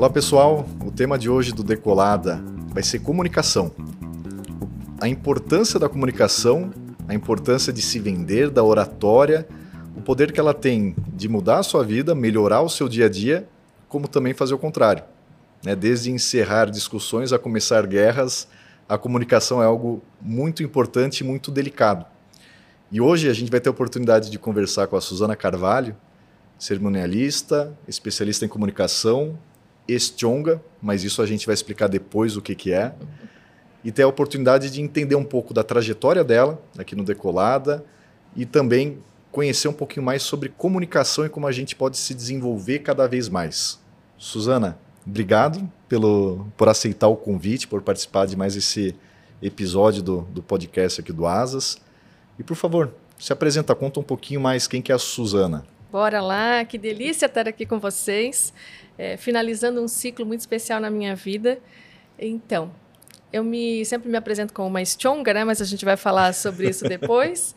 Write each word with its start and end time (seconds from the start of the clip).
Olá 0.00 0.08
pessoal, 0.08 0.66
o 0.82 0.90
tema 0.90 1.18
de 1.18 1.28
hoje 1.28 1.52
do 1.52 1.62
Decolada 1.62 2.42
vai 2.68 2.82
ser 2.82 3.00
comunicação. 3.00 3.70
A 4.98 5.06
importância 5.06 5.78
da 5.78 5.90
comunicação, 5.90 6.72
a 7.06 7.12
importância 7.12 7.70
de 7.70 7.82
se 7.82 7.98
vender, 7.98 8.48
da 8.48 8.64
oratória, 8.64 9.46
o 9.94 10.00
poder 10.00 10.32
que 10.32 10.40
ela 10.40 10.54
tem 10.54 10.96
de 11.08 11.28
mudar 11.28 11.58
a 11.58 11.62
sua 11.62 11.84
vida, 11.84 12.14
melhorar 12.14 12.62
o 12.62 12.68
seu 12.70 12.88
dia 12.88 13.04
a 13.04 13.08
dia, 13.10 13.46
como 13.90 14.08
também 14.08 14.32
fazer 14.32 14.54
o 14.54 14.58
contrário. 14.58 15.04
Né? 15.62 15.76
Desde 15.76 16.10
encerrar 16.10 16.70
discussões 16.70 17.30
a 17.30 17.38
começar 17.38 17.86
guerras, 17.86 18.48
a 18.88 18.96
comunicação 18.96 19.62
é 19.62 19.66
algo 19.66 20.02
muito 20.18 20.62
importante 20.62 21.20
e 21.20 21.24
muito 21.24 21.50
delicado. 21.50 22.06
E 22.90 23.02
hoje 23.02 23.28
a 23.28 23.34
gente 23.34 23.50
vai 23.50 23.60
ter 23.60 23.68
a 23.68 23.72
oportunidade 23.72 24.30
de 24.30 24.38
conversar 24.38 24.86
com 24.86 24.96
a 24.96 25.00
Suzana 25.02 25.36
Carvalho, 25.36 25.94
cerimonialista, 26.58 27.76
especialista 27.86 28.46
em 28.46 28.48
comunicação, 28.48 29.38
estionga, 29.94 30.62
mas 30.80 31.04
isso 31.04 31.22
a 31.22 31.26
gente 31.26 31.46
vai 31.46 31.54
explicar 31.54 31.88
depois 31.88 32.36
o 32.36 32.42
que, 32.42 32.54
que 32.54 32.72
é. 32.72 32.94
E 33.82 33.90
ter 33.90 34.02
a 34.02 34.08
oportunidade 34.08 34.70
de 34.70 34.80
entender 34.80 35.16
um 35.16 35.24
pouco 35.24 35.54
da 35.54 35.62
trajetória 35.62 36.22
dela 36.22 36.62
aqui 36.78 36.94
no 36.94 37.04
Decolada 37.04 37.84
e 38.36 38.44
também 38.44 38.98
conhecer 39.30 39.68
um 39.68 39.72
pouquinho 39.72 40.04
mais 40.04 40.22
sobre 40.22 40.48
comunicação 40.48 41.24
e 41.24 41.28
como 41.28 41.46
a 41.46 41.52
gente 41.52 41.76
pode 41.76 41.96
se 41.96 42.14
desenvolver 42.14 42.80
cada 42.80 43.06
vez 43.06 43.28
mais. 43.28 43.78
Suzana, 44.18 44.78
obrigado 45.06 45.70
pelo, 45.88 46.46
por 46.56 46.68
aceitar 46.68 47.08
o 47.08 47.16
convite, 47.16 47.66
por 47.66 47.80
participar 47.80 48.26
de 48.26 48.36
mais 48.36 48.56
esse 48.56 48.94
episódio 49.40 50.02
do, 50.02 50.20
do 50.22 50.42
podcast 50.42 51.00
aqui 51.00 51.12
do 51.12 51.26
Asas. 51.26 51.78
E 52.38 52.42
por 52.42 52.54
favor, 52.54 52.92
se 53.18 53.32
apresenta, 53.32 53.74
conta 53.74 54.00
um 54.00 54.02
pouquinho 54.02 54.40
mais 54.40 54.66
quem 54.66 54.82
que 54.82 54.92
é 54.92 54.94
a 54.94 54.98
Suzana. 54.98 55.64
Bora 55.90 56.20
lá, 56.20 56.64
que 56.64 56.78
delícia 56.78 57.26
estar 57.26 57.48
aqui 57.48 57.66
com 57.66 57.78
vocês, 57.78 58.52
é, 59.00 59.16
finalizando 59.16 59.80
um 59.80 59.88
ciclo 59.88 60.26
muito 60.26 60.40
especial 60.40 60.78
na 60.78 60.90
minha 60.90 61.16
vida. 61.16 61.58
Então, 62.18 62.70
eu 63.32 63.42
me 63.42 63.82
sempre 63.86 64.10
me 64.10 64.16
apresento 64.18 64.52
como 64.52 64.68
uma 64.68 64.82
estionga, 64.82 65.32
né? 65.32 65.42
Mas 65.42 65.62
a 65.62 65.64
gente 65.64 65.86
vai 65.86 65.96
falar 65.96 66.34
sobre 66.34 66.68
isso 66.68 66.84
depois. 66.86 67.54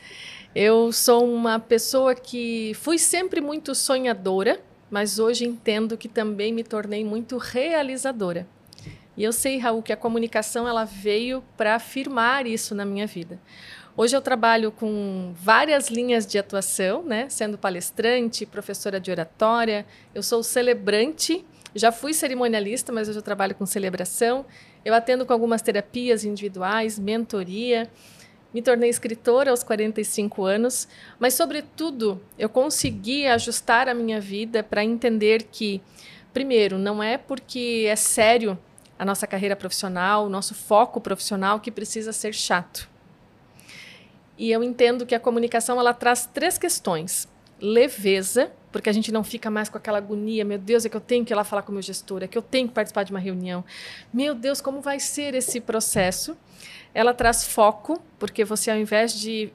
eu 0.56 0.90
sou 0.94 1.30
uma 1.30 1.60
pessoa 1.60 2.16
que 2.16 2.72
fui 2.76 2.98
sempre 2.98 3.42
muito 3.42 3.76
sonhadora, 3.76 4.62
mas 4.90 5.20
hoje 5.20 5.44
entendo 5.44 5.98
que 5.98 6.08
também 6.08 6.54
me 6.54 6.64
tornei 6.64 7.04
muito 7.04 7.38
realizadora. 7.38 8.48
E 9.18 9.24
eu 9.26 9.34
sei, 9.34 9.58
Raul, 9.58 9.84
que 9.84 9.92
a 9.92 9.98
comunicação 9.98 10.66
ela 10.66 10.86
veio 10.86 11.44
para 11.58 11.76
afirmar 11.76 12.48
isso 12.48 12.74
na 12.74 12.86
minha 12.86 13.06
vida. 13.06 13.38
Hoje 13.96 14.18
eu 14.18 14.22
trabalho 14.24 14.72
com 14.72 15.34
várias 15.36 15.88
linhas 15.88 16.26
de 16.26 16.40
atuação, 16.40 17.04
né? 17.04 17.30
Sendo 17.30 17.60
palestrante, 17.60 18.44
professora 18.44 19.00
de 19.00 19.12
oratória, 19.12 19.86
eu 20.16 20.24
sou 20.24 20.42
celebrante, 20.42 21.46
já 21.76 21.92
fui 21.92 22.12
cerimonialista, 22.12 22.92
mas 22.92 23.08
hoje 23.08 23.20
eu 23.20 23.24
trabalho 23.24 23.54
com 23.54 23.68
celebração. 23.68 24.48
Eu 24.84 24.96
atendo 24.96 25.28
com 25.28 25.32
algumas 25.32 25.62
terapias 25.62 26.26
individuais, 26.26 26.98
mentoria. 26.98 27.88
Me 28.52 28.64
tornei 28.64 28.90
escritora 28.90 29.52
aos 29.52 29.64
45 29.64 30.44
anos, 30.44 30.88
mas, 31.20 31.36
sobretudo, 31.36 32.20
eu 32.38 32.50
consegui 32.50 33.28
ajustar 33.28 33.88
a 33.88 33.94
minha 33.94 34.20
vida 34.20 34.64
para 34.64 34.84
entender 34.84 35.44
que, 35.52 35.80
primeiro, 36.34 36.80
não 36.80 37.02
é 37.02 37.16
porque 37.16 37.86
é 37.88 37.96
sério 37.96 38.58
a 38.98 39.06
nossa 39.06 39.28
carreira 39.28 39.56
profissional, 39.56 40.26
o 40.26 40.30
nosso 40.30 40.56
foco 40.56 41.00
profissional 41.00 41.60
que 41.60 41.72
precisa 41.72 42.12
ser 42.12 42.34
chato. 42.34 42.93
E 44.38 44.52
eu 44.52 44.64
entendo 44.64 45.06
que 45.06 45.16
a 45.16 45.20
comunicação 45.20 45.80
ela 45.80 45.94
traz 45.94 46.26
três 46.26 46.58
questões: 46.58 47.28
leveza, 47.60 48.52
porque 48.72 48.90
a 48.90 48.94
gente 48.94 49.12
não 49.12 49.24
fica 49.24 49.50
mais 49.50 49.70
com 49.70 49.78
aquela 49.78 50.00
agonia, 50.00 50.44
meu 50.44 50.58
Deus, 50.58 50.86
é 50.86 50.90
que 50.90 50.98
eu 50.98 51.02
tenho 51.02 51.24
que 51.24 51.34
ir 51.34 51.36
lá 51.36 51.44
falar 51.44 51.62
com 51.62 51.72
o 51.72 51.74
meu 51.74 51.82
gestor, 51.82 52.24
é 52.24 52.28
que 52.28 52.38
eu 52.38 52.42
tenho 52.42 52.68
que 52.68 52.74
participar 52.74 53.04
de 53.04 53.12
uma 53.12 53.20
reunião. 53.20 53.64
Meu 54.14 54.34
Deus, 54.34 54.60
como 54.60 54.82
vai 54.82 55.00
ser 55.00 55.36
esse 55.36 55.62
processo? 55.62 56.36
Ela 56.94 57.14
traz 57.14 57.44
foco, 57.44 58.02
porque 58.18 58.44
você 58.44 58.72
ao 58.72 58.78
invés 58.78 59.14
de 59.14 59.52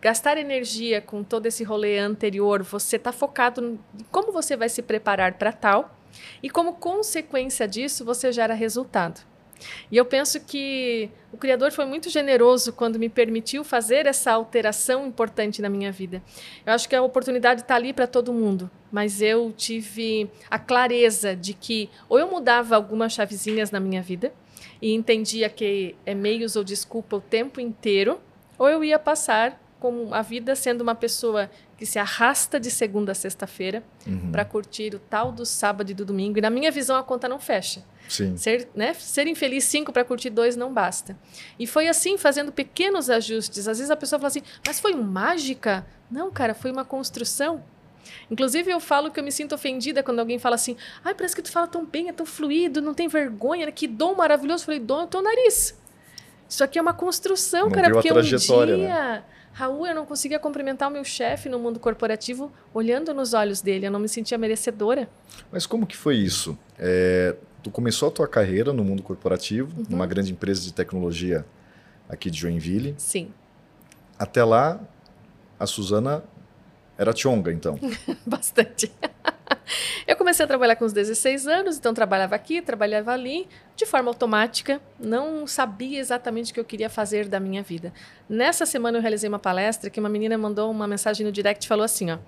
gastar 0.00 0.38
energia 0.38 1.00
com 1.00 1.22
todo 1.22 1.46
esse 1.46 1.62
rolê 1.62 1.98
anterior, 1.98 2.62
você 2.62 2.96
está 2.96 3.12
focado 3.12 3.62
em 3.62 4.04
como 4.10 4.32
você 4.32 4.56
vai 4.56 4.68
se 4.68 4.82
preparar 4.82 5.34
para 5.34 5.52
tal, 5.52 5.96
e 6.42 6.50
como 6.50 6.74
consequência 6.74 7.68
disso, 7.68 8.04
você 8.04 8.32
gera 8.32 8.54
resultado. 8.54 9.29
E 9.90 9.96
eu 9.96 10.04
penso 10.04 10.40
que 10.40 11.10
o 11.32 11.36
Criador 11.36 11.70
foi 11.72 11.84
muito 11.84 12.08
generoso 12.10 12.72
quando 12.72 12.98
me 12.98 13.08
permitiu 13.08 13.62
fazer 13.62 14.06
essa 14.06 14.32
alteração 14.32 15.06
importante 15.06 15.62
na 15.62 15.68
minha 15.68 15.92
vida. 15.92 16.22
Eu 16.66 16.72
acho 16.72 16.88
que 16.88 16.96
a 16.96 17.02
oportunidade 17.02 17.62
está 17.62 17.76
ali 17.76 17.92
para 17.92 18.06
todo 18.06 18.32
mundo, 18.32 18.70
mas 18.90 19.22
eu 19.22 19.52
tive 19.56 20.30
a 20.50 20.58
clareza 20.58 21.36
de 21.36 21.54
que 21.54 21.88
ou 22.08 22.18
eu 22.18 22.30
mudava 22.30 22.74
algumas 22.74 23.12
chavezinhas 23.12 23.70
na 23.70 23.78
minha 23.78 24.02
vida 24.02 24.32
e 24.80 24.94
entendia 24.94 25.48
que 25.48 25.94
é 26.04 26.14
meios 26.14 26.56
ou 26.56 26.64
desculpa 26.64 27.16
o 27.16 27.20
tempo 27.20 27.60
inteiro, 27.60 28.20
ou 28.58 28.68
eu 28.68 28.82
ia 28.82 28.98
passar 28.98 29.60
com 29.78 30.12
a 30.12 30.20
vida 30.20 30.54
sendo 30.54 30.82
uma 30.82 30.94
pessoa 30.94 31.50
que 31.76 31.86
se 31.86 31.98
arrasta 31.98 32.60
de 32.60 32.70
segunda 32.70 33.12
a 33.12 33.14
sexta-feira 33.14 33.82
uhum. 34.06 34.30
para 34.30 34.44
curtir 34.44 34.94
o 34.94 34.98
tal 34.98 35.32
do 35.32 35.46
sábado 35.46 35.90
e 35.90 35.94
do 35.94 36.04
domingo. 36.04 36.38
E 36.38 36.42
na 36.42 36.50
minha 36.50 36.70
visão 36.70 36.96
a 36.96 37.02
conta 37.02 37.26
não 37.26 37.38
fecha. 37.38 37.82
Sim. 38.10 38.36
Ser, 38.36 38.68
né, 38.74 38.92
ser 38.92 39.28
infeliz 39.28 39.62
cinco 39.62 39.92
para 39.92 40.04
curtir 40.04 40.30
dois 40.30 40.56
não 40.56 40.74
basta. 40.74 41.16
E 41.56 41.64
foi 41.64 41.86
assim, 41.86 42.18
fazendo 42.18 42.50
pequenos 42.50 43.08
ajustes. 43.08 43.68
Às 43.68 43.78
vezes 43.78 43.88
a 43.88 43.94
pessoa 43.94 44.18
fala 44.18 44.26
assim, 44.26 44.42
mas 44.66 44.80
foi 44.80 44.94
mágica? 44.94 45.86
Não, 46.10 46.28
cara, 46.28 46.52
foi 46.52 46.72
uma 46.72 46.84
construção. 46.84 47.62
Inclusive, 48.28 48.68
eu 48.68 48.80
falo 48.80 49.12
que 49.12 49.20
eu 49.20 49.22
me 49.22 49.30
sinto 49.30 49.54
ofendida 49.54 50.02
quando 50.02 50.18
alguém 50.18 50.40
fala 50.40 50.56
assim: 50.56 50.76
ai, 51.04 51.14
parece 51.14 51.36
que 51.36 51.42
tu 51.42 51.52
fala 51.52 51.68
tão 51.68 51.86
bem, 51.86 52.08
é 52.08 52.12
tão 52.12 52.26
fluido, 52.26 52.82
não 52.82 52.94
tem 52.94 53.06
vergonha, 53.06 53.66
né? 53.66 53.70
que 53.70 53.86
dom 53.86 54.16
maravilhoso. 54.16 54.62
Eu 54.62 54.66
falei: 54.66 54.80
dom 54.80 55.02
é 55.02 55.06
teu 55.06 55.22
nariz. 55.22 55.78
Isso 56.48 56.64
aqui 56.64 56.80
é 56.80 56.82
uma 56.82 56.94
construção, 56.94 57.66
não 57.66 57.70
cara, 57.70 57.92
porque 57.92 58.12
um 58.12 58.20
dia. 58.20 58.76
Né? 58.76 59.22
Raul, 59.52 59.86
eu 59.86 59.94
não 59.94 60.06
conseguia 60.06 60.38
cumprimentar 60.38 60.88
o 60.88 60.92
meu 60.92 61.04
chefe 61.04 61.48
no 61.48 61.58
mundo 61.58 61.78
corporativo 61.78 62.52
olhando 62.72 63.12
nos 63.12 63.34
olhos 63.34 63.60
dele, 63.60 63.86
eu 63.86 63.90
não 63.90 64.00
me 64.00 64.08
sentia 64.08 64.38
merecedora. 64.38 65.08
Mas 65.52 65.66
como 65.66 65.86
que 65.86 65.96
foi 65.96 66.16
isso? 66.16 66.58
É, 66.78 67.36
tu 67.62 67.70
começou 67.70 68.08
a 68.08 68.10
tua 68.10 68.28
carreira 68.28 68.72
no 68.72 68.84
mundo 68.84 69.02
corporativo, 69.02 69.76
uhum. 69.76 69.86
numa 69.90 70.06
grande 70.06 70.32
empresa 70.32 70.60
de 70.62 70.72
tecnologia 70.72 71.44
aqui 72.08 72.30
de 72.30 72.38
Joinville. 72.38 72.94
Sim. 72.98 73.32
Até 74.18 74.44
lá, 74.44 74.80
a 75.58 75.66
Suzana 75.66 76.24
era 76.98 77.14
chonga, 77.14 77.52
então. 77.52 77.78
Bastante. 78.26 78.92
Eu 80.06 80.16
comecei 80.16 80.44
a 80.44 80.48
trabalhar 80.48 80.76
com 80.76 80.84
uns 80.84 80.92
16 80.92 81.46
anos, 81.46 81.78
então 81.78 81.94
trabalhava 81.94 82.34
aqui, 82.34 82.60
trabalhava 82.60 83.12
ali, 83.12 83.48
de 83.76 83.86
forma 83.86 84.10
automática, 84.10 84.80
não 84.98 85.46
sabia 85.46 86.00
exatamente 86.00 86.50
o 86.50 86.54
que 86.54 86.60
eu 86.60 86.64
queria 86.64 86.90
fazer 86.90 87.28
da 87.28 87.38
minha 87.38 87.62
vida. 87.62 87.92
Nessa 88.28 88.66
semana 88.66 88.98
eu 88.98 89.02
realizei 89.02 89.28
uma 89.28 89.38
palestra 89.38 89.88
que 89.88 90.00
uma 90.00 90.08
menina 90.08 90.36
mandou 90.36 90.70
uma 90.70 90.86
mensagem 90.86 91.24
no 91.24 91.32
direct 91.32 91.64
e 91.64 91.68
falou 91.68 91.84
assim, 91.84 92.10
ó: 92.10 92.18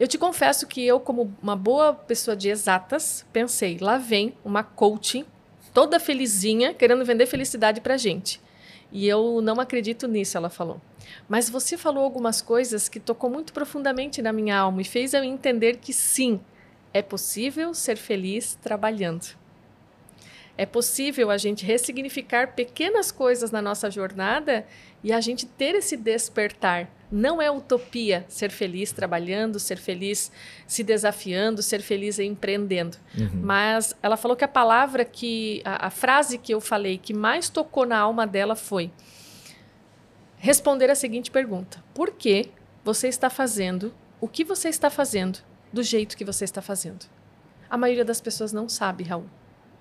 eu 0.00 0.08
te 0.08 0.16
confesso 0.16 0.66
que 0.66 0.84
eu, 0.84 0.98
como 0.98 1.30
uma 1.42 1.54
boa 1.54 1.92
pessoa 1.92 2.34
de 2.34 2.48
exatas, 2.48 3.26
pensei, 3.34 3.76
lá 3.78 3.98
vem 3.98 4.34
uma 4.42 4.64
coaching 4.64 5.26
toda 5.74 6.00
felizinha, 6.00 6.72
querendo 6.72 7.04
vender 7.04 7.26
felicidade 7.26 7.82
pra 7.82 7.98
gente. 7.98 8.40
E 8.90 9.06
eu 9.06 9.42
não 9.42 9.60
acredito 9.60 10.08
nisso, 10.08 10.38
ela 10.38 10.48
falou. 10.48 10.80
Mas 11.28 11.50
você 11.50 11.76
falou 11.76 12.02
algumas 12.02 12.40
coisas 12.40 12.88
que 12.88 12.98
tocou 12.98 13.28
muito 13.28 13.52
profundamente 13.52 14.22
na 14.22 14.32
minha 14.32 14.56
alma 14.56 14.80
e 14.80 14.86
fez 14.86 15.12
eu 15.12 15.22
entender 15.22 15.76
que 15.76 15.92
sim, 15.92 16.40
é 16.94 17.02
possível 17.02 17.74
ser 17.74 17.96
feliz 17.96 18.54
trabalhando. 18.54 19.38
É 20.56 20.64
possível 20.64 21.30
a 21.30 21.36
gente 21.36 21.64
ressignificar 21.64 22.54
pequenas 22.54 23.12
coisas 23.12 23.50
na 23.50 23.60
nossa 23.60 23.90
jornada 23.90 24.66
e 25.04 25.12
a 25.12 25.20
gente 25.20 25.44
ter 25.44 25.74
esse 25.74 25.94
despertar. 25.94 26.88
Não 27.10 27.42
é 27.42 27.50
utopia 27.50 28.24
ser 28.28 28.50
feliz 28.50 28.92
trabalhando, 28.92 29.58
ser 29.58 29.78
feliz 29.78 30.30
se 30.66 30.84
desafiando, 30.84 31.62
ser 31.62 31.82
feliz 31.82 32.18
empreendendo. 32.18 32.96
Uhum. 33.18 33.40
Mas 33.42 33.96
ela 34.02 34.16
falou 34.16 34.36
que 34.36 34.44
a 34.44 34.48
palavra 34.48 35.04
que, 35.04 35.60
a, 35.64 35.86
a 35.88 35.90
frase 35.90 36.38
que 36.38 36.54
eu 36.54 36.60
falei 36.60 36.98
que 36.98 37.12
mais 37.12 37.48
tocou 37.48 37.84
na 37.84 37.98
alma 37.98 38.26
dela 38.26 38.54
foi 38.54 38.92
responder 40.36 40.90
a 40.90 40.94
seguinte 40.94 41.30
pergunta: 41.30 41.82
Por 41.92 42.12
que 42.12 42.50
você 42.84 43.08
está 43.08 43.28
fazendo 43.28 43.92
o 44.20 44.28
que 44.28 44.44
você 44.44 44.68
está 44.68 44.90
fazendo 44.90 45.38
do 45.72 45.82
jeito 45.82 46.16
que 46.16 46.24
você 46.24 46.44
está 46.44 46.60
fazendo? 46.60 47.06
A 47.68 47.78
maioria 47.78 48.04
das 48.04 48.20
pessoas 48.20 48.52
não 48.52 48.68
sabe, 48.68 49.04
Raul. 49.04 49.26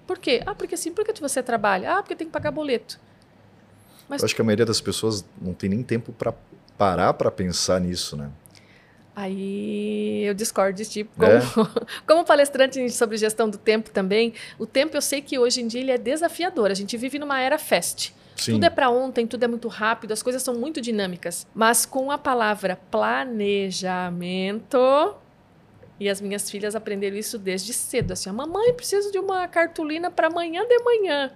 Por 0.08 0.18
quê? 0.18 0.42
Ah, 0.46 0.56
porque 0.56 0.78
sim. 0.78 0.92
Por 0.92 1.06
que 1.06 1.20
você 1.20 1.44
trabalha? 1.44 1.98
Ah, 1.98 2.02
porque 2.02 2.16
tem 2.16 2.28
que 2.28 2.34
pagar 2.34 2.52
boleto. 2.52 3.00
Mas... 4.08 4.22
Eu 4.22 4.26
acho 4.26 4.36
que 4.36 4.42
a 4.42 4.46
maioria 4.46 4.66
das 4.66 4.82
pessoas 4.82 5.26
não 5.40 5.54
tem 5.54 5.70
nem 5.70 5.84
tempo 5.84 6.12
para 6.12 6.34
parar 6.80 7.14
para 7.14 7.30
pensar 7.30 7.80
nisso, 7.82 8.16
né? 8.18 8.32
Aí 9.14 10.24
eu 10.24 10.34
discordo 10.34 10.78
de 10.78 10.86
tipo, 10.90 11.12
como, 11.18 11.30
é. 11.30 11.42
como 12.08 12.24
palestrante 12.24 12.90
sobre 12.90 13.18
gestão 13.18 13.50
do 13.50 13.58
tempo 13.58 13.92
também, 13.92 14.34
o 14.58 14.66
tempo 14.66 14.96
eu 14.96 15.02
sei 15.02 15.22
que 15.22 15.38
hoje 15.38 15.62
em 15.62 15.68
dia 15.68 15.82
ele 15.82 15.92
é 15.92 15.98
desafiador. 15.98 16.72
A 16.72 16.74
gente 16.74 16.96
vive 16.96 17.20
numa 17.20 17.38
era 17.42 17.60
fast. 17.60 18.16
Sim. 18.38 18.54
Tudo 18.54 18.64
é 18.64 18.70
para 18.70 18.90
ontem, 18.90 19.28
tudo 19.28 19.44
é 19.44 19.48
muito 19.50 19.68
rápido, 19.68 20.14
as 20.14 20.24
coisas 20.24 20.42
são 20.42 20.54
muito 20.56 20.80
dinâmicas. 20.80 21.46
Mas 21.54 21.86
com 21.86 22.10
a 22.10 22.18
palavra 22.18 22.80
planejamento, 22.90 24.80
E 26.00 26.08
as 26.08 26.22
minhas 26.22 26.50
filhas 26.50 26.74
aprenderam 26.74 27.18
isso 27.18 27.38
desde 27.38 27.74
cedo. 27.74 28.14
Assim, 28.14 28.30
a 28.30 28.34
mamãe 28.34 28.74
precisa 28.74 29.12
de 29.12 29.20
uma 29.20 29.46
cartolina 29.50 30.10
para 30.10 30.28
amanhã 30.28 30.66
de 30.66 30.80
manhã. 30.82 31.34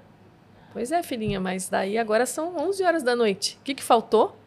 Pois 0.72 0.90
é, 0.94 1.04
filhinha, 1.04 1.42
mas 1.42 1.68
daí 1.68 1.98
agora 1.98 2.26
são 2.26 2.56
11 2.56 2.82
horas 2.86 3.04
da 3.04 3.14
noite. 3.14 3.58
O 3.60 3.64
que, 3.66 3.76
que 3.76 3.84
faltou? 3.84 4.38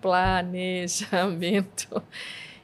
Planejamento. 0.00 2.02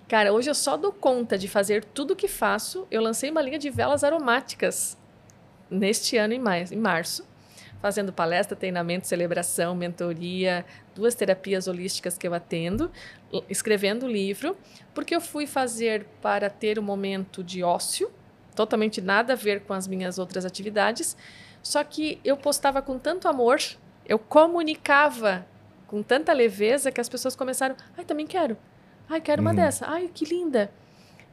Cara, 0.09 0.33
hoje 0.33 0.51
eu 0.51 0.55
só 0.55 0.77
dou 0.77 0.93
conta 0.93 1.39
de 1.39 1.49
fazer 1.49 1.85
tudo 1.85 2.13
o 2.13 2.17
que 2.17 2.29
faço. 2.29 2.87
Eu 2.91 3.03
lancei 3.03 3.31
uma 3.31 3.43
linha 3.43 3.59
de 3.59 3.71
velas 3.71 4.05
aromáticas 4.05 4.97
neste 5.71 6.17
ano 6.17 6.35
em, 6.35 6.39
mais, 6.39 6.71
em 6.71 6.77
março, 6.77 7.27
fazendo 7.81 8.13
palestra, 8.13 8.57
treinamento, 8.57 9.07
celebração, 9.07 9.75
mentoria, 9.75 10.65
duas 10.95 11.15
terapias 11.15 11.67
holísticas 11.67 12.17
que 12.17 12.29
eu 12.29 12.35
atendo, 12.35 12.91
escrevendo 13.49 14.07
livro, 14.07 14.57
porque 14.95 15.15
eu 15.15 15.21
fui 15.21 15.47
fazer 15.47 16.07
para 16.23 16.49
ter 16.49 16.79
um 16.79 16.83
momento 16.83 17.43
de 17.43 17.63
ócio, 17.63 18.11
totalmente 18.55 19.01
nada 19.01 19.33
a 19.33 19.37
ver 19.37 19.63
com 19.63 19.73
as 19.73 19.89
minhas 19.89 20.19
outras 20.19 20.45
atividades, 20.45 21.17
só 21.63 21.83
que 21.83 22.21
eu 22.25 22.37
postava 22.37 22.81
com 22.81 22.99
tanto 22.99 23.27
amor, 23.27 23.59
eu 24.07 24.19
comunicava 24.19 25.47
com 25.95 26.03
tanta 26.03 26.33
leveza 26.33 26.91
que 26.91 27.01
as 27.01 27.09
pessoas 27.09 27.37
começaram, 27.37 27.77
ai, 27.97 28.05
também 28.05 28.27
quero. 28.27 28.57
Ai, 29.09 29.21
quero 29.21 29.41
uma 29.41 29.51
uhum. 29.51 29.57
dessa. 29.57 29.87
Ai, 29.87 30.11
que 30.13 30.25
linda. 30.25 30.69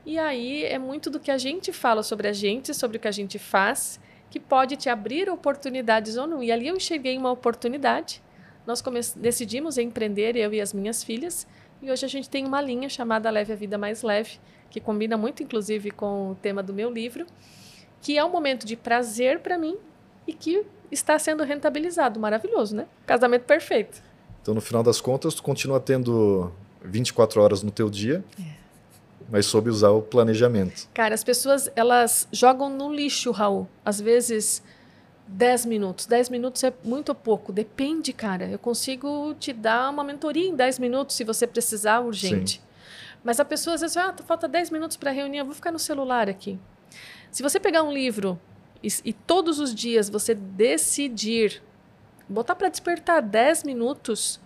E 0.05 0.19
aí 0.19 0.63
é 0.65 0.77
muito 0.77 1.09
do 1.09 1.19
que 1.19 1.31
a 1.31 1.37
gente 1.39 1.73
fala 1.73 2.03
sobre 2.03 2.27
a 2.27 2.31
gente, 2.31 2.71
sobre 2.71 2.97
o 2.97 2.99
que 2.99 3.07
a 3.07 3.11
gente 3.11 3.39
faz, 3.39 3.99
que 4.29 4.39
pode 4.39 4.75
te 4.77 4.87
abrir 4.87 5.31
oportunidades 5.31 6.15
ou 6.15 6.27
não. 6.27 6.43
E 6.43 6.51
ali 6.51 6.67
eu 6.67 6.75
enxerguei 6.75 7.17
uma 7.17 7.31
oportunidade. 7.31 8.21
Nós 8.63 8.83
decidimos 9.15 9.79
empreender, 9.79 10.35
eu 10.35 10.53
e 10.53 10.61
as 10.61 10.73
minhas 10.73 11.03
filhas, 11.03 11.47
e 11.81 11.89
hoje 11.89 12.05
a 12.05 12.09
gente 12.09 12.29
tem 12.29 12.45
uma 12.45 12.61
linha 12.61 12.87
chamada 12.87 13.31
Leve 13.31 13.53
a 13.53 13.55
Vida 13.55 13.79
Mais 13.79 14.03
Leve, 14.03 14.39
que 14.69 14.79
combina 14.79 15.17
muito, 15.17 15.41
inclusive, 15.41 15.89
com 15.89 16.29
o 16.29 16.35
tema 16.35 16.61
do 16.61 16.71
meu 16.71 16.91
livro, 16.91 17.25
que 17.99 18.15
é 18.15 18.23
um 18.23 18.29
momento 18.29 18.63
de 18.63 18.75
prazer 18.75 19.39
para 19.39 19.57
mim 19.57 19.75
e 20.27 20.33
que 20.33 20.63
está 20.91 21.17
sendo 21.17 21.43
rentabilizado. 21.43 22.19
Maravilhoso, 22.19 22.75
né? 22.75 22.85
Casamento 23.07 23.45
perfeito. 23.45 24.10
Então, 24.41 24.53
no 24.53 24.61
final 24.61 24.81
das 24.81 24.99
contas, 24.99 25.33
tu 25.35 25.43
continua 25.43 25.79
tendo 25.79 26.51
24 26.83 27.41
horas 27.41 27.61
no 27.61 27.69
teu 27.69 27.89
dia, 27.89 28.23
é. 28.39 28.43
mas 29.29 29.45
soube 29.45 29.69
usar 29.69 29.91
o 29.91 30.01
planejamento. 30.01 30.87
Cara, 30.93 31.13
as 31.13 31.23
pessoas, 31.23 31.69
elas 31.75 32.27
jogam 32.31 32.69
no 32.69 32.91
lixo, 32.93 33.31
Raul. 33.31 33.67
Às 33.85 34.01
vezes 34.01 34.63
10 35.27 35.65
minutos. 35.65 36.05
10 36.05 36.29
minutos 36.29 36.63
é 36.63 36.73
muito 36.83 37.13
pouco. 37.15 37.53
Depende, 37.53 38.11
cara. 38.11 38.49
Eu 38.49 38.59
consigo 38.59 39.33
te 39.35 39.53
dar 39.53 39.89
uma 39.89 40.03
mentoria 40.03 40.47
em 40.47 40.55
10 40.55 40.79
minutos 40.79 41.15
se 41.15 41.23
você 41.23 41.47
precisar 41.47 41.99
urgente. 42.01 42.53
Sim. 42.53 42.71
Mas 43.23 43.39
a 43.39 43.45
pessoa 43.45 43.75
às 43.75 43.81
vezes, 43.81 43.97
ah, 43.97 44.13
falta 44.25 44.47
10 44.47 44.71
minutos 44.71 44.97
para 44.97 45.11
a 45.11 45.13
reunião, 45.13 45.41
eu 45.41 45.45
vou 45.45 45.55
ficar 45.55 45.71
no 45.71 45.79
celular 45.79 46.27
aqui. 46.27 46.59
Se 47.31 47.43
você 47.43 47.59
pegar 47.59 47.83
um 47.83 47.91
livro 47.91 48.39
e, 48.83 48.87
e 49.05 49.13
todos 49.13 49.59
os 49.59 49.73
dias 49.73 50.09
você 50.09 50.33
decidir 50.33 51.61
botar 52.31 52.55
para 52.55 52.69
despertar 52.69 53.21
10 53.21 53.63
minutos, 53.63 54.39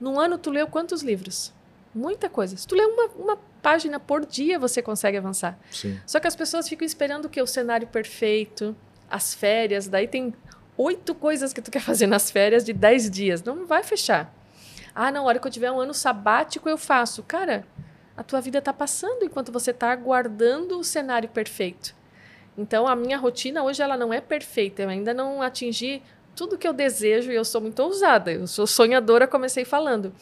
num 0.00 0.18
ano 0.18 0.38
tu 0.38 0.50
leu 0.50 0.66
quantos 0.66 1.02
livros? 1.02 1.52
Muita 1.94 2.28
coisa. 2.28 2.56
Se 2.56 2.66
tu 2.66 2.74
lê 2.74 2.84
uma, 2.84 3.06
uma 3.16 3.38
página 3.60 4.00
por 4.00 4.24
dia, 4.24 4.58
você 4.58 4.80
consegue 4.80 5.16
avançar. 5.16 5.58
Sim. 5.70 6.00
Só 6.06 6.18
que 6.18 6.26
as 6.26 6.34
pessoas 6.34 6.68
ficam 6.68 6.86
esperando 6.86 7.26
o 7.26 7.28
que? 7.28 7.40
O 7.40 7.46
cenário 7.46 7.86
perfeito, 7.86 8.74
as 9.10 9.34
férias, 9.34 9.88
daí 9.88 10.08
tem 10.08 10.34
oito 10.76 11.14
coisas 11.14 11.52
que 11.52 11.60
tu 11.60 11.70
quer 11.70 11.80
fazer 11.82 12.06
nas 12.06 12.30
férias 12.30 12.64
de 12.64 12.72
dez 12.72 13.10
dias. 13.10 13.42
Não 13.42 13.66
vai 13.66 13.82
fechar. 13.82 14.34
Ah, 14.94 15.10
na 15.10 15.22
hora 15.22 15.38
que 15.38 15.46
eu 15.46 15.50
tiver 15.50 15.70
um 15.70 15.80
ano 15.80 15.94
sabático, 15.94 16.68
eu 16.68 16.78
faço. 16.78 17.22
Cara, 17.22 17.66
a 18.16 18.22
tua 18.22 18.40
vida 18.40 18.58
está 18.58 18.72
passando 18.72 19.24
enquanto 19.24 19.52
você 19.52 19.70
está 19.70 19.90
aguardando 19.90 20.78
o 20.78 20.84
cenário 20.84 21.28
perfeito. 21.28 21.94
Então, 22.56 22.86
a 22.86 22.94
minha 22.94 23.16
rotina 23.16 23.62
hoje 23.62 23.82
ela 23.82 23.96
não 23.96 24.12
é 24.12 24.20
perfeita. 24.20 24.82
Eu 24.82 24.88
ainda 24.88 25.14
não 25.14 25.40
atingi 25.40 26.02
tudo 26.34 26.58
que 26.58 26.66
eu 26.66 26.72
desejo 26.72 27.30
e 27.30 27.34
eu 27.34 27.44
sou 27.44 27.60
muito 27.60 27.80
ousada. 27.80 28.32
Eu 28.32 28.46
sou 28.46 28.66
sonhadora, 28.66 29.26
comecei 29.26 29.64
falando. 29.64 30.12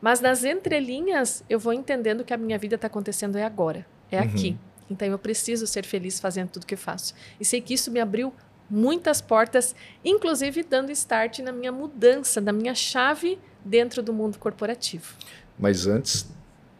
Mas 0.00 0.20
nas 0.20 0.44
entrelinhas, 0.44 1.44
eu 1.48 1.58
vou 1.58 1.72
entendendo 1.72 2.24
que 2.24 2.32
a 2.32 2.36
minha 2.36 2.58
vida 2.58 2.76
está 2.76 2.86
acontecendo 2.86 3.36
é 3.36 3.44
agora, 3.44 3.86
é 4.10 4.18
uhum. 4.18 4.24
aqui. 4.24 4.56
Então 4.90 5.06
eu 5.06 5.18
preciso 5.18 5.66
ser 5.66 5.84
feliz 5.84 6.18
fazendo 6.18 6.48
tudo 6.48 6.66
que 6.66 6.76
faço. 6.76 7.14
E 7.38 7.44
sei 7.44 7.60
que 7.60 7.74
isso 7.74 7.90
me 7.90 8.00
abriu 8.00 8.32
muitas 8.68 9.20
portas, 9.20 9.74
inclusive 10.04 10.62
dando 10.62 10.90
start 10.92 11.40
na 11.40 11.52
minha 11.52 11.70
mudança, 11.70 12.40
na 12.40 12.52
minha 12.52 12.74
chave 12.74 13.38
dentro 13.64 14.02
do 14.02 14.12
mundo 14.12 14.38
corporativo. 14.38 15.14
Mas 15.58 15.86
antes, 15.86 16.28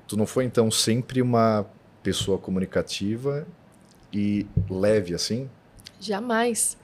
tu 0.09 0.17
não 0.17 0.27
foi 0.27 0.45
então 0.45 0.71
sempre 0.71 1.21
uma 1.21 1.67
pessoa 2.03 2.39
comunicativa 2.39 3.47
e 4.13 4.47
leve 4.69 5.15
assim? 5.15 5.49
Jamais 6.01 6.80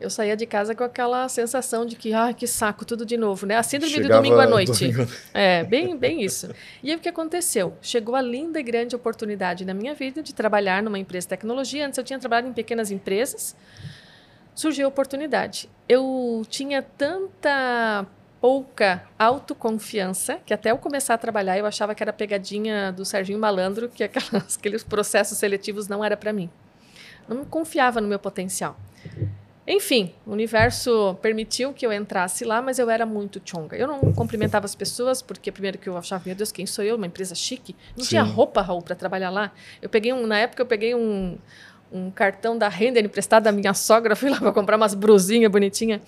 eu 0.00 0.08
saía 0.08 0.34
de 0.34 0.46
casa 0.46 0.74
com 0.74 0.82
aquela 0.82 1.28
sensação 1.28 1.84
de 1.84 1.94
que, 1.94 2.14
ai, 2.14 2.32
que 2.32 2.46
saco, 2.46 2.84
tudo 2.84 3.04
de 3.04 3.18
novo, 3.18 3.44
né? 3.44 3.56
A 3.56 3.62
síndrome 3.62 3.92
Chegava 3.92 4.14
do 4.14 4.16
domingo 4.16 4.40
à 4.40 4.46
noite. 4.46 4.90
Domingo... 4.90 5.12
É, 5.34 5.62
bem, 5.62 5.96
bem 5.96 6.22
isso. 6.22 6.50
E 6.82 6.90
aí 6.90 6.96
o 6.96 7.00
que 7.00 7.08
aconteceu? 7.08 7.76
Chegou 7.82 8.16
a 8.16 8.22
linda 8.22 8.58
e 8.58 8.62
grande 8.62 8.96
oportunidade 8.96 9.64
na 9.64 9.74
minha 9.74 9.94
vida 9.94 10.22
de 10.22 10.34
trabalhar 10.34 10.82
numa 10.82 10.98
empresa 10.98 11.26
de 11.26 11.28
tecnologia. 11.28 11.86
Antes 11.86 11.98
eu 11.98 12.04
tinha 12.04 12.18
trabalhado 12.18 12.48
em 12.48 12.52
pequenas 12.52 12.90
empresas. 12.90 13.54
Surgiu 14.54 14.86
a 14.86 14.88
oportunidade. 14.88 15.68
Eu 15.86 16.44
tinha 16.48 16.82
tanta 16.82 18.06
pouca 18.40 19.04
autoconfiança 19.18 20.38
que 20.46 20.54
até 20.54 20.70
eu 20.70 20.78
começar 20.78 21.12
a 21.12 21.18
trabalhar 21.18 21.58
eu 21.58 21.66
achava 21.66 21.94
que 21.94 22.02
era 22.02 22.12
pegadinha 22.12 22.90
do 22.90 23.04
Serginho 23.04 23.38
Malandro, 23.38 23.90
que 23.90 24.02
aquelas, 24.02 24.56
aqueles 24.58 24.82
processos 24.82 25.36
seletivos 25.36 25.88
não 25.88 26.02
era 26.02 26.16
para 26.16 26.32
mim. 26.32 26.48
Não 27.28 27.44
confiava 27.44 28.00
no 28.00 28.08
meu 28.08 28.18
potencial. 28.18 28.78
Enfim, 29.72 30.12
o 30.26 30.32
universo 30.32 31.16
permitiu 31.22 31.72
que 31.72 31.86
eu 31.86 31.92
entrasse 31.92 32.44
lá, 32.44 32.60
mas 32.60 32.80
eu 32.80 32.90
era 32.90 33.06
muito 33.06 33.40
chonga. 33.44 33.76
Eu 33.76 33.86
não 33.86 34.00
cumprimentava 34.12 34.64
as 34.66 34.74
pessoas, 34.74 35.22
porque 35.22 35.52
primeiro 35.52 35.78
que 35.78 35.88
eu 35.88 35.96
achava, 35.96 36.24
meu 36.26 36.34
Deus, 36.34 36.50
quem 36.50 36.66
sou 36.66 36.84
eu? 36.84 36.96
Uma 36.96 37.06
empresa 37.06 37.36
chique. 37.36 37.76
Não 37.96 38.02
Sim. 38.02 38.10
tinha 38.10 38.22
roupa, 38.24 38.62
Raul, 38.62 38.82
para 38.82 38.96
trabalhar 38.96 39.30
lá. 39.30 39.52
Eu 39.80 39.88
peguei 39.88 40.12
um, 40.12 40.26
na 40.26 40.38
época 40.38 40.60
eu 40.60 40.66
peguei 40.66 40.92
um, 40.92 41.38
um 41.92 42.10
cartão 42.10 42.58
da 42.58 42.68
Render 42.68 43.04
emprestado 43.04 43.44
da 43.44 43.52
minha 43.52 43.72
sogra, 43.72 44.14
fui 44.16 44.28
lá 44.28 44.40
para 44.40 44.50
comprar 44.50 44.76
umas 44.76 44.92
brusinhas 44.92 45.52
bonitinhas. 45.52 46.00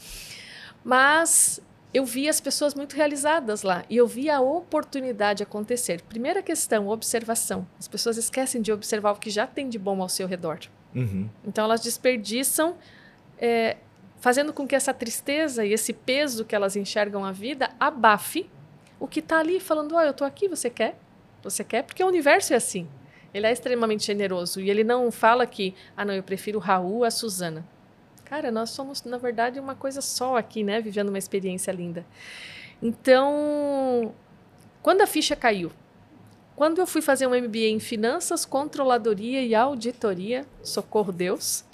Mas 0.83 1.61
eu 1.95 2.05
vi 2.05 2.29
as 2.29 2.41
pessoas 2.41 2.75
muito 2.75 2.97
realizadas 2.97 3.63
lá 3.63 3.85
e 3.89 3.97
eu 3.97 4.09
vi 4.09 4.29
a 4.29 4.41
oportunidade 4.41 5.41
acontecer. 5.41 6.03
Primeira 6.03 6.43
questão, 6.43 6.89
observação. 6.89 7.65
As 7.79 7.87
pessoas 7.87 8.17
esquecem 8.17 8.61
de 8.61 8.73
observar 8.73 9.13
o 9.13 9.21
que 9.21 9.31
já 9.31 9.47
tem 9.47 9.69
de 9.69 9.79
bom 9.79 10.03
ao 10.03 10.09
seu 10.09 10.27
redor. 10.27 10.59
Uhum. 10.93 11.29
Então 11.47 11.65
elas 11.65 11.81
desperdiçam 11.81 12.77
é, 13.43 13.77
fazendo 14.21 14.53
com 14.53 14.69
que 14.69 14.77
essa 14.77 14.95
tristeza 14.95 15.67
e 15.67 15.73
esse 15.73 15.93
peso 15.93 16.45
que 16.45 16.55
elas 16.55 16.77
enxergam 16.77 17.25
a 17.25 17.33
vida 17.33 17.71
abafe 17.81 18.49
o 19.03 19.09
que 19.09 19.19
está 19.19 19.41
ali 19.41 19.59
falando, 19.59 19.97
oh, 19.97 20.01
eu 20.01 20.13
estou 20.13 20.25
aqui, 20.25 20.47
você 20.47 20.71
quer? 20.71 20.97
Você 21.43 21.65
quer? 21.65 21.83
Porque 21.83 22.05
o 22.05 22.07
universo 22.07 22.53
é 22.53 22.57
assim. 22.57 22.87
Ele 23.35 23.49
é 23.49 23.51
extremamente 23.51 24.07
generoso 24.07 24.61
e 24.61 24.71
ele 24.71 24.85
não 24.85 25.11
fala 25.11 25.45
que, 25.45 25.75
ah, 25.97 26.05
não, 26.05 26.15
eu 26.15 26.23
prefiro 26.23 26.61
o 26.61 26.63
Raul 26.63 27.03
a 27.03 27.11
Suzana. 27.11 27.67
Cara, 28.25 28.53
nós 28.53 28.71
somos, 28.71 29.03
na 29.03 29.19
verdade, 29.19 29.59
uma 29.59 29.75
coisa 29.75 30.01
só 30.01 30.37
aqui, 30.37 30.63
né? 30.63 30.81
Vivendo 30.81 31.09
uma 31.09 31.19
experiência 31.19 31.73
linda. 31.73 32.07
Então, 32.81 34.15
quando 34.81 35.01
a 35.01 35.07
ficha 35.07 35.35
caiu, 35.35 35.73
quando 36.55 36.79
eu 36.79 36.87
fui 36.87 37.03
fazer 37.03 37.27
um 37.27 37.35
MBA 37.35 37.71
em 37.71 37.81
Finanças, 37.81 38.45
Controladoria 38.45 39.43
e 39.43 39.53
Auditoria, 39.53 40.47
socorro 40.63 41.11
Deus, 41.11 41.65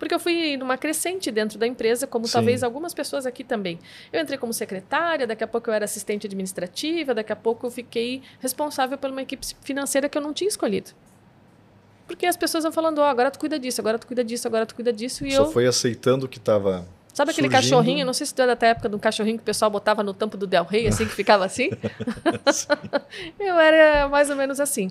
porque 0.00 0.14
eu 0.14 0.18
fui 0.18 0.56
numa 0.56 0.78
crescente 0.78 1.30
dentro 1.30 1.58
da 1.58 1.66
empresa, 1.66 2.06
como 2.06 2.26
Sim. 2.26 2.32
talvez 2.32 2.62
algumas 2.62 2.94
pessoas 2.94 3.26
aqui 3.26 3.44
também. 3.44 3.78
Eu 4.10 4.22
entrei 4.22 4.38
como 4.38 4.50
secretária, 4.50 5.26
daqui 5.26 5.44
a 5.44 5.46
pouco 5.46 5.68
eu 5.68 5.74
era 5.74 5.84
assistente 5.84 6.26
administrativa, 6.26 7.14
daqui 7.14 7.30
a 7.30 7.36
pouco 7.36 7.66
eu 7.66 7.70
fiquei 7.70 8.22
responsável 8.40 8.96
por 8.96 9.10
uma 9.10 9.20
equipe 9.20 9.46
financeira 9.60 10.08
que 10.08 10.16
eu 10.16 10.22
não 10.22 10.32
tinha 10.32 10.48
escolhido. 10.48 10.92
Porque 12.06 12.24
as 12.24 12.36
pessoas 12.36 12.64
vão 12.64 12.72
falando, 12.72 12.98
oh, 12.98 13.04
agora 13.04 13.30
tu 13.30 13.38
cuida 13.38 13.58
disso, 13.58 13.78
agora 13.82 13.98
tu 13.98 14.06
cuida 14.06 14.24
disso, 14.24 14.48
agora 14.48 14.64
tu 14.64 14.74
cuida 14.74 14.90
disso. 14.90 15.26
E 15.26 15.32
Só 15.32 15.42
eu... 15.42 15.52
foi 15.52 15.66
aceitando 15.66 16.26
que 16.26 16.38
estava 16.38 16.88
Sabe 17.12 17.32
aquele 17.32 17.48
Surgindo. 17.48 17.62
cachorrinho? 17.62 18.06
Não 18.06 18.14
sei 18.14 18.26
se 18.26 18.34
tu 18.34 18.40
é 18.40 18.54
da 18.54 18.66
época 18.66 18.88
do 18.88 18.98
cachorrinho 18.98 19.36
que 19.36 19.42
o 19.42 19.44
pessoal 19.44 19.70
botava 19.70 20.02
no 20.02 20.14
tampo 20.14 20.38
do 20.38 20.46
Del 20.46 20.64
Rey, 20.64 20.86
assim, 20.86 21.04
que 21.04 21.12
ficava 21.12 21.44
assim. 21.44 21.68
eu 23.38 23.58
era 23.58 24.08
mais 24.08 24.30
ou 24.30 24.36
menos 24.36 24.60
assim. 24.60 24.90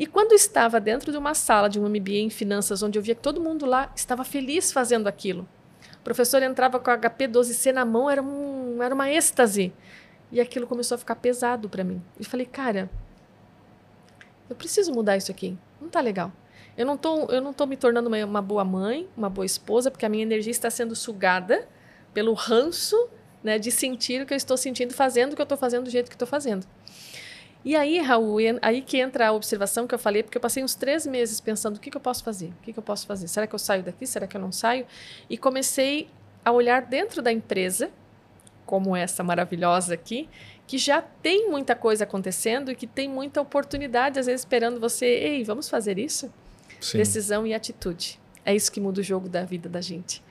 E 0.00 0.06
quando 0.06 0.32
estava 0.32 0.80
dentro 0.80 1.12
de 1.12 1.18
uma 1.18 1.34
sala 1.34 1.68
de 1.68 1.78
um 1.78 1.86
MBA 1.86 2.12
em 2.12 2.30
finanças, 2.30 2.82
onde 2.82 2.98
eu 2.98 3.02
via 3.02 3.14
que 3.14 3.20
todo 3.20 3.38
mundo 3.38 3.66
lá 3.66 3.92
estava 3.94 4.24
feliz 4.24 4.72
fazendo 4.72 5.06
aquilo, 5.06 5.46
o 5.96 6.02
professor 6.02 6.42
entrava 6.42 6.80
com 6.80 6.90
a 6.90 6.96
HP 6.96 7.28
12C 7.28 7.70
na 7.70 7.84
mão, 7.84 8.08
era, 8.08 8.22
um, 8.22 8.82
era 8.82 8.94
uma 8.94 9.10
êxtase. 9.10 9.74
E 10.32 10.40
aquilo 10.40 10.66
começou 10.66 10.94
a 10.94 10.98
ficar 10.98 11.16
pesado 11.16 11.68
para 11.68 11.84
mim. 11.84 12.02
E 12.18 12.24
falei, 12.24 12.46
cara, 12.46 12.88
eu 14.48 14.56
preciso 14.56 14.90
mudar 14.90 15.18
isso 15.18 15.30
aqui. 15.30 15.58
Não 15.78 15.90
tá 15.90 16.00
legal. 16.00 16.32
Eu 16.78 16.86
não 16.86 16.96
tô, 16.96 17.26
eu 17.26 17.42
não 17.42 17.54
me 17.66 17.76
tornando 17.76 18.08
uma, 18.08 18.24
uma 18.24 18.40
boa 18.40 18.64
mãe, 18.64 19.06
uma 19.14 19.28
boa 19.28 19.44
esposa, 19.44 19.90
porque 19.90 20.06
a 20.06 20.08
minha 20.08 20.22
energia 20.22 20.50
está 20.50 20.70
sendo 20.70 20.96
sugada 20.96 21.68
pelo 22.14 22.32
ranço 22.32 22.96
né, 23.44 23.58
de 23.58 23.70
sentir 23.70 24.22
o 24.22 24.26
que 24.26 24.32
eu 24.32 24.38
estou 24.38 24.56
sentindo, 24.56 24.94
fazendo 24.94 25.34
o 25.34 25.36
que 25.36 25.42
eu 25.42 25.44
estou 25.44 25.58
fazendo 25.58 25.84
do 25.84 25.90
jeito 25.90 26.08
que 26.08 26.14
estou 26.14 26.28
fazendo. 26.28 26.66
E 27.64 27.76
aí, 27.76 27.98
Raul, 28.00 28.38
aí 28.62 28.80
que 28.80 28.98
entra 28.98 29.28
a 29.28 29.32
observação 29.32 29.86
que 29.86 29.94
eu 29.94 29.98
falei, 29.98 30.22
porque 30.22 30.38
eu 30.38 30.40
passei 30.40 30.64
uns 30.64 30.74
três 30.74 31.06
meses 31.06 31.40
pensando 31.40 31.76
o 31.76 31.80
que, 31.80 31.90
que 31.90 31.96
eu 31.96 32.00
posso 32.00 32.24
fazer, 32.24 32.46
o 32.46 32.62
que, 32.62 32.72
que 32.72 32.78
eu 32.78 32.82
posso 32.82 33.06
fazer, 33.06 33.28
será 33.28 33.46
que 33.46 33.54
eu 33.54 33.58
saio 33.58 33.82
daqui, 33.82 34.06
será 34.06 34.26
que 34.26 34.36
eu 34.36 34.40
não 34.40 34.50
saio? 34.50 34.86
E 35.28 35.36
comecei 35.36 36.08
a 36.42 36.50
olhar 36.50 36.82
dentro 36.82 37.20
da 37.20 37.30
empresa, 37.30 37.90
como 38.64 38.96
essa 38.96 39.22
maravilhosa 39.22 39.92
aqui, 39.92 40.28
que 40.66 40.78
já 40.78 41.02
tem 41.02 41.50
muita 41.50 41.74
coisa 41.74 42.04
acontecendo 42.04 42.70
e 42.70 42.74
que 42.74 42.86
tem 42.86 43.08
muita 43.08 43.40
oportunidade, 43.40 44.18
às 44.18 44.26
vezes 44.26 44.42
esperando 44.42 44.80
você, 44.80 45.06
ei, 45.06 45.44
vamos 45.44 45.68
fazer 45.68 45.98
isso? 45.98 46.32
Sim. 46.80 46.98
Decisão 46.98 47.46
e 47.46 47.52
atitude. 47.52 48.18
É 48.44 48.54
isso 48.54 48.72
que 48.72 48.80
muda 48.80 49.00
o 49.00 49.02
jogo 49.02 49.28
da 49.28 49.44
vida 49.44 49.68
da 49.68 49.80
gente. 49.80 50.22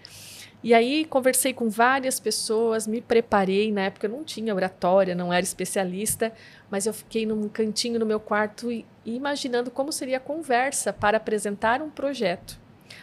E 0.62 0.74
aí 0.74 1.06
conversei 1.06 1.54
com 1.54 1.70
várias 1.70 2.20
pessoas, 2.20 2.86
me 2.86 3.00
preparei. 3.00 3.72
Na 3.72 3.82
época 3.82 4.08
eu 4.08 4.12
não 4.12 4.24
tinha 4.24 4.54
oratória, 4.54 5.16
não 5.16 5.32
era 5.32 5.42
especialista, 5.42 6.34
mas 6.70 6.86
eu 6.86 6.94
fiquei 6.94 7.26
num 7.26 7.48
cantinho 7.48 7.98
no 7.98 8.06
meu 8.06 8.20
quarto 8.20 8.72
e, 8.72 8.86
imaginando 9.06 9.72
como 9.72 9.92
seria 9.92 10.18
a 10.18 10.20
conversa 10.20 10.92
para 10.92 11.18
apresentar 11.18 11.82
um 11.82 11.90
projeto, 11.90 12.60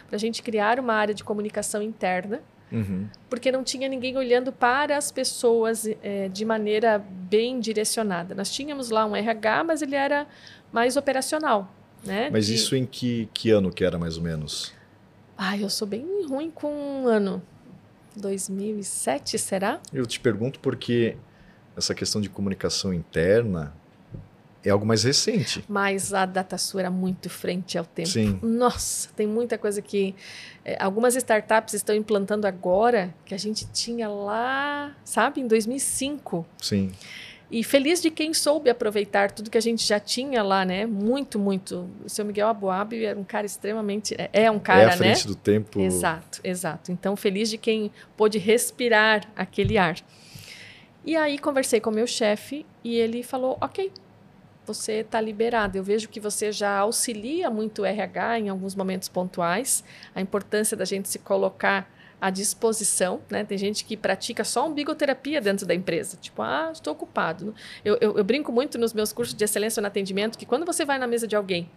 para 0.07 0.15
a 0.15 0.19
gente 0.19 0.43
criar 0.43 0.79
uma 0.79 0.93
área 0.93 1.15
de 1.15 1.23
comunicação 1.23 1.81
interna, 1.81 2.41
uhum. 2.71 3.07
porque 3.27 3.51
não 3.51 3.63
tinha 3.63 3.89
ninguém 3.89 4.15
olhando 4.17 4.51
para 4.51 4.95
as 4.95 5.11
pessoas 5.11 5.89
é, 6.03 6.29
de 6.29 6.45
maneira 6.45 6.99
bem 6.99 7.59
direcionada. 7.59 8.35
Nós 8.35 8.51
tínhamos 8.51 8.91
lá 8.91 9.03
um 9.03 9.15
RH, 9.15 9.63
mas 9.63 9.81
ele 9.81 9.95
era 9.95 10.27
mais 10.71 10.95
operacional. 10.95 11.73
Né? 12.05 12.29
Mas 12.31 12.45
de... 12.45 12.53
isso 12.53 12.75
em 12.75 12.85
que, 12.85 13.27
que 13.33 13.49
ano 13.49 13.71
que 13.71 13.83
era 13.83 13.97
mais 13.97 14.15
ou 14.15 14.23
menos? 14.23 14.76
Ai, 15.37 15.63
eu 15.63 15.69
sou 15.69 15.87
bem 15.87 16.25
ruim 16.27 16.49
com 16.49 16.73
um 16.73 17.07
ano. 17.07 17.41
2007, 18.15 19.37
será? 19.37 19.79
Eu 19.93 20.05
te 20.05 20.19
pergunto 20.19 20.59
porque 20.59 21.15
essa 21.75 21.93
questão 21.93 22.19
de 22.19 22.27
comunicação 22.27 22.91
interna 22.91 23.73
é 24.63 24.71
algo 24.71 24.85
mais 24.85 25.03
recente. 25.03 25.63
Mas 25.69 26.13
a 26.13 26.25
DataSul 26.25 26.79
era 26.79 26.89
muito 26.89 27.29
frente 27.29 27.77
ao 27.77 27.85
tempo. 27.85 28.09
Sim. 28.09 28.39
Nossa, 28.41 29.09
tem 29.15 29.27
muita 29.27 29.57
coisa 29.57 29.81
que 29.81 30.15
é, 30.65 30.81
algumas 30.81 31.15
startups 31.15 31.75
estão 31.75 31.95
implantando 31.95 32.47
agora 32.47 33.13
que 33.23 33.35
a 33.35 33.37
gente 33.37 33.67
tinha 33.71 34.09
lá, 34.09 34.95
sabe, 35.05 35.39
em 35.41 35.47
2005. 35.47 36.45
Sim. 36.61 36.91
E 37.49 37.63
feliz 37.63 38.01
de 38.01 38.11
quem 38.11 38.33
soube 38.33 38.69
aproveitar 38.69 39.31
tudo 39.31 39.49
que 39.49 39.57
a 39.57 39.61
gente 39.61 39.85
já 39.85 39.99
tinha 39.99 40.43
lá, 40.43 40.65
né? 40.65 40.85
Muito, 40.85 41.39
muito. 41.39 41.89
O 42.03 42.09
seu 42.09 42.25
Miguel 42.25 42.49
Aboab 42.49 42.93
era 42.93 43.17
um 43.17 43.23
cara 43.23 43.45
extremamente. 43.45 44.15
É, 44.17 44.29
é 44.43 44.51
um 44.51 44.59
cara, 44.59 44.79
né? 44.79 44.91
É 44.91 44.93
à 44.93 44.97
frente 44.97 45.27
né? 45.27 45.33
do 45.33 45.35
tempo. 45.35 45.79
Exato, 45.79 46.41
exato. 46.43 46.91
Então, 46.91 47.15
feliz 47.15 47.49
de 47.49 47.57
quem 47.57 47.89
pôde 48.17 48.37
respirar 48.37 49.23
aquele 49.33 49.77
ar. 49.77 49.95
E 51.05 51.15
aí, 51.15 51.39
conversei 51.39 51.79
com 51.79 51.89
o 51.89 51.93
meu 51.93 52.05
chefe 52.05 52.65
e 52.83 52.95
ele 52.95 53.23
falou: 53.23 53.57
ok, 53.61 53.93
você 54.65 54.95
está 54.95 55.21
liberado. 55.21 55.77
Eu 55.77 55.83
vejo 55.83 56.09
que 56.09 56.19
você 56.19 56.51
já 56.51 56.77
auxilia 56.79 57.49
muito 57.49 57.83
o 57.83 57.85
RH 57.85 58.39
em 58.39 58.49
alguns 58.49 58.75
momentos 58.75 59.07
pontuais. 59.07 59.85
A 60.13 60.19
importância 60.19 60.75
da 60.75 60.83
gente 60.83 61.07
se 61.07 61.17
colocar 61.17 61.89
à 62.19 62.29
disposição, 62.29 63.21
né? 63.29 63.43
Tem 63.43 63.57
gente 63.57 63.85
que 63.85 63.95
pratica 63.95 64.43
só 64.43 64.67
umbigoterapia 64.67 65.39
dentro 65.39 65.65
da 65.65 65.75
empresa, 65.75 66.17
tipo, 66.19 66.41
ah, 66.41 66.71
estou 66.73 66.93
ocupado. 66.93 67.53
Eu, 67.85 67.97
eu, 68.01 68.17
eu, 68.17 68.23
brinco 68.23 68.51
muito 68.51 68.77
nos 68.77 68.93
meus 68.93 69.13
cursos 69.13 69.35
de 69.35 69.43
excelência 69.43 69.81
no 69.81 69.87
atendimento 69.87 70.37
que 70.37 70.45
quando 70.45 70.65
você 70.65 70.83
vai 70.83 70.97
na 70.97 71.07
mesa 71.07 71.27
de 71.27 71.35
alguém 71.35 71.69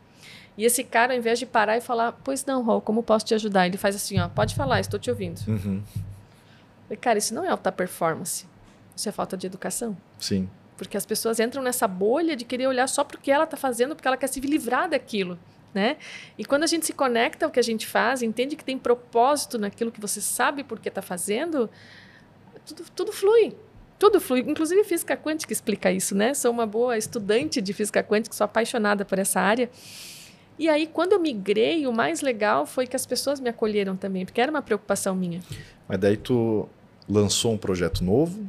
e 0.57 0.65
esse 0.65 0.85
cara, 0.85 1.13
ao 1.13 1.19
invés 1.19 1.39
de 1.39 1.47
parar 1.47 1.77
e 1.77 1.81
falar, 1.81 2.13
pois 2.25 2.45
não, 2.45 2.63
Rol, 2.63 2.81
como 2.81 3.03
posso 3.03 3.25
te 3.25 3.35
ajudar? 3.35 3.67
Ele 3.67 3.77
faz 3.77 3.95
assim, 3.97 4.19
ó, 4.19 4.29
pode 4.29 4.55
falar, 4.55 4.81
estou 4.81 4.99
te 4.99 5.11
ouvindo. 5.11 5.41
Uhum. 5.47 5.83
E, 6.91 6.97
cara, 6.97 7.19
isso 7.19 7.35
não 7.35 7.45
é 7.45 7.49
alta 7.49 7.71
performance, 7.71 8.47
isso 8.95 9.09
é 9.09 9.13
falta 9.13 9.37
de 9.37 9.47
educação. 9.47 9.97
Sim. 10.19 10.51
Porque 10.77 10.97
as 10.97 11.07
pessoas 11.07 11.39
entram 11.39 11.63
nessa 11.63 11.87
bolha 11.87 12.35
de 12.35 12.45
querer 12.45 12.67
olhar 12.67 12.89
só 12.89 13.05
para 13.05 13.17
o 13.17 13.21
que 13.21 13.31
ela 13.31 13.45
está 13.45 13.57
fazendo, 13.57 13.95
porque 13.95 14.09
ela 14.09 14.17
quer 14.17 14.27
se 14.27 14.41
livrar 14.41 14.89
daquilo 14.89 15.39
né? 15.75 15.97
E 16.37 16.45
quando 16.45 16.65
a 16.65 16.67
gente 16.67 16.87
se 16.87 16.93
conecta 16.93 17.47
ao 17.47 17.51
que 17.51 17.61
a 17.61 17.63
gente 17.63 17.87
faz, 17.87 18.23
entende 18.23 18.57
que 18.57 18.65
tem 18.65 18.79
propósito 18.79 19.59
naquilo 19.59 19.91
que 19.93 20.01
você 20.01 20.21
sabe 20.21 20.65
porque 20.65 20.89
está 20.89 21.03
fazendo, 21.03 21.71
tudo, 22.67 22.85
tudo 22.95 23.13
flui. 23.13 23.55
Tudo 23.99 24.21
flui. 24.21 24.41
Inclusive 24.41 24.83
física 24.85 25.17
quântica 25.17 25.53
explica 25.53 25.93
isso, 25.93 26.15
né? 26.15 26.33
Sou 26.35 26.51
uma 26.51 26.67
boa 26.67 26.97
estudante 26.97 27.61
de 27.61 27.73
física 27.73 28.03
quântica, 28.03 28.35
sou 28.35 28.45
apaixonada 28.45 29.05
por 29.05 29.19
essa 29.19 29.41
área. 29.41 29.71
E 30.59 30.69
aí, 30.69 30.87
quando 30.87 31.13
eu 31.13 31.21
migrei, 31.21 31.87
o 31.87 31.93
mais 31.93 32.21
legal 32.21 32.67
foi 32.67 32.87
que 32.87 32.95
as 32.95 33.07
pessoas 33.07 33.41
me 33.41 33.49
acolheram 33.49 33.97
também, 33.97 34.27
porque 34.27 34.41
era 34.41 34.51
uma 34.51 34.61
preocupação 34.61 35.15
minha. 35.15 35.41
Mas 35.89 35.99
daí 35.99 36.17
tu 36.17 36.69
lançou 37.09 37.53
um 37.53 37.59
projeto 37.59 38.05
novo, 38.05 38.47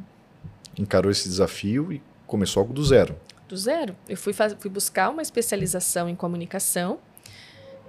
encarou 0.78 1.10
esse 1.10 1.28
desafio 1.28 1.92
e 1.92 2.02
começou 2.26 2.60
algo 2.60 2.72
do 2.72 2.84
zero. 2.84 3.16
Do 3.48 3.56
zero. 3.56 3.96
Eu 4.08 4.16
fui, 4.16 4.32
fui 4.32 4.70
buscar 4.70 5.10
uma 5.10 5.22
especialização 5.22 6.08
em 6.08 6.14
comunicação 6.14 6.98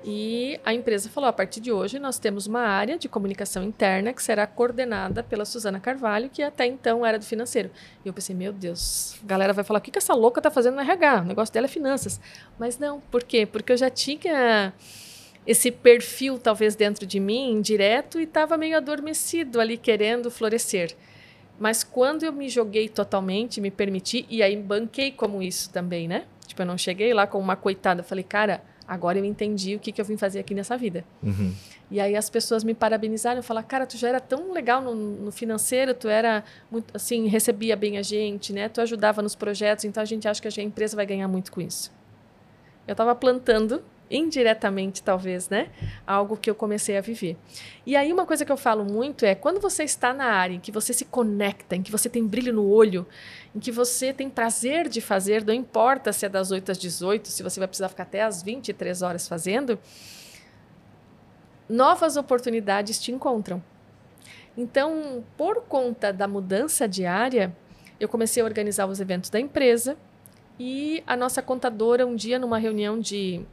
e 0.05 0.60
a 0.65 0.74
empresa 0.74 1.10
falou: 1.10 1.29
a 1.29 1.33
partir 1.33 1.60
de 1.60 1.72
hoje 1.72 1.98
nós 1.98 2.19
temos 2.19 2.45
uma 2.45 2.62
área 2.62 2.98
de 2.98 3.07
comunicação 3.07 3.63
interna 3.63 4.12
que 4.12 4.22
será 4.22 4.45
coordenada 4.45 5.24
pela 5.24 5.45
Suzana 5.45 5.79
Carvalho, 5.79 6.29
que 6.29 6.43
até 6.43 6.65
então 6.65 7.05
era 7.05 7.17
do 7.17 7.25
financeiro. 7.25 7.72
E 8.03 8.07
eu 8.07 8.13
pensei: 8.13 8.36
meu 8.36 8.51
Deus, 8.51 9.15
a 9.24 9.27
galera 9.27 9.53
vai 9.53 9.63
falar: 9.63 9.79
o 9.79 9.81
que, 9.81 9.91
que 9.91 9.98
essa 9.98 10.13
louca 10.13 10.39
está 10.39 10.51
fazendo 10.51 10.75
no 10.75 10.81
RH? 10.81 11.22
O 11.22 11.25
negócio 11.25 11.53
dela 11.53 11.67
é 11.67 11.69
finanças. 11.69 12.19
Mas 12.60 12.77
não, 12.77 13.00
por 13.00 13.24
quê? 13.24 13.45
Porque 13.45 13.72
eu 13.72 13.77
já 13.77 13.89
tinha 13.89 14.74
esse 15.48 15.72
perfil, 15.72 16.38
talvez, 16.38 16.75
dentro 16.75 17.05
de 17.05 17.19
mim, 17.19 17.62
direto, 17.62 18.19
e 18.19 18.24
estava 18.24 18.57
meio 18.57 18.75
adormecido 18.77 19.60
ali, 19.60 19.77
querendo 19.77 20.29
florescer. 20.29 20.95
Mas 21.60 21.83
quando 21.83 22.24
eu 22.24 22.33
me 22.33 22.50
joguei 22.50 22.89
totalmente, 22.89 23.62
me 23.62 23.72
permiti, 23.72 24.25
e 24.29 24.41
aí 24.43 24.55
banquei 24.57 25.12
como 25.12 25.41
isso 25.41 25.69
também, 25.69 26.07
né? 26.07 26.25
Tipo, 26.45 26.62
eu 26.62 26.65
não 26.65 26.77
cheguei 26.77 27.13
lá 27.13 27.25
como 27.25 27.43
uma 27.43 27.55
coitada, 27.55 28.03
falei, 28.03 28.24
cara 28.24 28.62
agora 28.88 29.18
eu 29.18 29.25
entendi 29.25 29.75
o 29.75 29.80
que, 29.80 29.92
que 29.92 30.00
eu 30.00 30.06
vim 30.06 30.18
fazer 30.18 30.40
aqui 30.40 30.54
nessa 30.54 30.78
vida. 30.78 31.06
Uhum. 31.22 31.54
E 31.90 32.00
aí 32.00 32.16
as 32.16 32.30
pessoas 32.30 32.63
me 32.63 32.74
parabenizaram, 32.74 33.42
falaram, 33.44 33.68
cara, 33.68 33.86
tu 33.86 33.98
já 33.98 34.10
era 34.10 34.20
tão 34.20 34.52
legal 34.52 34.82
no, 34.82 34.96
no, 34.96 35.32
financeiro, 35.32 35.94
tu 35.94 36.08
era 36.08 36.44
muito, 36.72 36.96
assim, 36.96 37.28
recebia 37.28 37.75
bem 37.75 37.98
a 37.98 38.02
gente, 38.02 38.52
né? 38.52 38.68
Tu 38.68 38.82
ajudava 38.82 39.22
nos 39.22 39.36
projetos, 39.36 39.86
então 39.86 40.02
a 40.02 40.06
gente 40.06 40.28
acha 40.28 40.42
que 40.42 40.60
a 40.60 40.63
empresa 40.63 40.96
vai 40.96 41.06
ganhar 41.06 41.28
muito 41.28 41.52
com 41.52 41.62
isso. 41.62 41.92
Eu 42.88 42.94
estava 42.94 43.16
plantando 43.16 43.84
indiretamente, 44.10 45.01
talvez, 45.01 45.50
né? 45.50 45.69
Algo 46.05 46.38
que 46.38 46.50
eu 46.50 46.55
comecei 46.55 46.98
a 46.98 47.01
viver. 47.01 47.38
E 47.86 47.95
aí, 47.95 48.12
uma 48.13 48.25
coisa 48.25 48.45
que 48.45 48.51
eu 48.51 48.57
falo 48.57 48.86
muito 48.86 49.25
é 49.25 49.33
quando 49.36 49.60
você 49.60 49.83
está 49.83 50.13
na 50.13 50.25
área 50.25 50.55
em 50.55 50.60
que 50.60 50.72
você 50.72 50.93
se 50.93 51.05
conecta, 51.05 51.75
em 51.75 51.81
que 51.81 51.91
você 51.91 52.10
tem 52.10 52.25
brilho 52.25 52.53
no 52.53 52.67
olho, 52.67 53.07
em 53.55 53.60
que 53.60 53.72
você 53.72 54.13
tem 54.13 54.29
prazer 54.29 54.88
de 54.88 55.01
fazer, 55.01 55.43
não 55.45 55.53
importa 55.53 56.13
se 56.13 56.25
é 56.25 56.29
das 56.29 56.51
8 56.51 56.72
às 56.72 56.77
18, 56.77 57.27
se 57.27 57.43
você 57.43 57.60
vai 57.60 57.67
precisar 57.67 57.89
ficar 57.89 58.03
até 58.03 58.22
às 58.22 58.43
23 58.43 59.01
horas 59.01 59.27
fazendo, 59.27 59.79
novas 61.67 62.17
oportunidades 62.17 63.01
te 63.01 63.12
encontram. 63.12 63.63
Então, 64.55 65.24
por 65.36 65.63
conta 65.63 66.13
da 66.13 66.27
mudança 66.27 66.88
diária, 66.88 67.55
eu 68.00 68.07
comecei 68.07 68.41
a 68.43 68.45
organizar 68.45 68.86
os 68.86 69.00
eventos 69.00 69.29
da 69.29 69.39
empresa. 69.39 69.98
E 70.60 71.03
a 71.07 71.17
nossa 71.17 71.41
contadora, 71.41 72.05
um 72.05 72.15
dia, 72.15 72.38
numa 72.38 72.60
reunião 72.60 73.00
de 73.00 73.43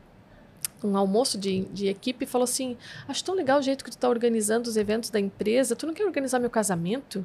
um 0.82 0.96
almoço 0.96 1.38
de, 1.38 1.64
de 1.66 1.88
equipe, 1.88 2.26
falou 2.26 2.44
assim: 2.44 2.76
Acho 3.06 3.24
tão 3.24 3.34
legal 3.34 3.58
o 3.58 3.62
jeito 3.62 3.84
que 3.84 3.90
tu 3.90 3.94
está 3.94 4.08
organizando 4.08 4.68
os 4.68 4.76
eventos 4.76 5.10
da 5.10 5.20
empresa. 5.20 5.76
Tu 5.76 5.86
não 5.86 5.94
quer 5.94 6.04
organizar 6.04 6.38
meu 6.38 6.50
casamento? 6.50 7.24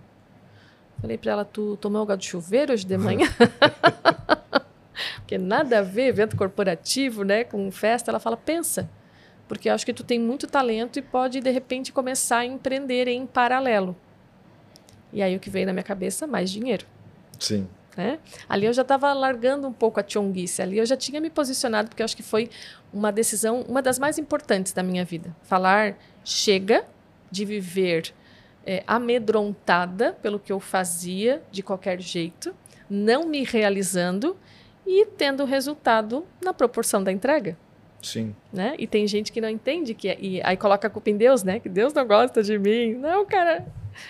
Falei 1.01 1.17
para 1.17 1.31
ela: 1.31 1.45
Tu 1.45 1.77
tomou 1.77 2.01
água 2.01 2.17
de 2.17 2.25
chuveiro 2.25 2.73
hoje 2.73 2.85
de 2.85 2.97
manhã? 2.97 3.27
Porque 5.17 5.37
nada 5.37 5.79
a 5.79 5.81
ver 5.81 6.07
evento 6.07 6.35
corporativo, 6.37 7.23
né, 7.23 7.43
com 7.43 7.71
festa. 7.71 8.11
Ela 8.11 8.19
fala: 8.19 8.37
Pensa, 8.37 8.89
porque 9.47 9.69
eu 9.69 9.73
acho 9.73 9.85
que 9.85 9.93
tu 9.93 10.03
tem 10.03 10.19
muito 10.19 10.47
talento 10.47 10.97
e 10.97 11.01
pode 11.01 11.39
de 11.39 11.51
repente 11.51 11.91
começar 11.91 12.39
a 12.39 12.45
empreender 12.45 13.07
em 13.07 13.25
paralelo. 13.25 13.95
E 15.13 15.21
aí 15.21 15.35
o 15.35 15.39
que 15.39 15.49
veio 15.49 15.65
na 15.65 15.73
minha 15.73 15.83
cabeça? 15.83 16.27
Mais 16.27 16.49
dinheiro. 16.49 16.85
Sim. 17.39 17.67
Né? 17.95 18.19
Ali 18.49 18.65
eu 18.65 18.73
já 18.73 18.81
estava 18.81 19.11
largando 19.13 19.67
um 19.67 19.73
pouco 19.73 19.99
a 19.99 20.03
chonguice, 20.05 20.61
ali 20.61 20.77
eu 20.77 20.85
já 20.85 20.97
tinha 20.97 21.21
me 21.21 21.29
posicionado, 21.29 21.89
porque 21.89 22.01
eu 22.01 22.05
acho 22.05 22.15
que 22.15 22.23
foi 22.23 22.49
uma 22.91 23.11
decisão, 23.11 23.61
uma 23.61 23.81
das 23.81 23.97
mais 23.97 24.17
importantes 24.17 24.73
da 24.73 24.83
minha 24.83 25.05
vida. 25.05 25.35
Falar, 25.43 25.97
chega 26.23 26.85
de 27.31 27.45
viver 27.45 28.13
é, 28.65 28.83
amedrontada 28.85 30.13
pelo 30.21 30.39
que 30.39 30.51
eu 30.51 30.59
fazia 30.59 31.41
de 31.51 31.63
qualquer 31.63 32.01
jeito, 32.01 32.53
não 32.89 33.27
me 33.27 33.43
realizando 33.43 34.35
e 34.85 35.05
tendo 35.05 35.45
resultado 35.45 36.25
na 36.43 36.53
proporção 36.53 37.03
da 37.03 37.11
entrega. 37.11 37.57
Sim. 38.01 38.35
Né? 38.53 38.75
E 38.77 38.85
tem 38.85 39.07
gente 39.07 39.31
que 39.31 39.41
não 39.41 39.49
entende 39.49 39.93
que 39.93 40.09
é, 40.09 40.17
e 40.19 40.41
aí 40.43 40.55
coloca 40.55 40.87
a 40.87 40.89
culpa 40.89 41.09
em 41.09 41.17
Deus, 41.17 41.43
né? 41.43 41.59
Que 41.59 41.67
Deus 41.67 41.91
não 41.91 42.05
gosta 42.05 42.43
de 42.43 42.59
mim. 42.59 42.93
Não, 42.93 43.25
cara, 43.25 43.65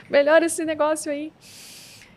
melhora 0.10 0.46
esse 0.46 0.65
negócio 0.65 1.10
aí. 1.10 1.32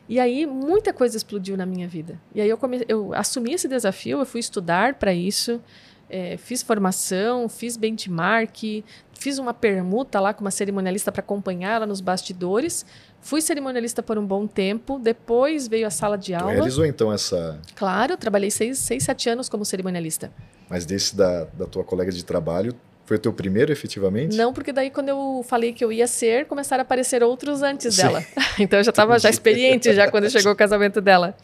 E 0.08 0.18
aí 0.18 0.46
muita 0.46 0.92
coisa 0.92 1.16
explodiu 1.16 1.56
na 1.56 1.66
minha 1.66 1.86
vida. 1.86 2.18
E 2.34 2.40
aí 2.40 2.48
eu, 2.48 2.56
come... 2.56 2.84
eu 2.88 3.12
assumi 3.14 3.52
esse 3.52 3.68
desafio, 3.68 4.18
eu 4.18 4.26
fui 4.26 4.40
estudar 4.40 4.94
para 4.94 5.12
isso, 5.12 5.60
é, 6.08 6.36
fiz 6.38 6.62
formação, 6.62 7.48
fiz 7.48 7.76
benchmark, 7.76 8.82
fiz 9.12 9.38
uma 9.38 9.52
permuta 9.52 10.18
lá 10.18 10.32
com 10.32 10.40
uma 10.40 10.50
cerimonialista 10.50 11.12
para 11.12 11.20
acompanhar 11.20 11.76
ela 11.76 11.86
nos 11.86 12.00
bastidores. 12.00 12.86
Fui 13.20 13.42
cerimonialista 13.42 14.02
por 14.02 14.16
um 14.16 14.26
bom 14.26 14.46
tempo. 14.46 14.98
Depois 14.98 15.68
veio 15.68 15.86
a 15.86 15.90
sala 15.90 16.16
de 16.16 16.32
aula. 16.32 16.52
Tu 16.52 16.54
realizou 16.54 16.86
então 16.86 17.12
essa. 17.12 17.60
Claro, 17.74 18.16
trabalhei 18.16 18.50
seis, 18.50 18.78
seis, 18.78 19.02
sete 19.02 19.28
anos 19.28 19.48
como 19.48 19.64
cerimonialista. 19.64 20.32
Mas 20.70 20.86
desse 20.86 21.14
da, 21.14 21.44
da 21.44 21.66
tua 21.66 21.84
colega 21.84 22.12
de 22.12 22.24
trabalho, 22.24 22.74
foi 23.08 23.16
o 23.16 23.20
teu 23.20 23.32
primeiro, 23.32 23.72
efetivamente? 23.72 24.36
Não, 24.36 24.52
porque 24.52 24.70
daí 24.70 24.90
quando 24.90 25.08
eu 25.08 25.42
falei 25.48 25.72
que 25.72 25.82
eu 25.82 25.90
ia 25.90 26.06
ser, 26.06 26.44
começaram 26.44 26.82
a 26.82 26.84
aparecer 26.84 27.22
outros 27.22 27.62
antes 27.62 27.94
Sim. 27.94 28.02
dela. 28.02 28.24
Então 28.60 28.78
eu 28.78 28.84
já 28.84 28.90
estava 28.90 29.18
já 29.18 29.30
experiente 29.30 29.94
já 29.94 30.10
quando 30.10 30.28
chegou 30.28 30.52
o 30.52 30.56
casamento 30.56 31.00
dela. 31.00 31.34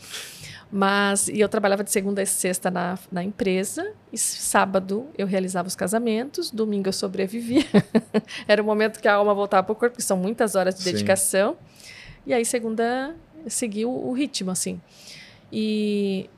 Mas 0.70 1.28
e 1.28 1.40
eu 1.40 1.48
trabalhava 1.48 1.82
de 1.82 1.90
segunda 1.90 2.20
a 2.20 2.26
sexta 2.26 2.70
na, 2.70 2.98
na 3.10 3.22
empresa, 3.22 3.92
e 4.12 4.18
sábado 4.18 5.06
eu 5.16 5.26
realizava 5.26 5.66
os 5.66 5.76
casamentos, 5.76 6.50
domingo 6.50 6.88
eu 6.88 6.92
sobrevivia. 6.92 7.64
Era 8.46 8.60
o 8.60 8.64
momento 8.64 9.00
que 9.00 9.08
a 9.08 9.14
alma 9.14 9.32
voltava 9.32 9.62
para 9.62 9.72
o 9.72 9.76
corpo, 9.76 9.94
porque 9.94 10.02
são 10.02 10.16
muitas 10.18 10.56
horas 10.56 10.74
de 10.74 10.82
Sim. 10.82 10.92
dedicação. 10.92 11.56
E 12.26 12.34
aí 12.34 12.44
segunda 12.44 13.14
seguiu 13.46 13.90
o 13.90 14.12
ritmo 14.12 14.50
assim. 14.50 14.80
E 15.50 16.28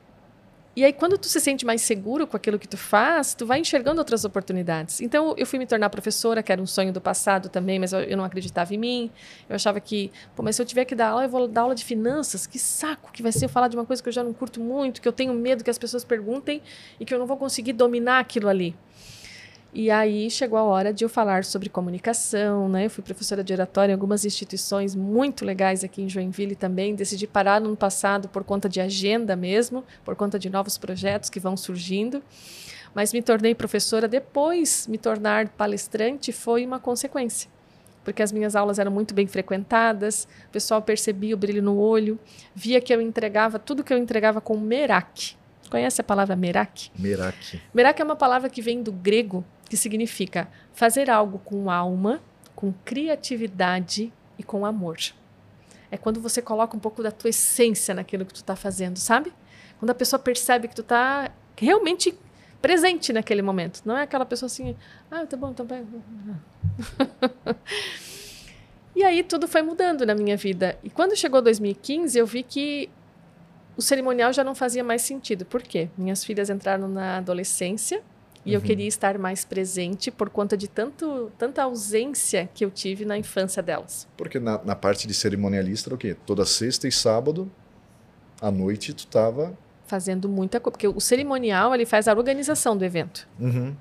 e 0.77 0.85
aí, 0.85 0.93
quando 0.93 1.17
tu 1.17 1.27
se 1.27 1.39
sente 1.39 1.65
mais 1.65 1.81
seguro 1.81 2.27
com 2.27 2.37
aquilo 2.37 2.59
que 2.59 2.67
tu 2.67 2.77
faz, 2.77 3.33
tu 3.33 3.47
vai 3.47 3.57
enxergando 3.59 3.99
outras 3.99 4.23
oportunidades. 4.23 5.01
Então, 5.01 5.33
eu 5.35 5.43
fui 5.43 5.57
me 5.57 5.65
tornar 5.65 5.89
professora, 5.89 6.43
que 6.43 6.51
era 6.51 6.61
um 6.61 6.67
sonho 6.67 6.93
do 6.93 7.01
passado 7.01 7.49
também, 7.49 7.79
mas 7.79 7.93
eu, 7.93 8.01
eu 8.01 8.15
não 8.15 8.23
acreditava 8.23 8.75
em 8.75 8.77
mim. 8.77 9.11
Eu 9.49 9.55
achava 9.55 9.79
que, 9.79 10.11
pô, 10.35 10.43
mas 10.43 10.55
se 10.55 10.61
eu 10.61 10.67
tiver 10.67 10.85
que 10.85 10.93
dar 10.93 11.07
aula, 11.07 11.23
eu 11.23 11.29
vou 11.29 11.47
dar 11.47 11.61
aula 11.61 11.73
de 11.73 11.83
finanças. 11.83 12.45
Que 12.45 12.59
saco 12.59 13.11
que 13.11 13.23
vai 13.23 13.31
ser 13.31 13.45
eu 13.45 13.49
falar 13.49 13.69
de 13.69 13.75
uma 13.75 13.85
coisa 13.85 14.03
que 14.03 14.07
eu 14.07 14.13
já 14.13 14.23
não 14.23 14.33
curto 14.33 14.61
muito, 14.61 15.01
que 15.01 15.07
eu 15.07 15.11
tenho 15.11 15.33
medo 15.33 15.63
que 15.63 15.69
as 15.71 15.79
pessoas 15.79 16.03
perguntem 16.03 16.61
e 16.99 17.05
que 17.05 17.11
eu 17.11 17.17
não 17.17 17.25
vou 17.25 17.37
conseguir 17.37 17.73
dominar 17.73 18.19
aquilo 18.19 18.47
ali. 18.47 18.75
E 19.73 19.91
aí 19.91 20.31
chegou 20.31 20.57
a 20.57 20.63
hora 20.63 20.93
de 20.93 21.03
eu 21.03 21.09
falar 21.09 21.43
sobre 21.43 21.69
comunicação, 21.69 22.69
né? 22.69 22.85
Eu 22.85 22.89
fui 22.89 23.03
professora 23.03 23.43
de 23.43 23.53
oratória 23.53 23.91
em 23.91 23.93
algumas 23.93 24.25
instituições 24.25 24.95
muito 24.95 25.45
legais 25.45 25.83
aqui 25.83 26.01
em 26.01 26.09
Joinville 26.09 26.55
também. 26.55 26.95
Decidi 26.95 27.27
parar 27.27 27.59
no 27.59 27.67
ano 27.67 27.77
passado 27.77 28.29
por 28.29 28.43
conta 28.43 28.69
de 28.69 28.79
agenda 28.79 29.35
mesmo, 29.35 29.83
por 30.05 30.15
conta 30.15 30.39
de 30.39 30.49
novos 30.49 30.77
projetos 30.77 31.29
que 31.29 31.39
vão 31.39 31.57
surgindo. 31.57 32.23
Mas 32.95 33.13
me 33.13 33.21
tornei 33.21 33.53
professora 33.53 34.07
depois, 34.07 34.87
me 34.87 34.97
tornar 34.97 35.49
palestrante 35.49 36.31
foi 36.31 36.65
uma 36.65 36.79
consequência. 36.79 37.49
Porque 38.03 38.23
as 38.23 38.31
minhas 38.31 38.55
aulas 38.55 38.79
eram 38.79 38.89
muito 38.89 39.13
bem 39.13 39.27
frequentadas, 39.27 40.27
o 40.47 40.51
pessoal 40.51 40.81
percebia 40.81 41.35
o 41.35 41.37
brilho 41.37 41.61
no 41.61 41.77
olho, 41.77 42.17
via 42.55 42.79
que 42.79 42.93
eu 42.93 43.01
entregava 43.01 43.59
tudo 43.59 43.83
que 43.83 43.93
eu 43.93 43.97
entregava 43.97 44.39
com 44.39 44.57
merak. 44.57 45.35
Conhece 45.69 45.99
a 45.99 46.03
palavra 46.03 46.35
merak? 46.35 46.89
Merak. 46.97 47.61
Merak 47.73 48.01
é 48.01 48.05
uma 48.05 48.15
palavra 48.15 48.49
que 48.49 48.61
vem 48.61 48.81
do 48.81 48.91
grego 48.91 49.43
que 49.67 49.77
significa 49.77 50.47
fazer 50.73 51.09
algo 51.09 51.39
com 51.39 51.69
alma, 51.69 52.21
com 52.55 52.73
criatividade 52.85 54.11
e 54.37 54.43
com 54.43 54.65
amor. 54.65 54.97
É 55.89 55.97
quando 55.97 56.19
você 56.19 56.41
coloca 56.41 56.75
um 56.75 56.79
pouco 56.79 57.01
da 57.01 57.11
tua 57.11 57.29
essência 57.29 57.93
naquilo 57.93 58.25
que 58.25 58.33
tu 58.33 58.37
está 58.37 58.55
fazendo, 58.55 58.97
sabe? 58.97 59.31
Quando 59.79 59.91
a 59.91 59.95
pessoa 59.95 60.19
percebe 60.19 60.67
que 60.67 60.75
tu 60.75 60.81
está 60.81 61.31
realmente 61.55 62.17
presente 62.61 63.13
naquele 63.13 63.41
momento. 63.41 63.81
Não 63.85 63.97
é 63.97 64.03
aquela 64.03 64.25
pessoa 64.25 64.47
assim, 64.47 64.75
ah, 65.09 65.25
tá 65.25 65.37
bom, 65.37 65.53
tá 65.53 65.63
bem. 65.63 65.85
e 68.95 69.03
aí 69.03 69.23
tudo 69.23 69.47
foi 69.47 69.61
mudando 69.61 70.05
na 70.05 70.15
minha 70.15 70.35
vida. 70.35 70.77
E 70.83 70.89
quando 70.89 71.15
chegou 71.15 71.41
2015, 71.41 72.17
eu 72.17 72.25
vi 72.25 72.43
que 72.43 72.89
o 73.77 73.81
cerimonial 73.81 74.33
já 74.33 74.43
não 74.43 74.55
fazia 74.55 74.83
mais 74.83 75.03
sentido. 75.03 75.45
Por 75.45 75.61
quê? 75.61 75.89
Minhas 75.97 76.23
filhas 76.23 76.49
entraram 76.49 76.87
na 76.87 77.17
adolescência 77.17 78.03
e 78.47 78.51
uhum. 78.51 78.55
eu 78.55 78.61
queria 78.61 78.87
estar 78.87 79.17
mais 79.19 79.43
presente 79.43 80.09
por 80.09 80.29
conta 80.29 80.55
de 80.55 80.69
tanto, 80.69 81.29
tanta 81.37 81.63
ausência 81.63 82.49
que 82.53 82.63
eu 82.63 82.71
tive 82.71 83.03
na 83.03 83.17
infância 83.17 83.61
delas. 83.61 84.07
Porque 84.15 84.39
na, 84.39 84.63
na 84.63 84.73
parte 84.73 85.05
de 85.05 85.13
cerimonialista 85.13 85.89
era 85.89 85.95
o 85.95 85.97
quê? 85.97 86.15
Toda 86.25 86.45
sexta 86.45 86.87
e 86.87 86.91
sábado, 86.91 87.51
à 88.41 88.49
noite, 88.49 88.93
tu 88.93 88.99
estava... 88.99 89.57
Fazendo 89.85 90.29
muita 90.29 90.61
coisa. 90.61 90.71
Porque 90.71 90.87
o 90.87 90.99
cerimonial, 91.01 91.75
ele 91.75 91.85
faz 91.85 92.07
a 92.07 92.13
organização 92.13 92.77
do 92.77 92.85
evento. 92.85 93.27
Uhum. 93.37 93.75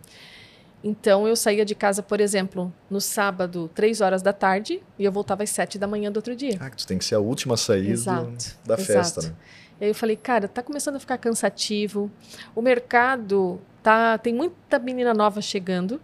Então, 0.82 1.26
eu 1.26 1.36
saía 1.36 1.64
de 1.64 1.74
casa, 1.74 2.02
por 2.02 2.20
exemplo, 2.20 2.72
no 2.90 3.00
sábado, 3.00 3.70
três 3.72 4.00
horas 4.00 4.20
da 4.20 4.32
tarde, 4.32 4.82
e 4.98 5.04
eu 5.04 5.12
voltava 5.12 5.44
às 5.44 5.50
sete 5.50 5.78
da 5.78 5.86
manhã 5.86 6.10
do 6.10 6.16
outro 6.16 6.34
dia. 6.34 6.56
Ah, 6.60 6.70
que 6.70 6.76
tu 6.76 6.86
tem 6.86 6.98
que 6.98 7.04
ser 7.04 7.14
a 7.14 7.20
última 7.20 7.56
saída 7.56 7.92
exato, 7.92 8.56
da 8.64 8.76
festa, 8.76 9.20
exato. 9.20 9.26
né? 9.28 9.34
E 9.80 9.84
aí 9.84 9.90
eu 9.90 9.94
falei, 9.94 10.16
cara, 10.16 10.48
tá 10.48 10.62
começando 10.62 10.96
a 10.96 11.00
ficar 11.00 11.18
cansativo. 11.18 12.10
O 12.54 12.62
mercado 12.62 13.60
tá, 13.86 14.18
tem 14.18 14.34
muita 14.34 14.80
menina 14.80 15.14
nova 15.14 15.40
chegando, 15.40 16.00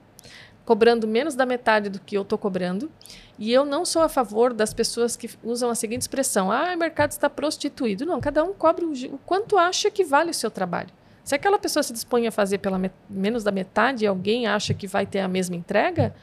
cobrando 0.65 1.09
menos 1.09 1.35
da 1.35 1.45
metade 1.45 1.89
do 1.89 1.99
que 1.99 2.17
eu 2.17 2.25
tô 2.25 2.39
cobrando. 2.39 2.89
E 3.37 3.53
eu 3.53 3.65
não 3.65 3.85
sou 3.85 4.03
a 4.03 4.09
favor 4.09 4.55
das 4.55 4.73
pessoas 4.73 5.17
que 5.17 5.29
usam 5.43 5.69
a 5.69 5.75
seguinte 5.75 6.03
expressão: 6.03 6.53
ah, 6.53 6.73
o 6.73 6.79
mercado 6.79 7.11
está 7.11 7.29
prostituído. 7.29 8.07
Não, 8.07 8.21
cada 8.21 8.45
um 8.45 8.53
cobra 8.53 8.87
o, 8.87 8.93
o 8.93 9.19
quanto 9.27 9.59
acha 9.59 9.91
que 9.91 10.05
vale 10.05 10.31
o 10.31 10.35
seu 10.35 10.49
trabalho. 10.49 10.91
Se 11.25 11.35
aquela 11.35 11.59
pessoa 11.59 11.83
se 11.83 11.93
dispõe 11.93 12.29
a 12.29 12.31
fazer 12.31 12.59
pela 12.59 12.81
menos 13.11 13.43
da 13.43 13.51
metade 13.51 14.05
e 14.05 14.07
alguém 14.07 14.47
acha 14.47 14.73
que 14.73 14.87
vai 14.87 15.05
ter 15.05 15.19
a 15.19 15.27
mesma 15.27 15.57
entrega, 15.57 16.15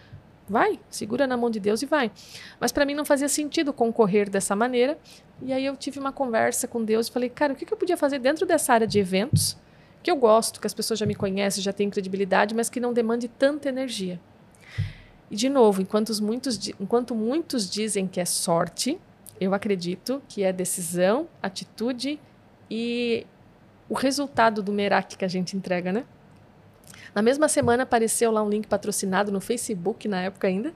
vai, 0.48 0.80
segura 0.90 1.28
na 1.28 1.36
mão 1.36 1.50
de 1.50 1.60
Deus 1.60 1.82
e 1.82 1.86
vai. 1.86 2.10
Mas 2.58 2.72
para 2.72 2.86
mim 2.86 2.94
não 2.94 3.04
fazia 3.04 3.28
sentido 3.28 3.74
concorrer 3.74 4.30
dessa 4.30 4.56
maneira. 4.56 4.98
E 5.42 5.52
aí 5.52 5.66
eu 5.66 5.76
tive 5.76 6.00
uma 6.00 6.14
conversa 6.14 6.70
com 6.70 6.86
Deus 6.86 7.08
e 7.08 7.12
falei, 7.12 7.30
cara, 7.30 7.52
o 7.52 7.56
que, 7.58 7.66
que 7.66 7.74
eu 7.74 7.78
podia 7.78 7.98
fazer 7.98 8.20
dentro 8.20 8.46
dessa 8.46 8.74
área 8.74 8.88
de 8.88 8.98
eventos, 8.98 9.58
que 10.02 10.10
eu 10.10 10.16
gosto, 10.16 10.60
que 10.60 10.68
as 10.68 10.74
pessoas 10.74 11.00
já 11.00 11.06
me 11.06 11.16
conhecem, 11.16 11.62
já 11.62 11.74
têm 11.74 11.90
credibilidade, 11.90 12.56
mas 12.56 12.70
que 12.70 12.80
não 12.80 12.94
demande 12.94 13.28
tanta 13.28 13.70
energia. 13.70 14.20
E 15.30 15.36
de 15.36 15.50
novo, 15.50 15.82
enquanto 15.82 16.12
muitos, 16.24 16.70
enquanto 16.80 17.14
muitos 17.14 17.70
dizem 17.70 18.08
que 18.08 18.20
é 18.20 18.26
sorte, 18.26 19.00
eu 19.40 19.54
acredito 19.54 20.22
que 20.28 20.44
é 20.44 20.52
decisão, 20.52 21.28
atitude 21.42 22.20
e 22.70 23.26
o 23.88 23.94
resultado 23.94 24.62
do 24.62 24.72
Merak 24.72 25.18
que 25.18 25.26
a 25.26 25.28
gente 25.28 25.56
entrega, 25.56 25.92
né? 25.92 26.06
Na 27.14 27.22
mesma 27.22 27.48
semana 27.48 27.84
apareceu 27.84 28.32
lá 28.32 28.44
um 28.44 28.50
link 28.50 28.68
patrocinado 28.68 29.32
no 29.32 29.42
Facebook, 29.42 30.08
na 30.08 30.22
época 30.22 30.48
ainda, 30.48 30.74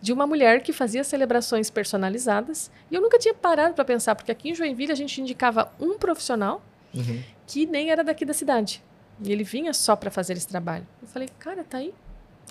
de 0.00 0.12
uma 0.12 0.26
mulher 0.26 0.62
que 0.62 0.72
fazia 0.72 1.04
celebrações 1.04 1.70
personalizadas. 1.70 2.70
E 2.90 2.94
eu 2.94 3.00
nunca 3.00 3.18
tinha 3.18 3.34
parado 3.34 3.74
para 3.74 3.84
pensar, 3.84 4.14
porque 4.14 4.32
aqui 4.32 4.50
em 4.50 4.54
Joinville 4.54 4.92
a 4.92 4.96
gente 4.96 5.20
indicava 5.20 5.72
um 5.78 5.98
profissional 5.98 6.62
uhum. 6.94 7.22
Que 7.48 7.66
nem 7.66 7.90
era 7.90 8.04
daqui 8.04 8.24
da 8.26 8.34
cidade. 8.34 8.84
E 9.24 9.32
ele 9.32 9.42
vinha 9.42 9.72
só 9.72 9.96
para 9.96 10.10
fazer 10.10 10.34
esse 10.34 10.46
trabalho. 10.46 10.86
Eu 11.02 11.08
falei, 11.08 11.28
cara, 11.38 11.64
tá 11.64 11.78
aí. 11.78 11.92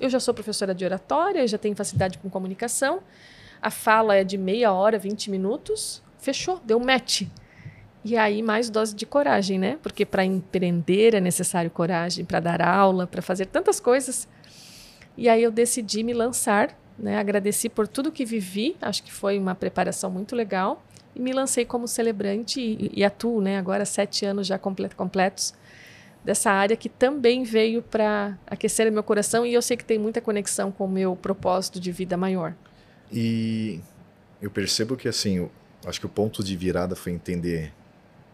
Eu 0.01 0.10
já 0.10 0.19
sou 0.19 0.33
professora 0.33 0.75
de 0.75 0.83
oratória, 0.83 1.47
já 1.47 1.57
tenho 1.57 1.75
facilidade 1.75 2.17
com 2.17 2.29
comunicação. 2.29 3.01
A 3.62 3.69
fala 3.69 4.15
é 4.15 4.23
de 4.23 4.38
meia 4.38 4.73
hora, 4.73 4.97
20 4.97 5.29
minutos. 5.31 6.03
Fechou, 6.17 6.60
deu 6.65 6.79
match. 6.79 7.23
E 8.03 8.17
aí, 8.17 8.41
mais 8.41 8.69
dose 8.69 8.95
de 8.95 9.05
coragem, 9.05 9.60
né? 9.60 9.77
Porque 9.83 10.05
para 10.05 10.25
empreender 10.25 11.13
é 11.13 11.21
necessário 11.21 11.69
coragem, 11.69 12.25
para 12.25 12.39
dar 12.39 12.62
aula, 12.62 13.05
para 13.05 13.21
fazer 13.21 13.45
tantas 13.45 13.79
coisas. 13.79 14.27
E 15.15 15.29
aí 15.29 15.43
eu 15.43 15.51
decidi 15.51 16.03
me 16.03 16.13
lançar, 16.13 16.77
né? 16.97 17.19
Agradeci 17.19 17.69
por 17.69 17.88
tudo 17.88 18.12
que 18.12 18.25
vivi, 18.25 18.75
acho 18.81 19.03
que 19.03 19.12
foi 19.12 19.38
uma 19.38 19.53
preparação 19.53 20.10
muito 20.10 20.36
legal. 20.36 20.83
E 21.17 21.19
me 21.19 21.34
lancei 21.34 21.65
como 21.65 21.88
celebrante 21.88 22.62
e, 22.62 22.91
e 22.93 23.03
atuo, 23.03 23.41
né? 23.41 23.58
Agora 23.58 23.86
sete 23.86 24.23
anos 24.23 24.45
já 24.45 24.60
complet, 24.60 24.95
completos 24.95 25.51
dessa 26.23 26.51
área 26.51 26.77
que 26.77 26.88
também 26.88 27.43
veio 27.43 27.82
para 27.82 28.38
aquecer 28.45 28.91
meu 28.91 29.01
coração 29.01 29.43
e 29.43 29.53
eu 29.53 29.62
sei 29.62 29.75
que 29.75 29.84
tem 29.84 29.97
muita 29.97 30.21
conexão 30.21 30.71
com 30.71 30.86
o 30.86 30.88
meu 30.88 31.15
propósito 31.15 31.80
de 31.80 31.91
vida 31.91 32.15
maior. 32.15 32.53
E 33.12 33.80
eu 34.39 34.51
percebo 34.51 34.95
que 34.95 35.08
assim, 35.08 35.49
acho 35.86 35.99
que 35.99 36.06
o 36.06 36.10
ponto 36.10 36.43
de 36.43 36.56
virada 36.56 36.95
foi 36.95 37.13
entender 37.13 37.73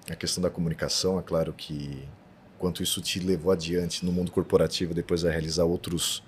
a 0.09 0.15
questão 0.15 0.41
da 0.41 0.49
comunicação, 0.49 1.17
é 1.17 1.21
claro 1.21 1.53
que 1.53 2.03
quanto 2.59 2.83
isso 2.83 2.99
te 3.01 3.19
levou 3.19 3.53
adiante 3.53 4.05
no 4.05 4.11
mundo 4.11 4.29
corporativo 4.29 4.93
depois 4.93 5.23
a 5.23 5.31
realizar 5.31 5.63
outros 5.63 6.21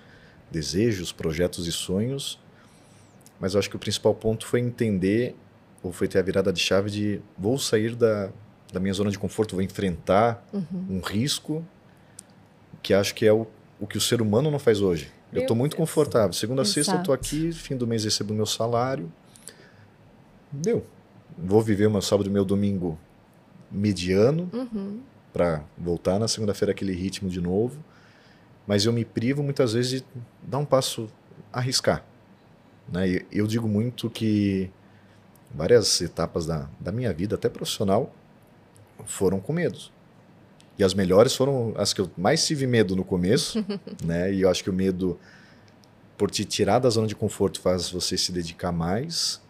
desejos, 0.50 1.12
projetos 1.12 1.66
e 1.66 1.72
sonhos. 1.72 2.38
Mas 3.38 3.52
eu 3.52 3.58
acho 3.58 3.68
que 3.68 3.76
o 3.76 3.78
principal 3.78 4.14
ponto 4.14 4.46
foi 4.46 4.60
entender, 4.60 5.36
ou 5.82 5.92
foi 5.92 6.08
ter 6.08 6.18
a 6.18 6.22
virada 6.22 6.52
de 6.52 6.60
chave 6.60 6.90
de 6.90 7.20
vou 7.38 7.58
sair 7.58 7.94
da, 7.94 8.30
da 8.72 8.80
minha 8.80 8.92
zona 8.92 9.10
de 9.10 9.18
conforto, 9.18 9.54
vou 9.54 9.62
enfrentar 9.62 10.46
uhum. 10.52 10.86
um 10.90 11.00
risco 11.00 11.64
que 12.82 12.94
acho 12.94 13.14
que 13.14 13.26
é 13.26 13.32
o, 13.32 13.46
o 13.80 13.86
que 13.86 13.96
o 13.96 14.00
ser 14.00 14.20
humano 14.20 14.50
não 14.50 14.58
faz 14.58 14.80
hoje. 14.80 15.10
Eu 15.32 15.42
estou 15.42 15.56
muito 15.56 15.76
confortável. 15.76 16.32
Segunda 16.32 16.62
a 16.62 16.64
sexta 16.64 16.94
eu 16.94 16.98
estou 16.98 17.12
aqui, 17.12 17.52
fim 17.52 17.76
do 17.76 17.86
mês 17.86 18.04
recebo 18.04 18.32
meu 18.32 18.46
salário. 18.46 19.12
Deu. 20.50 20.86
Vou 21.36 21.60
viver 21.60 21.90
meu 21.90 22.00
sábado 22.00 22.28
e 22.28 22.32
meu 22.32 22.44
domingo 22.44 22.98
mediano 23.70 24.48
uhum. 24.52 25.00
para 25.32 25.62
voltar 25.76 26.18
na 26.18 26.28
segunda-feira 26.28 26.72
aquele 26.72 26.92
ritmo 26.94 27.28
de 27.28 27.40
novo. 27.40 27.84
Mas 28.66 28.84
eu 28.84 28.92
me 28.92 29.04
privo 29.04 29.42
muitas 29.42 29.74
vezes 29.74 30.00
de 30.00 30.06
dar 30.42 30.58
um 30.58 30.64
passo, 30.64 31.08
arriscar. 31.52 32.04
Né? 32.88 33.22
Eu 33.30 33.46
digo 33.46 33.68
muito 33.68 34.08
que 34.08 34.70
várias 35.54 36.00
etapas 36.00 36.46
da, 36.46 36.68
da 36.78 36.92
minha 36.92 37.12
vida, 37.12 37.34
até 37.34 37.48
profissional, 37.48 38.12
foram 39.04 39.40
com 39.40 39.52
medos. 39.52 39.92
E 40.78 40.84
as 40.84 40.92
melhores 40.92 41.34
foram 41.34 41.72
as 41.76 41.92
que 41.92 42.00
eu 42.00 42.10
mais 42.16 42.46
tive 42.46 42.66
medo 42.66 42.94
no 42.94 43.04
começo, 43.04 43.64
né? 44.04 44.32
E 44.32 44.42
eu 44.42 44.50
acho 44.50 44.62
que 44.62 44.70
o 44.70 44.72
medo 44.72 45.18
por 46.16 46.30
te 46.30 46.44
tirar 46.44 46.78
da 46.78 46.90
zona 46.90 47.06
de 47.06 47.14
conforto 47.14 47.60
faz 47.60 47.90
você 47.90 48.16
se 48.16 48.32
dedicar 48.32 48.72
mais. 48.72 49.40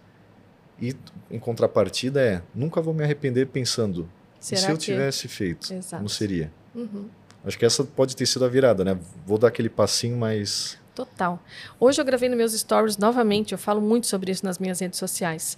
E 0.80 0.94
em 1.30 1.38
contrapartida 1.38 2.20
é, 2.20 2.42
nunca 2.54 2.80
vou 2.80 2.92
me 2.92 3.02
arrepender 3.02 3.46
pensando, 3.46 4.08
se 4.38 4.54
eu 4.54 4.76
que... 4.76 4.84
tivesse 4.84 5.26
feito, 5.26 5.72
Exato. 5.72 5.96
como 5.96 6.08
seria? 6.08 6.52
Uhum. 6.74 7.08
Acho 7.44 7.58
que 7.58 7.64
essa 7.64 7.82
pode 7.84 8.14
ter 8.14 8.26
sido 8.26 8.44
a 8.44 8.48
virada, 8.48 8.84
né? 8.84 8.98
Vou 9.24 9.38
dar 9.38 9.48
aquele 9.48 9.68
passinho 9.68 10.16
mais... 10.16 10.78
Total. 10.94 11.42
Hoje 11.78 12.00
eu 12.00 12.04
gravei 12.04 12.28
nos 12.28 12.36
meus 12.36 12.52
stories 12.52 12.96
novamente, 12.96 13.52
eu 13.52 13.58
falo 13.58 13.80
muito 13.80 14.06
sobre 14.06 14.32
isso 14.32 14.44
nas 14.44 14.58
minhas 14.58 14.80
redes 14.80 14.98
sociais. 14.98 15.56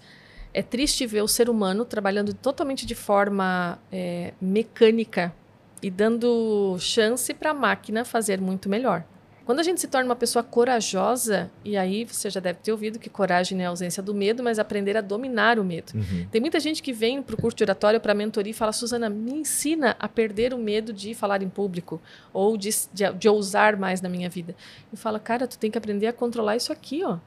É 0.58 0.62
triste 0.62 1.06
ver 1.06 1.22
o 1.22 1.28
ser 1.28 1.48
humano 1.48 1.84
trabalhando 1.84 2.34
totalmente 2.34 2.84
de 2.84 2.96
forma 2.96 3.78
é, 3.92 4.32
mecânica 4.40 5.32
e 5.80 5.88
dando 5.88 6.76
chance 6.80 7.32
para 7.32 7.52
a 7.52 7.54
máquina 7.54 8.04
fazer 8.04 8.40
muito 8.40 8.68
melhor. 8.68 9.04
Quando 9.46 9.60
a 9.60 9.62
gente 9.62 9.80
se 9.80 9.86
torna 9.86 10.06
uma 10.08 10.16
pessoa 10.16 10.42
corajosa, 10.42 11.48
e 11.64 11.76
aí 11.76 12.04
você 12.04 12.28
já 12.28 12.40
deve 12.40 12.58
ter 12.58 12.72
ouvido 12.72 12.98
que 12.98 13.08
coragem 13.08 13.62
é 13.62 13.66
a 13.66 13.68
ausência 13.68 14.02
do 14.02 14.12
medo, 14.12 14.42
mas 14.42 14.58
aprender 14.58 14.96
a 14.96 15.00
dominar 15.00 15.60
o 15.60 15.64
medo. 15.64 15.92
Uhum. 15.94 16.26
Tem 16.28 16.40
muita 16.40 16.58
gente 16.58 16.82
que 16.82 16.92
vem 16.92 17.22
para 17.22 17.36
o 17.36 17.40
curso 17.40 17.56
de 17.56 17.62
oratório, 17.62 18.00
para 18.00 18.10
a 18.10 18.14
mentoria 18.16 18.50
e 18.50 18.52
fala: 18.52 18.72
Suzana, 18.72 19.08
me 19.08 19.30
ensina 19.30 19.94
a 19.96 20.08
perder 20.08 20.52
o 20.52 20.58
medo 20.58 20.92
de 20.92 21.14
falar 21.14 21.40
em 21.40 21.48
público 21.48 22.02
ou 22.32 22.56
de, 22.56 22.70
de, 22.92 23.12
de 23.12 23.28
ousar 23.28 23.76
mais 23.76 24.00
na 24.00 24.08
minha 24.08 24.28
vida. 24.28 24.56
E 24.92 24.96
fala: 24.96 25.20
Cara, 25.20 25.46
tu 25.46 25.56
tem 25.56 25.70
que 25.70 25.78
aprender 25.78 26.08
a 26.08 26.12
controlar 26.12 26.56
isso 26.56 26.72
aqui, 26.72 27.04
ó. 27.04 27.18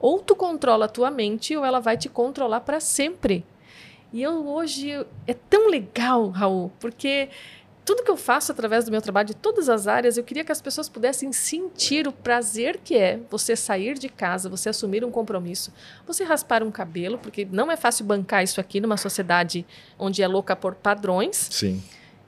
Ou 0.00 0.18
tu 0.18 0.34
controla 0.34 0.86
a 0.86 0.88
tua 0.88 1.10
mente, 1.10 1.56
ou 1.56 1.64
ela 1.64 1.78
vai 1.78 1.96
te 1.96 2.08
controlar 2.08 2.60
para 2.60 2.80
sempre. 2.80 3.44
E 4.12 4.22
eu 4.22 4.48
hoje 4.48 4.90
é 5.26 5.34
tão 5.34 5.68
legal, 5.68 6.30
Raul, 6.30 6.72
porque 6.80 7.28
tudo 7.84 8.02
que 8.02 8.10
eu 8.10 8.16
faço 8.16 8.52
através 8.52 8.84
do 8.84 8.90
meu 8.90 9.02
trabalho, 9.02 9.28
de 9.28 9.34
todas 9.34 9.68
as 9.68 9.86
áreas, 9.86 10.16
eu 10.16 10.24
queria 10.24 10.44
que 10.44 10.52
as 10.52 10.60
pessoas 10.60 10.88
pudessem 10.88 11.32
sentir 11.32 12.06
o 12.06 12.12
prazer 12.12 12.78
que 12.82 12.96
é 12.96 13.20
você 13.28 13.56
sair 13.56 13.98
de 13.98 14.08
casa, 14.08 14.48
você 14.48 14.68
assumir 14.68 15.04
um 15.04 15.10
compromisso, 15.10 15.72
você 16.06 16.24
raspar 16.24 16.62
um 16.62 16.70
cabelo, 16.70 17.18
porque 17.18 17.46
não 17.50 17.70
é 17.70 17.76
fácil 17.76 18.04
bancar 18.04 18.42
isso 18.42 18.60
aqui 18.60 18.80
numa 18.80 18.96
sociedade 18.96 19.66
onde 19.98 20.22
é 20.22 20.28
louca 20.28 20.54
por 20.54 20.74
padrões. 20.74 21.48
Sim. 21.50 21.82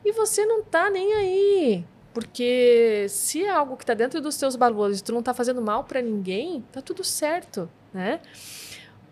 E 0.05 0.13
você 0.13 0.45
não 0.45 0.63
tá 0.63 0.91
nem 0.91 1.13
aí. 1.15 1.85
Porque 2.13 3.07
se 3.09 3.45
é 3.45 3.51
algo 3.51 3.77
que 3.77 3.85
está 3.85 3.95
dentro 3.95 4.21
dos 4.21 4.35
seus 4.35 4.55
valores 4.55 5.01
e 5.01 5.05
tu 5.05 5.13
não 5.13 5.21
está 5.21 5.33
fazendo 5.33 5.63
mal 5.63 5.85
para 5.85 6.03
ninguém, 6.03 6.63
tá 6.71 6.83
tudo 6.83 7.03
certo, 7.03 7.71
né? 7.93 8.21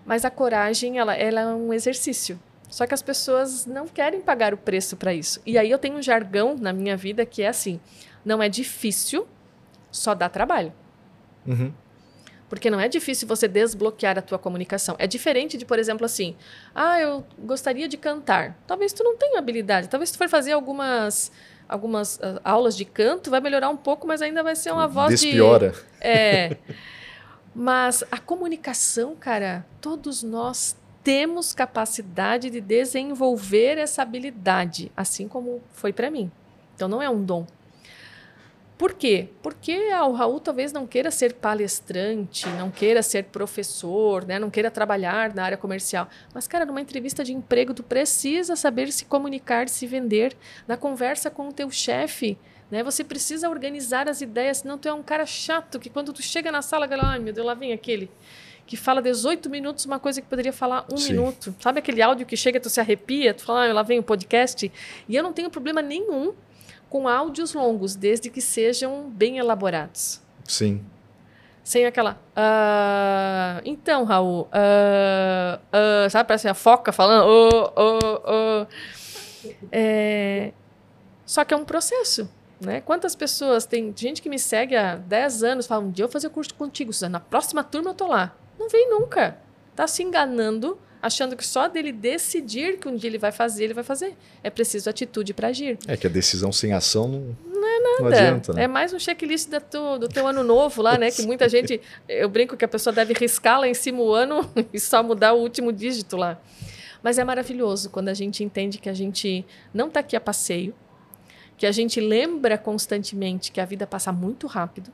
Mas 0.05 0.25
a 0.25 0.31
coragem, 0.31 0.99
ela, 0.99 1.15
ela 1.15 1.41
é 1.41 1.47
um 1.47 1.73
exercício. 1.73 2.39
Só 2.69 2.87
que 2.87 2.95
as 2.95 3.03
pessoas 3.03 3.67
não 3.67 3.89
querem 3.89 4.21
pagar 4.21 4.55
o 4.55 4.57
preço 4.57 4.97
para 4.97 5.13
isso. 5.13 5.41
E 5.45 5.59
aí 5.59 5.71
eu 5.71 5.79
tenho 5.79 5.97
um 5.97 6.03
jargão 6.03 6.57
na 6.57 6.73
minha 6.73 6.97
vida 6.97 7.27
que 7.27 7.43
é 7.43 7.49
assim: 7.49 7.81
não 8.25 8.43
é 8.43 8.49
difícil, 8.49 9.27
só 9.91 10.15
dá 10.15 10.29
trabalho. 10.29 10.73
Uhum. 11.47 11.73
Porque 12.49 12.69
não 12.69 12.81
é 12.81 12.89
difícil 12.89 13.29
você 13.29 13.47
desbloquear 13.47 14.19
a 14.19 14.23
tua 14.23 14.39
comunicação. 14.39 14.97
É 14.99 15.07
diferente 15.07 15.57
de, 15.57 15.65
por 15.65 15.79
exemplo, 15.79 16.05
assim, 16.05 16.37
ah, 16.75 17.01
eu 17.01 17.25
gostaria 17.39 17.87
de 17.87 17.97
cantar. 17.97 18.59
Talvez 18.67 18.93
tu 18.93 19.05
não 19.05 19.17
tenha 19.17 19.39
habilidade. 19.39 19.89
Talvez 19.89 20.11
tu 20.11 20.19
for 20.19 20.29
fazer 20.29 20.53
algumas 20.53 21.31
algumas 21.71 22.17
uh, 22.17 22.41
aulas 22.45 22.77
de 22.77 22.85
canto, 22.85 23.31
vai 23.31 23.41
melhorar 23.41 23.69
um 23.69 23.77
pouco, 23.77 24.07
mas 24.07 24.21
ainda 24.21 24.43
vai 24.43 24.57
ser 24.57 24.73
uma 24.73 24.89
voz 24.89 25.21
Despiora. 25.21 25.71
de... 25.71 25.91
É. 26.03 26.57
Mas 27.55 28.05
a 28.11 28.19
comunicação, 28.19 29.15
cara, 29.15 29.67
todos 29.81 30.23
nós 30.23 30.77
temos 31.03 31.53
capacidade 31.53 32.51
de 32.51 32.61
desenvolver 32.61 33.79
essa 33.79 34.03
habilidade, 34.03 34.91
assim 34.97 35.27
como 35.27 35.61
foi 35.73 35.93
para 35.93 36.11
mim. 36.11 36.31
Então 36.75 36.89
não 36.89 37.03
é 37.03 37.09
um 37.11 37.23
dom. 37.23 37.47
Por 38.81 38.95
quê? 38.95 39.29
Porque 39.43 39.91
ah, 39.93 40.07
o 40.07 40.15
Raul 40.15 40.41
talvez 40.41 40.73
não 40.73 40.87
queira 40.87 41.11
ser 41.11 41.35
palestrante, 41.35 42.49
não 42.49 42.71
queira 42.71 43.03
ser 43.03 43.25
professor, 43.25 44.25
né? 44.25 44.39
não 44.39 44.49
queira 44.49 44.71
trabalhar 44.71 45.35
na 45.35 45.45
área 45.45 45.59
comercial. 45.59 46.09
Mas, 46.33 46.49
cara, 46.49 46.65
numa 46.65 46.81
entrevista 46.81 47.23
de 47.23 47.31
emprego, 47.31 47.75
tu 47.75 47.83
precisa 47.83 48.57
saber 48.57 48.91
se 48.91 49.05
comunicar, 49.05 49.69
se 49.69 49.87
vender. 49.87 50.35
Na 50.67 50.79
conversa 50.79 51.31
com 51.31 51.49
o 51.49 51.53
teu 51.53 51.71
chefe, 51.71 52.39
né? 52.71 52.83
Você 52.83 53.05
precisa 53.05 53.51
organizar 53.51 54.09
as 54.09 54.23
ideias, 54.23 54.59
senão 54.59 54.79
tu 54.79 54.89
é 54.89 54.95
um 54.95 55.03
cara 55.03 55.27
chato 55.27 55.79
que 55.79 55.91
quando 55.91 56.11
tu 56.11 56.23
chega 56.23 56.51
na 56.51 56.63
sala, 56.63 56.87
galera, 56.87 57.09
ai 57.09 57.19
meu 57.19 57.35
Deus, 57.35 57.47
lá 57.47 57.53
vem 57.53 57.75
aquele 57.75 58.11
que 58.67 58.79
fala 58.79 59.03
18 59.03 59.51
minutos 59.51 59.85
uma 59.85 59.99
coisa 59.99 60.23
que 60.23 60.29
poderia 60.29 60.55
falar 60.55 60.87
um 60.91 60.97
Sim. 60.97 61.13
minuto. 61.13 61.55
Sabe 61.59 61.81
aquele 61.81 62.01
áudio 62.01 62.25
que 62.25 62.37
chega, 62.37 62.59
tu 62.59 62.71
se 62.71 62.81
arrepia, 62.81 63.35
tu 63.35 63.45
fala, 63.45 63.69
ah, 63.69 63.73
lá 63.75 63.83
vem 63.83 63.99
o 63.99 64.03
podcast. 64.03 64.73
E 65.07 65.15
eu 65.15 65.23
não 65.23 65.35
tenho 65.35 65.51
problema 65.51 65.83
nenhum 65.83 66.33
com 66.91 67.09
áudios 67.09 67.55
longos, 67.55 67.95
desde 67.95 68.29
que 68.29 68.43
sejam 68.43 69.09
bem 69.09 69.39
elaborados. 69.39 70.21
Sim. 70.45 70.85
Sem 71.63 71.87
aquela. 71.87 72.21
Uh, 72.37 73.63
então, 73.65 74.05
Raul. 74.05 74.43
Uh, 74.43 75.57
uh, 76.07 76.11
sabe, 76.11 76.27
parece 76.27 76.49
a 76.49 76.55
foca 76.55 76.91
falando. 76.91 77.27
Oh, 77.29 77.73
oh, 77.77 78.21
oh. 78.27 78.67
É, 79.71 80.53
só 81.25 81.45
que 81.45 81.55
é 81.55 81.57
um 81.57 81.65
processo. 81.65 82.29
Né? 82.61 82.81
Quantas 82.81 83.15
pessoas, 83.15 83.65
tem 83.65 83.95
gente 83.97 84.21
que 84.21 84.29
me 84.29 84.39
segue 84.39 84.77
há 84.77 84.97
10 84.97 85.45
anos, 85.45 85.67
fala, 85.67 85.83
um 85.83 85.91
dia 85.91 86.03
eu 86.03 86.09
vou 86.09 86.13
fazer 86.13 86.29
curso 86.29 86.53
contigo, 86.55 86.93
Suzana, 86.93 87.13
na 87.13 87.21
próxima 87.21 87.65
turma 87.65 87.91
eu 87.91 87.95
tô 87.95 88.07
lá. 88.07 88.37
Não 88.59 88.69
vem 88.69 88.91
nunca. 88.91 89.39
Tá 89.75 89.87
se 89.87 90.03
enganando, 90.03 90.79
achando 91.03 91.37
que 91.37 91.47
só 91.47 91.69
dele 91.69 91.93
decidir 91.93 92.79
que 92.79 92.89
um 92.89 92.97
dia 92.97 93.09
ele 93.09 93.19
vai 93.19 93.33
fazer, 93.33 93.65
ele 93.65 93.75
vai 93.75 93.85
fazer. 93.85 94.15
É 94.43 94.51
preciso 94.51 94.91
atitude 94.91 95.33
para 95.33 95.49
agir. 95.49 95.79
É 95.87 95.97
que 95.97 96.07
a 96.07 96.11
decisão 96.11 96.53
sem 96.53 96.73
ação 96.73 97.09
não, 97.09 97.37
não 97.53 97.69
é 97.69 97.81
nada. 97.81 98.01
Não 98.01 98.07
adianta, 98.07 98.53
né? 98.53 98.65
É 98.65 98.69
mais 98.69 98.93
um 98.93 98.99
checklist 98.99 99.49
da 99.49 99.61
tu, 99.61 99.99
do 99.99 100.09
teu 100.09 100.27
ano 100.27 100.43
novo 100.43 100.83
lá, 100.83 100.99
né? 100.99 101.11
Que 101.11 101.23
muita 101.23 101.49
gente. 101.51 101.81
Eu 102.09 102.29
brinco 102.29 102.57
que 102.57 102.65
a 102.65 102.69
pessoa 102.69 102.93
deve 102.93 103.15
riscar 103.15 103.61
lá 103.61 103.69
em 103.69 103.75
cima 103.75 104.01
o 104.01 104.13
ano 104.13 104.49
e 104.73 104.79
só 104.79 105.03
mudar 105.03 105.33
o 105.33 105.39
último 105.39 105.73
dígito 105.73 106.17
lá. 106.17 106.39
Mas 107.03 107.19
é 107.19 107.25
maravilhoso 107.25 107.89
quando 107.89 108.09
a 108.09 108.15
gente 108.15 108.45
entende 108.45 108.79
que 108.79 108.89
a 108.89 108.95
gente 108.95 109.45
não 109.73 109.89
está 109.89 110.01
aqui 110.01 110.15
a 110.15 110.21
passeio, 110.21 110.75
que 111.57 111.65
a 111.65 111.73
gente 111.73 111.99
lembra 111.99 112.59
constantemente 112.59 113.51
que 113.51 113.61
a 113.61 113.65
vida 113.65 113.87
passa 113.87 114.13
muito 114.13 114.47
rápido 114.47 114.93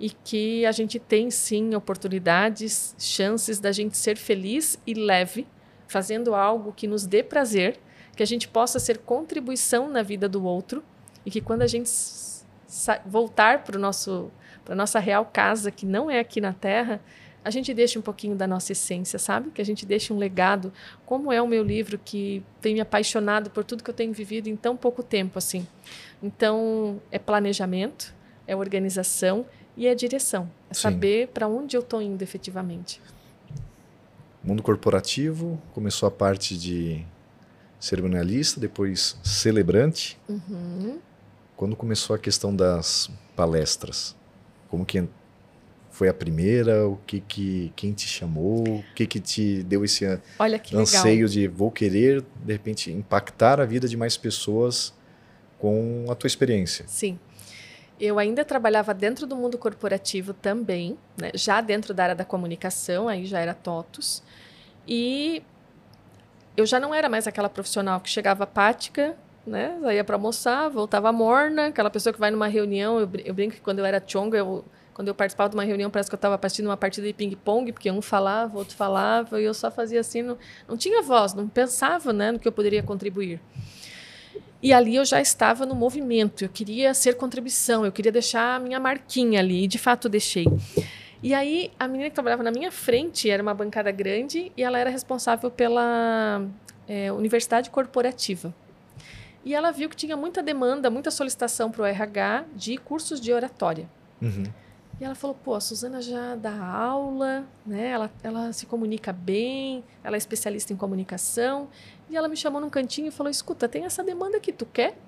e 0.00 0.08
que 0.08 0.64
a 0.64 0.72
gente 0.72 0.98
tem 0.98 1.30
sim 1.30 1.74
oportunidades, 1.74 2.94
chances 2.98 3.60
da 3.60 3.70
gente 3.70 3.98
ser 3.98 4.16
feliz 4.16 4.80
e 4.86 4.94
leve, 4.94 5.46
fazendo 5.86 6.34
algo 6.34 6.72
que 6.72 6.86
nos 6.86 7.06
dê 7.06 7.22
prazer, 7.22 7.78
que 8.16 8.22
a 8.22 8.26
gente 8.26 8.48
possa 8.48 8.78
ser 8.78 8.98
contribuição 8.98 9.90
na 9.90 10.02
vida 10.02 10.26
do 10.26 10.42
outro 10.42 10.82
e 11.24 11.30
que 11.30 11.42
quando 11.42 11.60
a 11.60 11.66
gente 11.66 11.90
voltar 13.04 13.62
para 13.62 13.78
nosso 13.78 14.30
para 14.64 14.74
nossa 14.74 14.98
real 14.98 15.24
casa, 15.24 15.70
que 15.70 15.84
não 15.84 16.10
é 16.10 16.20
aqui 16.20 16.40
na 16.40 16.52
Terra, 16.52 17.00
a 17.44 17.50
gente 17.50 17.72
deixa 17.74 17.98
um 17.98 18.02
pouquinho 18.02 18.36
da 18.36 18.46
nossa 18.46 18.72
essência, 18.72 19.18
sabe? 19.18 19.50
Que 19.50 19.60
a 19.60 19.64
gente 19.64 19.84
deixe 19.84 20.12
um 20.12 20.18
legado, 20.18 20.72
como 21.06 21.32
é 21.32 21.40
o 21.40 21.48
meu 21.48 21.64
livro 21.64 21.98
que 21.98 22.42
tem 22.60 22.74
me 22.74 22.80
apaixonado 22.80 23.50
por 23.50 23.64
tudo 23.64 23.82
que 23.82 23.90
eu 23.90 23.94
tenho 23.94 24.12
vivido 24.12 24.48
em 24.48 24.56
tão 24.56 24.76
pouco 24.76 25.02
tempo 25.02 25.38
assim. 25.38 25.66
Então, 26.22 27.00
é 27.10 27.18
planejamento, 27.18 28.14
é 28.46 28.54
organização 28.54 29.46
e 29.76 29.88
a 29.88 29.94
direção. 29.94 30.50
É 30.68 30.74
Sim. 30.74 30.82
saber 30.82 31.28
para 31.28 31.48
onde 31.48 31.76
eu 31.76 31.80
estou 31.80 32.00
indo 32.00 32.22
efetivamente. 32.22 33.00
Mundo 34.42 34.62
corporativo, 34.62 35.60
começou 35.74 36.06
a 36.06 36.10
parte 36.10 36.56
de 36.56 37.04
cerimonialista, 37.78 38.58
depois 38.60 39.18
celebrante. 39.22 40.18
Uhum. 40.28 40.98
Quando 41.56 41.76
começou 41.76 42.16
a 42.16 42.18
questão 42.18 42.54
das 42.54 43.10
palestras, 43.36 44.16
como 44.68 44.84
que 44.84 45.06
foi 45.90 46.08
a 46.08 46.14
primeira? 46.14 46.88
O 46.88 46.96
que 47.06 47.20
que 47.20 47.72
quem 47.76 47.92
te 47.92 48.08
chamou? 48.08 48.66
O 48.66 48.84
que 48.94 49.06
que 49.06 49.20
te 49.20 49.62
deu 49.64 49.84
esse 49.84 50.06
anseio 50.72 51.26
legal. 51.26 51.28
de 51.28 51.48
vou 51.48 51.70
querer 51.70 52.24
de 52.44 52.52
repente 52.52 52.90
impactar 52.90 53.60
a 53.60 53.66
vida 53.66 53.86
de 53.86 53.96
mais 53.96 54.16
pessoas 54.16 54.94
com 55.58 56.06
a 56.08 56.14
tua 56.14 56.28
experiência? 56.28 56.86
Sim. 56.88 57.18
Eu 58.00 58.18
ainda 58.18 58.44
trabalhava 58.44 58.94
dentro 58.94 59.26
do 59.26 59.36
mundo 59.36 59.58
corporativo 59.58 60.32
também, 60.32 60.96
né? 61.20 61.30
já 61.34 61.60
dentro 61.60 61.92
da 61.92 62.04
área 62.04 62.14
da 62.14 62.24
comunicação, 62.24 63.08
aí 63.08 63.26
já 63.26 63.40
era 63.40 63.52
TOTUS. 63.52 64.22
E 64.88 65.42
eu 66.56 66.64
já 66.64 66.80
não 66.80 66.94
era 66.94 67.10
mais 67.10 67.26
aquela 67.26 67.48
profissional 67.48 68.00
que 68.00 68.08
chegava 68.08 68.44
apática, 68.44 69.14
né? 69.46 69.78
ia 69.94 70.02
para 70.02 70.16
almoçar, 70.16 70.70
voltava 70.70 71.12
morna, 71.12 71.66
aquela 71.66 71.90
pessoa 71.90 72.12
que 72.12 72.18
vai 72.18 72.30
numa 72.30 72.46
reunião. 72.46 72.98
Eu, 72.98 73.34
brinco 73.34 73.56
que 73.56 73.60
quando 73.60 73.80
eu 73.80 73.84
era 73.84 74.02
chonga, 74.04 74.38
eu, 74.38 74.64
quando 74.94 75.08
eu 75.08 75.14
participava 75.14 75.50
de 75.50 75.56
uma 75.56 75.64
reunião, 75.64 75.90
parece 75.90 76.08
que 76.08 76.14
eu 76.14 76.18
estava 76.18 76.38
assistindo 76.42 76.66
uma 76.66 76.76
partida 76.76 77.06
de 77.06 77.12
ping-pong, 77.12 77.70
porque 77.72 77.90
um 77.90 78.00
falava, 78.00 78.56
outro 78.58 78.76
falava, 78.76 79.40
e 79.40 79.44
eu 79.44 79.52
só 79.52 79.70
fazia 79.70 80.00
assim, 80.00 80.22
não, 80.22 80.38
não 80.66 80.76
tinha 80.76 81.02
voz, 81.02 81.34
não 81.34 81.48
pensava 81.48 82.12
né, 82.12 82.32
no 82.32 82.38
que 82.38 82.48
eu 82.48 82.52
poderia 82.52 82.82
contribuir. 82.82 83.40
E 84.62 84.72
ali 84.72 84.96
eu 84.96 85.04
já 85.04 85.20
estava 85.20 85.64
no 85.64 85.74
movimento, 85.74 86.44
eu 86.44 86.48
queria 86.48 86.92
ser 86.92 87.14
contribuição, 87.14 87.84
eu 87.84 87.92
queria 87.92 88.12
deixar 88.12 88.56
a 88.56 88.58
minha 88.58 88.78
marquinha 88.78 89.40
ali, 89.40 89.64
e 89.64 89.66
de 89.66 89.78
fato 89.78 90.08
deixei. 90.08 90.46
E 91.22 91.34
aí 91.34 91.70
a 91.78 91.86
menina 91.88 92.10
que 92.10 92.14
trabalhava 92.14 92.42
na 92.42 92.50
minha 92.50 92.70
frente 92.70 93.28
era 93.28 93.42
uma 93.42 93.54
bancada 93.54 93.90
grande 93.90 94.52
e 94.56 94.62
ela 94.62 94.78
era 94.78 94.90
responsável 94.90 95.50
pela 95.50 96.46
é, 96.88 97.12
universidade 97.12 97.70
corporativa. 97.70 98.54
E 99.44 99.54
ela 99.54 99.70
viu 99.70 99.88
que 99.88 99.96
tinha 99.96 100.16
muita 100.16 100.42
demanda, 100.42 100.90
muita 100.90 101.10
solicitação 101.10 101.70
para 101.70 101.82
o 101.82 101.86
RH 101.86 102.44
de 102.54 102.76
cursos 102.76 103.20
de 103.20 103.32
oratória. 103.32 103.88
Uhum. 104.20 104.44
E 105.00 105.04
ela 105.04 105.14
falou: 105.14 105.34
pô, 105.34 105.54
a 105.54 105.60
Suzana 105.60 106.02
já 106.02 106.36
dá 106.36 106.54
aula, 106.62 107.46
né? 107.64 107.88
Ela, 107.88 108.10
ela 108.22 108.52
se 108.52 108.66
comunica 108.66 109.12
bem, 109.12 109.82
ela 110.04 110.16
é 110.16 110.18
especialista 110.18 110.72
em 110.72 110.76
comunicação. 110.76 111.68
E 112.10 112.16
ela 112.16 112.28
me 112.28 112.36
chamou 112.36 112.60
num 112.60 112.68
cantinho 112.68 113.08
e 113.08 113.10
falou: 113.10 113.30
escuta, 113.30 113.66
tem 113.66 113.84
essa 113.84 114.04
demanda 114.04 114.38
que 114.38 114.52
tu 114.52 114.66
quer? 114.66 114.98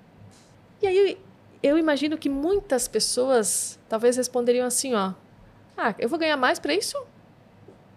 E 0.81 0.87
aí 0.87 1.17
eu 1.61 1.77
imagino 1.77 2.17
que 2.17 2.27
muitas 2.27 2.87
pessoas 2.87 3.79
talvez 3.87 4.17
responderiam 4.17 4.65
assim: 4.65 4.95
ó, 4.95 5.13
ah, 5.77 5.93
eu 5.99 6.09
vou 6.09 6.17
ganhar 6.17 6.37
mais 6.37 6.57
para 6.57 6.73
isso? 6.73 6.97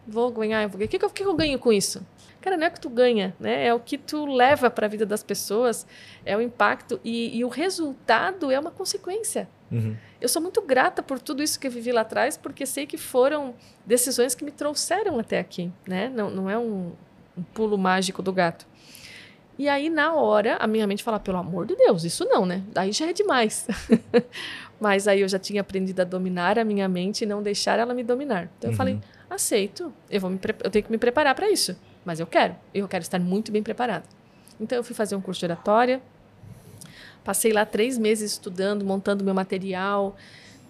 Vou 0.07 0.31
ganhar, 0.31 0.69
o 0.69 0.79
que, 0.79 0.87
que, 0.87 1.09
que 1.09 1.25
eu 1.25 1.35
ganho 1.35 1.59
com 1.59 1.73
isso? 1.73 2.07
Cara, 2.41 2.57
não 2.57 2.67
é 2.67 2.69
o 2.69 2.73
que 2.73 2.81
tu 2.81 2.91
ganha, 2.91 3.35
né? 3.41 3.67
É 3.67 3.75
o 3.75 3.81
que 3.81 3.99
tu 3.99 4.25
leva 4.27 4.71
para 4.71 4.87
a 4.87 4.89
vida 4.89 5.05
das 5.05 5.23
pessoas, 5.23 5.85
é 6.25 6.37
o 6.37 6.41
impacto 6.41 7.01
e, 7.03 7.37
e 7.37 7.45
o 7.45 7.49
resultado 7.49 8.51
é 8.53 8.61
uma 8.61 8.71
consequência. 8.71 9.49
Uhum. 9.71 9.97
Eu 10.21 10.29
sou 10.29 10.41
muito 10.41 10.63
grata 10.63 11.03
por 11.03 11.19
tudo 11.19 11.43
isso 11.43 11.59
que 11.59 11.67
eu 11.67 11.71
vivi 11.71 11.93
lá 11.93 12.03
atrás, 12.03 12.37
porque 12.37 12.65
sei 12.65 12.87
que 12.87 12.97
foram 12.97 13.55
decisões 13.85 14.35
que 14.35 14.45
me 14.45 14.51
trouxeram 14.51 15.19
até 15.19 15.39
aqui, 15.39 15.73
né? 15.87 16.09
Não, 16.09 16.31
não 16.31 16.51
é 16.51 16.59
um, 16.59 16.93
um 17.37 17.43
pulo 17.43 17.77
mágico 17.77 18.23
do 18.23 18.33
gato. 18.33 18.67
E 19.59 19.69
aí, 19.69 19.89
na 19.89 20.15
hora, 20.15 20.57
a 20.57 20.67
minha 20.67 20.87
mente 20.87 21.03
fala: 21.03 21.19
pelo 21.19 21.39
amor 21.39 21.67
de 21.67 21.75
Deus, 21.75 22.05
isso 22.05 22.25
não, 22.25 22.45
né? 22.45 22.63
Daí 22.73 22.93
já 22.93 23.07
é 23.07 23.13
demais. 23.13 23.67
Mas 24.79 25.09
aí 25.09 25.23
eu 25.23 25.29
já 25.29 25.39
tinha 25.39 25.63
aprendido 25.63 26.01
a 26.01 26.05
dominar 26.05 26.59
a 26.59 26.65
minha 26.65 26.87
mente 26.89 27.23
e 27.23 27.27
não 27.27 27.43
deixar 27.43 27.79
ela 27.79 27.95
me 27.95 28.05
dominar. 28.05 28.51
Então 28.59 28.69
uhum. 28.69 28.75
eu 28.75 28.77
falei: 28.77 29.01
aceito, 29.31 29.93
eu, 30.11 30.21
vou 30.21 30.31
me 30.31 30.39
eu 30.63 30.71
tenho 30.71 30.85
que 30.85 30.91
me 30.91 30.99
preparar 30.99 31.35
para 31.35 31.51
isso 31.51 31.77
mas 32.07 32.21
eu 32.21 32.27
quero, 32.27 32.55
eu 32.73 32.87
quero 32.87 33.03
estar 33.03 33.19
muito 33.19 33.51
bem 33.51 33.65
preparada. 33.65 34.05
Então 34.61 34.79
eu 34.79 34.85
fui 34.85 34.95
fazer 34.95 35.17
um 35.17 35.21
curso 35.21 35.41
de 35.41 35.47
oratória, 35.47 36.01
passei 37.27 37.53
lá 37.53 37.67
três 37.67 37.99
meses 37.99 38.31
estudando, 38.31 38.85
montando 38.85 39.25
meu 39.25 39.35
material. 39.35 40.17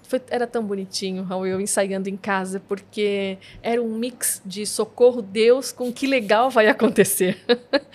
Foi, 0.04 0.22
era 0.30 0.46
tão 0.46 0.64
bonitinho, 0.64 1.22
Raul, 1.22 1.46
eu 1.46 1.60
ensaiando 1.60 2.08
em 2.08 2.16
casa, 2.16 2.58
porque 2.58 3.36
era 3.62 3.82
um 3.82 3.94
mix 3.98 4.40
de 4.44 4.64
socorro 4.64 5.20
Deus 5.20 5.70
com 5.70 5.92
que 5.92 6.06
legal 6.06 6.48
vai 6.48 6.66
acontecer. 6.68 7.44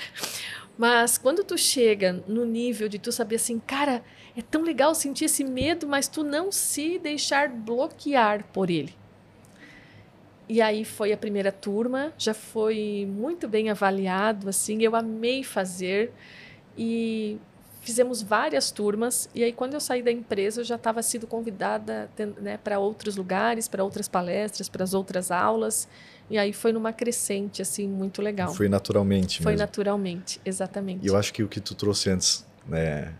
mas 0.78 1.18
quando 1.18 1.44
tu 1.44 1.58
chega 1.58 2.24
no 2.28 2.46
nível 2.46 2.88
de 2.88 3.00
tu 3.00 3.12
saber 3.12 3.38
assim, 3.38 3.58
cara, 3.58 4.04
é 4.38 4.44
tão 4.44 4.62
legal 4.62 4.94
sentir 4.94 5.26
esse 5.26 5.44
medo, 5.44 5.88
mas 5.88 6.08
tu 6.08 6.24
não 6.24 6.52
se 6.52 7.00
deixar 7.00 7.50
bloquear 7.50 8.46
por 8.54 8.70
ele. 8.70 8.94
E 10.48 10.62
aí 10.62 10.86
foi 10.86 11.14
a 11.14 11.18
primeira 11.18 11.52
turma, 11.52 12.14
já 12.16 12.34
foi 12.34 13.10
muito 13.10 13.48
bem 13.48 13.72
avaliado, 13.72 14.48
assim, 14.50 14.84
eu 14.84 14.96
amei 14.96 15.44
fazer 15.44 16.12
e 16.78 17.40
fizemos 17.82 18.22
várias 18.22 18.72
turmas. 18.72 19.30
E 19.36 19.44
aí 19.44 19.52
quando 19.52 19.74
eu 19.74 19.80
saí 19.80 20.02
da 20.02 20.12
empresa, 20.12 20.62
eu 20.62 20.66
já 20.66 20.76
estava 20.76 21.02
sido 21.02 21.28
convidada 21.28 22.10
né, 22.40 22.58
para 22.58 22.80
outros 22.80 23.16
lugares, 23.18 23.68
para 23.68 23.84
outras 23.84 24.08
palestras, 24.08 24.70
para 24.70 24.84
as 24.84 24.94
outras 24.94 25.32
aulas. 25.32 25.88
E 26.30 26.38
aí 26.38 26.54
foi 26.54 26.72
numa 26.72 26.94
crescente, 26.94 27.62
assim, 27.62 27.88
muito 27.88 28.22
legal. 28.22 28.54
Foi 28.54 28.70
naturalmente 28.70 29.44
Foi 29.44 29.52
mesmo. 29.52 29.66
naturalmente, 29.66 30.40
exatamente. 30.46 31.04
E 31.04 31.08
eu 31.08 31.18
acho 31.18 31.34
que 31.34 31.44
o 31.44 31.48
que 31.48 31.60
tu 31.60 31.76
trouxe 31.76 32.10
antes, 32.10 32.46
né, 32.66 33.14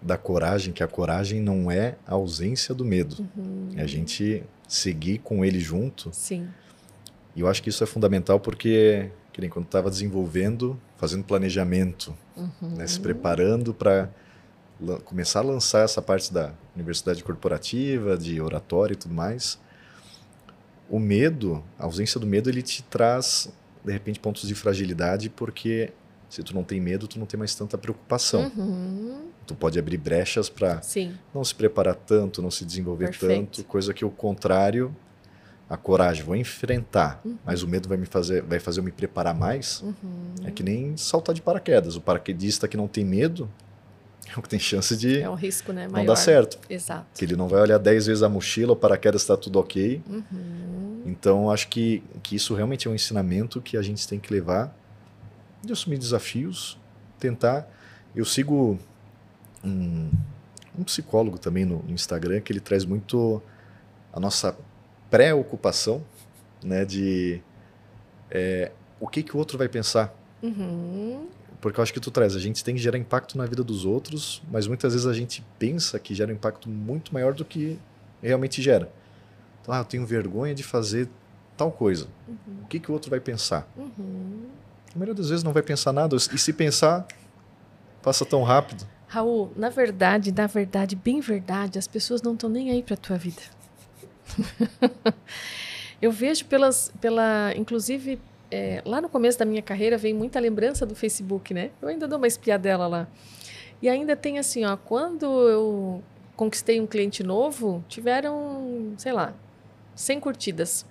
da 0.00 0.16
coragem, 0.16 0.72
que 0.72 0.82
a 0.82 0.86
coragem 0.86 1.40
não 1.40 1.68
é 1.68 1.96
a 2.06 2.14
ausência 2.14 2.72
do 2.72 2.84
medo. 2.84 3.26
Uhum. 3.36 3.70
É 3.76 3.82
a 3.82 3.86
gente 3.86 4.44
seguir 4.68 5.18
com 5.18 5.44
ele 5.44 5.58
junto. 5.58 6.10
Sim. 6.12 6.46
E 7.34 7.40
eu 7.40 7.48
acho 7.48 7.62
que 7.62 7.70
isso 7.70 7.82
é 7.82 7.86
fundamental 7.86 8.38
porque, 8.38 9.10
que 9.38 9.42
nem 9.42 9.48
quando 9.48 9.66
estava 9.66 9.88
desenvolvendo, 9.88 10.76
fazendo 10.96 11.22
planejamento, 11.22 12.12
uhum. 12.36 12.70
né, 12.76 12.84
se 12.88 12.98
preparando 12.98 13.72
para 13.72 14.10
começar 15.04 15.38
a 15.38 15.42
lançar 15.42 15.84
essa 15.84 16.02
parte 16.02 16.32
da 16.32 16.52
universidade 16.74 17.22
corporativa, 17.22 18.18
de 18.18 18.40
oratório 18.40 18.94
e 18.94 18.96
tudo 18.96 19.14
mais, 19.14 19.56
o 20.90 20.98
medo, 20.98 21.62
a 21.78 21.84
ausência 21.84 22.18
do 22.18 22.26
medo, 22.26 22.50
ele 22.50 22.62
te 22.62 22.82
traz, 22.82 23.48
de 23.84 23.92
repente, 23.92 24.18
pontos 24.18 24.48
de 24.48 24.56
fragilidade, 24.56 25.30
porque 25.30 25.92
se 26.28 26.42
tu 26.42 26.52
não 26.52 26.64
tem 26.64 26.80
medo, 26.80 27.06
tu 27.06 27.16
não 27.16 27.26
tem 27.26 27.38
mais 27.38 27.54
tanta 27.54 27.78
preocupação. 27.78 28.50
Uhum. 28.56 29.28
Tu 29.46 29.54
pode 29.54 29.78
abrir 29.78 29.98
brechas 29.98 30.48
para 30.48 30.80
não 31.32 31.44
se 31.44 31.54
preparar 31.54 31.94
tanto, 31.94 32.42
não 32.42 32.50
se 32.50 32.64
desenvolver 32.64 33.04
Perfeito. 33.10 33.58
tanto, 33.58 33.64
coisa 33.68 33.94
que 33.94 34.04
o 34.04 34.10
contrário, 34.10 34.92
a 35.68 35.76
coragem, 35.76 36.24
vou 36.24 36.34
enfrentar, 36.34 37.20
uhum. 37.24 37.36
mas 37.44 37.62
o 37.62 37.68
medo 37.68 37.88
vai 37.88 37.98
me 37.98 38.06
fazer, 38.06 38.42
vai 38.42 38.58
fazer 38.58 38.80
eu 38.80 38.84
me 38.84 38.90
preparar 38.90 39.34
mais. 39.34 39.82
Uhum. 39.82 39.94
É 40.44 40.50
que 40.50 40.62
nem 40.62 40.96
saltar 40.96 41.34
de 41.34 41.42
paraquedas. 41.42 41.94
O 41.94 42.00
paraquedista 42.00 42.66
que 42.66 42.76
não 42.76 42.88
tem 42.88 43.04
medo 43.04 43.50
é 44.34 44.38
o 44.38 44.42
que 44.42 44.48
tem 44.48 44.58
chance 44.58 44.96
de 44.96 45.20
é 45.20 45.28
um 45.28 45.34
risco, 45.34 45.72
né? 45.72 45.88
não 45.88 46.04
dar 46.04 46.16
certo. 46.16 46.58
Exato. 46.68 47.06
Que 47.14 47.24
ele 47.24 47.36
não 47.36 47.48
vai 47.48 47.60
olhar 47.60 47.78
10 47.78 48.06
vezes 48.06 48.22
a 48.22 48.28
mochila, 48.28 48.72
o 48.72 48.76
paraquedas 48.76 49.22
está 49.22 49.36
tudo 49.36 49.58
ok. 49.58 50.02
Uhum. 50.08 51.02
Então, 51.06 51.50
acho 51.50 51.68
que, 51.68 52.02
que 52.22 52.36
isso 52.36 52.54
realmente 52.54 52.86
é 52.86 52.90
um 52.90 52.94
ensinamento 52.94 53.60
que 53.60 53.76
a 53.76 53.82
gente 53.82 54.06
tem 54.06 54.18
que 54.18 54.32
levar 54.32 54.74
de 55.62 55.72
assumir 55.72 55.98
desafios, 55.98 56.78
tentar. 57.18 57.68
Eu 58.14 58.24
sigo 58.24 58.78
um, 59.64 60.10
um 60.78 60.84
psicólogo 60.84 61.38
também 61.38 61.64
no, 61.64 61.82
no, 61.82 61.92
Instagram 61.92 62.40
que 62.40 62.52
ele 62.52 62.60
traz 62.60 62.84
muito 62.84 63.42
a 64.12 64.20
nossa 64.20 64.56
preocupação, 65.10 66.02
né, 66.62 66.84
de 66.84 67.40
é, 68.30 68.72
o 69.00 69.06
que 69.06 69.22
que 69.22 69.34
o 69.34 69.38
outro 69.38 69.56
vai 69.56 69.68
pensar. 69.68 70.14
Uhum. 70.42 71.26
Porque 71.60 71.80
eu 71.80 71.82
acho 71.82 71.92
que 71.92 72.00
tu 72.00 72.10
traz, 72.10 72.36
a 72.36 72.38
gente 72.38 72.62
tem 72.62 72.74
que 72.74 72.80
gerar 72.80 72.98
impacto 72.98 73.36
na 73.36 73.44
vida 73.44 73.64
dos 73.64 73.84
outros, 73.84 74.42
mas 74.50 74.66
muitas 74.66 74.92
vezes 74.92 75.06
a 75.06 75.12
gente 75.12 75.44
pensa 75.58 75.98
que 75.98 76.14
gera 76.14 76.30
um 76.30 76.34
impacto 76.34 76.68
muito 76.68 77.12
maior 77.12 77.34
do 77.34 77.44
que 77.44 77.78
realmente 78.22 78.62
gera. 78.62 78.90
Então, 79.60 79.74
ah, 79.74 79.78
eu 79.78 79.84
tenho 79.84 80.06
vergonha 80.06 80.54
de 80.54 80.62
fazer 80.62 81.08
tal 81.56 81.72
coisa. 81.72 82.06
Uhum. 82.28 82.62
O 82.62 82.66
que 82.66 82.78
que 82.78 82.90
o 82.90 82.94
outro 82.94 83.10
vai 83.10 83.18
pensar? 83.18 83.68
Uhum. 83.76 84.46
A 84.94 84.98
maioria 84.98 85.14
das 85.14 85.28
vezes 85.30 85.42
não 85.42 85.52
vai 85.52 85.62
pensar 85.62 85.92
nada, 85.92 86.16
e 86.16 86.38
se 86.38 86.52
pensar, 86.52 87.06
passa 88.02 88.24
tão 88.24 88.42
rápido. 88.42 88.86
Raul, 89.08 89.50
na 89.56 89.68
verdade, 89.68 90.32
na 90.32 90.46
verdade, 90.46 90.94
bem 90.94 91.20
verdade, 91.20 91.78
as 91.78 91.88
pessoas 91.88 92.22
não 92.22 92.34
estão 92.34 92.48
nem 92.48 92.70
aí 92.70 92.82
para 92.82 92.96
tua 92.96 93.16
vida. 93.16 93.42
eu 96.00 96.10
vejo 96.10 96.44
pelas, 96.46 96.92
pela, 97.00 97.52
inclusive, 97.56 98.20
é, 98.50 98.82
lá 98.84 99.00
no 99.00 99.08
começo 99.08 99.38
da 99.38 99.44
minha 99.44 99.62
carreira 99.62 99.98
veio 99.98 100.16
muita 100.16 100.40
lembrança 100.40 100.86
do 100.86 100.94
Facebook, 100.94 101.52
né? 101.52 101.70
Eu 101.80 101.88
ainda 101.88 102.06
dou 102.06 102.18
uma 102.18 102.26
espiadela 102.26 102.86
lá. 102.86 103.08
E 103.80 103.88
ainda 103.88 104.16
tem 104.16 104.38
assim, 104.38 104.64
ó, 104.64 104.76
quando 104.76 105.24
eu 105.48 106.02
conquistei 106.34 106.80
um 106.80 106.86
cliente 106.86 107.22
novo, 107.22 107.84
tiveram, 107.88 108.92
sei 108.96 109.12
lá, 109.12 109.34
100 109.94 110.20
curtidas. 110.20 110.86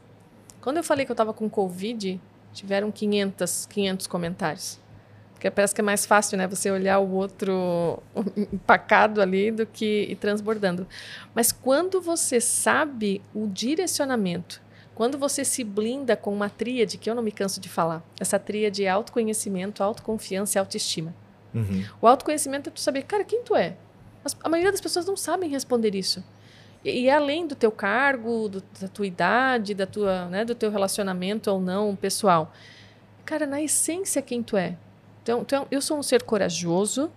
Quando 0.62 0.78
eu 0.78 0.84
falei 0.84 1.06
que 1.06 1.12
eu 1.12 1.14
estava 1.14 1.34
com 1.34 1.50
Covid, 1.50 2.20
tiveram 2.54 2.92
500, 2.92 3.66
500 3.68 4.08
comentários. 4.08 4.80
Porque 5.38 5.52
parece 5.52 5.76
que 5.76 5.82
é 5.82 5.84
mais 5.84 6.04
fácil, 6.04 6.36
né? 6.36 6.48
Você 6.48 6.72
olhar 6.72 6.98
o 6.98 7.12
outro 7.12 8.02
empacado 8.52 9.22
ali 9.22 9.52
do 9.52 9.68
que 9.68 10.08
ir 10.10 10.16
transbordando. 10.16 10.88
Mas 11.36 11.52
quando 11.52 12.02
você 12.02 12.42
sabe 12.42 13.22
o 13.36 13.46
direcionamento, 13.46 14.60
quando 14.96 15.16
você 15.16 15.46
se 15.46 15.64
blinda 15.64 16.18
com 16.18 16.34
uma 16.34 16.50
tríade, 16.50 16.98
que 16.98 17.08
eu 17.08 17.14
não 17.14 17.22
me 17.22 17.32
canso 17.32 17.62
de 17.62 17.70
falar, 17.70 18.04
essa 18.20 18.40
tríade 18.40 18.84
é 18.84 18.90
autoconhecimento, 18.90 19.84
autoconfiança 19.84 20.58
e 20.58 20.60
autoestima. 20.60 21.14
Uhum. 21.54 21.86
O 22.02 22.08
autoconhecimento 22.08 22.70
é 22.70 22.74
tu 22.74 22.80
saber, 22.80 23.04
cara, 23.04 23.24
quem 23.24 23.44
tu 23.44 23.56
é? 23.56 23.76
A 24.44 24.50
maioria 24.50 24.72
das 24.72 24.82
pessoas 24.82 25.06
não 25.06 25.16
sabem 25.16 25.52
responder 25.52 25.94
isso. 25.94 26.24
E, 26.84 27.02
e 27.02 27.10
além 27.12 27.46
do 27.46 27.54
teu 27.54 27.72
cargo, 27.72 28.50
do, 28.50 28.64
da 28.82 28.88
tua 28.88 29.06
idade, 29.06 29.76
da 29.76 29.86
tua, 29.86 30.26
né, 30.30 30.44
do 30.44 30.56
teu 30.56 30.72
relacionamento 30.72 31.52
ou 31.52 31.62
não 31.62 31.96
pessoal. 31.96 32.52
Cara, 33.24 33.46
na 33.46 33.62
essência, 33.62 34.20
quem 34.20 34.42
tu 34.42 34.58
é? 34.58 34.76
Então, 35.28 35.42
então, 35.42 35.68
eu 35.70 35.82
sou 35.82 35.98
um 35.98 36.04
ser 36.04 36.24
corajoso, 36.24 37.12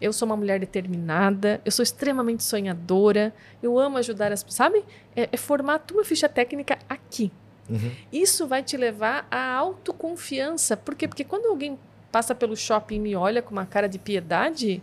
eu 0.00 0.12
sou 0.12 0.26
uma 0.26 0.36
mulher 0.36 0.58
determinada, 0.58 1.60
eu 1.64 1.70
sou 1.70 1.84
extremamente 1.84 2.42
sonhadora, 2.42 3.32
eu 3.62 3.78
amo 3.78 3.96
ajudar 3.98 4.32
as 4.32 4.42
pessoas. 4.42 4.56
Sabe? 4.56 4.84
É, 5.14 5.28
é 5.30 5.36
formar 5.36 5.76
a 5.76 5.78
tua 5.78 6.04
ficha 6.04 6.28
técnica 6.28 6.76
aqui. 6.88 7.30
Uhum. 7.70 7.92
Isso 8.12 8.48
vai 8.48 8.62
te 8.62 8.76
levar 8.76 9.26
à 9.30 9.54
autoconfiança. 9.54 10.76
Por 10.76 10.96
quê? 10.96 11.06
Porque 11.06 11.22
quando 11.22 11.46
alguém 11.46 11.78
passa 12.10 12.34
pelo 12.34 12.56
shopping 12.56 12.96
e 12.96 12.98
me 12.98 13.16
olha 13.16 13.40
com 13.40 13.52
uma 13.52 13.64
cara 13.64 13.88
de 13.88 14.00
piedade, 14.00 14.82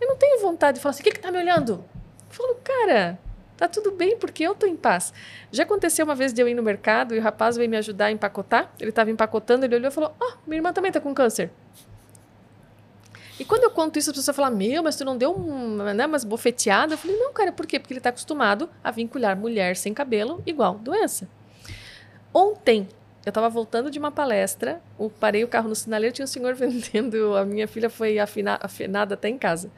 eu 0.00 0.08
não 0.08 0.16
tenho 0.16 0.40
vontade 0.40 0.78
de 0.78 0.82
falar 0.82 0.92
assim: 0.92 1.02
o 1.02 1.04
que, 1.04 1.12
que 1.12 1.20
tá 1.20 1.30
me 1.30 1.38
olhando? 1.38 1.84
Eu 2.28 2.34
falo, 2.34 2.54
cara, 2.64 3.18
tá 3.58 3.68
tudo 3.68 3.92
bem, 3.92 4.16
porque 4.16 4.42
eu 4.42 4.54
tô 4.54 4.66
em 4.66 4.74
paz. 4.74 5.12
Já 5.52 5.64
aconteceu 5.64 6.06
uma 6.06 6.14
vez 6.14 6.32
de 6.32 6.40
eu 6.40 6.48
ir 6.48 6.54
no 6.54 6.62
mercado 6.62 7.14
e 7.14 7.18
o 7.18 7.22
rapaz 7.22 7.56
veio 7.56 7.68
me 7.68 7.76
ajudar 7.76 8.06
a 8.06 8.10
empacotar. 8.10 8.72
Ele 8.80 8.88
estava 8.88 9.10
empacotando, 9.10 9.66
ele 9.66 9.76
olhou 9.76 9.88
e 9.88 9.92
falou: 9.92 10.14
Ó, 10.18 10.26
oh, 10.26 10.38
minha 10.46 10.58
irmã 10.58 10.72
também 10.72 10.90
tá 10.90 10.98
com 10.98 11.12
câncer. 11.12 11.50
E 13.40 13.44
quando 13.46 13.64
eu 13.64 13.70
conto 13.70 13.98
isso, 13.98 14.10
a 14.10 14.12
pessoa 14.12 14.34
fala: 14.34 14.50
Meu, 14.50 14.82
mas 14.82 14.96
tu 14.96 15.04
não 15.04 15.16
deu 15.16 15.34
né, 15.94 16.04
umas 16.04 16.24
bofeteadas? 16.24 16.92
Eu 16.92 16.98
falei: 16.98 17.16
Não, 17.16 17.32
cara, 17.32 17.50
por 17.50 17.66
quê? 17.66 17.80
Porque 17.80 17.94
ele 17.94 17.98
está 17.98 18.10
acostumado 18.10 18.68
a 18.84 18.90
vincular 18.90 19.34
mulher 19.34 19.76
sem 19.76 19.94
cabelo 19.94 20.42
igual 20.44 20.74
doença. 20.74 21.26
Ontem, 22.34 22.86
eu 23.24 23.30
estava 23.30 23.48
voltando 23.48 23.90
de 23.90 23.98
uma 23.98 24.12
palestra, 24.12 24.82
eu 24.98 25.10
parei 25.18 25.42
o 25.42 25.48
carro 25.48 25.70
no 25.70 25.74
sinaleiro, 25.74 26.14
tinha 26.14 26.24
um 26.24 26.28
senhor 26.28 26.52
vendendo, 26.54 27.34
a 27.34 27.46
minha 27.46 27.66
filha 27.66 27.88
foi 27.88 28.18
afina, 28.18 28.58
afinada 28.60 29.14
até 29.14 29.30
em 29.30 29.38
casa, 29.38 29.70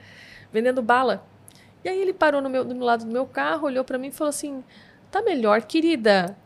vendendo 0.53 0.83
bala. 0.83 1.25
E 1.85 1.89
aí 1.89 2.01
ele 2.01 2.13
parou 2.13 2.43
no, 2.43 2.51
meu, 2.51 2.65
no 2.65 2.85
lado 2.85 3.05
do 3.05 3.13
meu 3.13 3.27
carro, 3.27 3.67
olhou 3.69 3.85
para 3.85 3.97
mim 3.97 4.09
e 4.09 4.13
falou 4.13 4.31
assim: 4.31 4.65
Tá 5.09 5.23
melhor, 5.23 5.63
querida. 5.63 6.37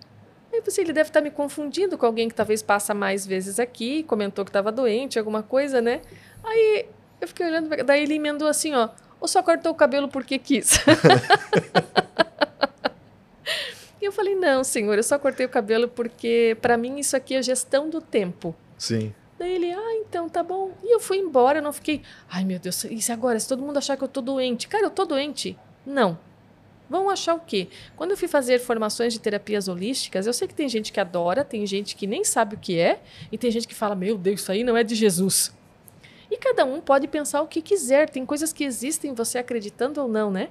Aí 0.52 0.58
eu 0.58 0.62
pensei, 0.62 0.84
ele 0.84 0.92
deve 0.92 1.08
estar 1.08 1.20
tá 1.20 1.24
me 1.24 1.30
confundindo 1.30 1.96
com 1.96 2.04
alguém 2.04 2.28
que 2.28 2.34
talvez 2.34 2.62
passa 2.62 2.92
mais 2.92 3.26
vezes 3.26 3.58
aqui, 3.58 4.02
comentou 4.02 4.44
que 4.44 4.50
estava 4.50 4.70
doente, 4.70 5.18
alguma 5.18 5.42
coisa, 5.42 5.80
né? 5.80 6.02
Aí 6.44 6.86
eu 7.20 7.28
fiquei 7.28 7.46
olhando, 7.46 7.68
daí 7.84 8.02
ele 8.02 8.14
emendou 8.14 8.48
assim, 8.48 8.74
ó, 8.74 8.88
ou 9.20 9.28
só 9.28 9.42
cortou 9.42 9.72
o 9.72 9.74
cabelo 9.74 10.08
porque 10.08 10.38
quis? 10.38 10.76
e 14.00 14.04
eu 14.04 14.12
falei, 14.12 14.34
não, 14.34 14.62
senhor, 14.62 14.96
eu 14.96 15.02
só 15.02 15.18
cortei 15.18 15.46
o 15.46 15.48
cabelo 15.48 15.88
porque, 15.88 16.56
para 16.60 16.76
mim, 16.76 16.98
isso 16.98 17.16
aqui 17.16 17.34
é 17.34 17.42
gestão 17.42 17.88
do 17.88 18.00
tempo. 18.00 18.54
Sim. 18.76 19.14
Daí 19.38 19.54
ele, 19.54 19.72
ah, 19.72 19.94
então 20.00 20.28
tá 20.28 20.42
bom. 20.42 20.72
E 20.82 20.94
eu 20.94 21.00
fui 21.00 21.18
embora, 21.18 21.58
eu 21.58 21.62
não 21.62 21.72
fiquei, 21.72 22.02
ai 22.28 22.44
meu 22.44 22.58
Deus, 22.58 22.84
e 22.84 23.12
agora? 23.12 23.38
Se 23.38 23.48
todo 23.48 23.62
mundo 23.62 23.76
achar 23.76 23.96
que 23.96 24.04
eu 24.04 24.08
tô 24.08 24.20
doente? 24.20 24.68
Cara, 24.68 24.84
eu 24.84 24.90
tô 24.90 25.04
doente? 25.04 25.58
Não. 25.84 26.18
Vão 26.88 27.10
achar 27.10 27.34
o 27.34 27.40
quê? 27.40 27.68
Quando 27.96 28.12
eu 28.12 28.16
fui 28.16 28.28
fazer 28.28 28.60
formações 28.60 29.12
de 29.12 29.18
terapias 29.18 29.66
holísticas, 29.66 30.26
eu 30.26 30.32
sei 30.32 30.46
que 30.46 30.54
tem 30.54 30.68
gente 30.68 30.92
que 30.92 31.00
adora, 31.00 31.44
tem 31.44 31.66
gente 31.66 31.96
que 31.96 32.06
nem 32.06 32.22
sabe 32.22 32.54
o 32.54 32.58
que 32.58 32.78
é, 32.78 33.00
e 33.30 33.36
tem 33.36 33.50
gente 33.50 33.66
que 33.66 33.74
fala, 33.74 33.94
meu 33.94 34.16
Deus, 34.16 34.40
isso 34.40 34.52
aí 34.52 34.62
não 34.62 34.76
é 34.76 34.84
de 34.84 34.94
Jesus. 34.94 35.52
E 36.36 36.38
cada 36.38 36.66
um 36.66 36.82
pode 36.82 37.08
pensar 37.08 37.40
o 37.40 37.46
que 37.46 37.62
quiser, 37.62 38.10
tem 38.10 38.26
coisas 38.26 38.52
que 38.52 38.62
existem, 38.62 39.14
você 39.14 39.38
acreditando 39.38 40.02
ou 40.02 40.06
não, 40.06 40.30
né? 40.30 40.50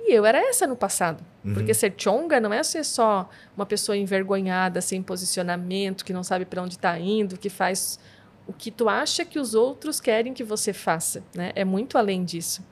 E 0.00 0.12
eu 0.12 0.26
era 0.26 0.38
essa 0.38 0.66
no 0.66 0.74
passado. 0.74 1.24
Uhum. 1.44 1.54
Porque 1.54 1.72
ser 1.72 1.94
chonga 1.96 2.40
não 2.40 2.52
é 2.52 2.60
ser 2.64 2.84
só 2.84 3.30
uma 3.56 3.64
pessoa 3.64 3.96
envergonhada, 3.96 4.80
sem 4.80 5.00
posicionamento, 5.00 6.04
que 6.04 6.12
não 6.12 6.24
sabe 6.24 6.44
para 6.44 6.60
onde 6.60 6.74
está 6.74 6.98
indo, 6.98 7.38
que 7.38 7.48
faz 7.48 8.00
o 8.44 8.52
que 8.52 8.72
tu 8.72 8.88
acha 8.88 9.24
que 9.24 9.38
os 9.38 9.54
outros 9.54 10.00
querem 10.00 10.34
que 10.34 10.42
você 10.42 10.72
faça, 10.72 11.22
né? 11.32 11.52
É 11.54 11.64
muito 11.64 11.96
além 11.96 12.24
disso. 12.24 12.66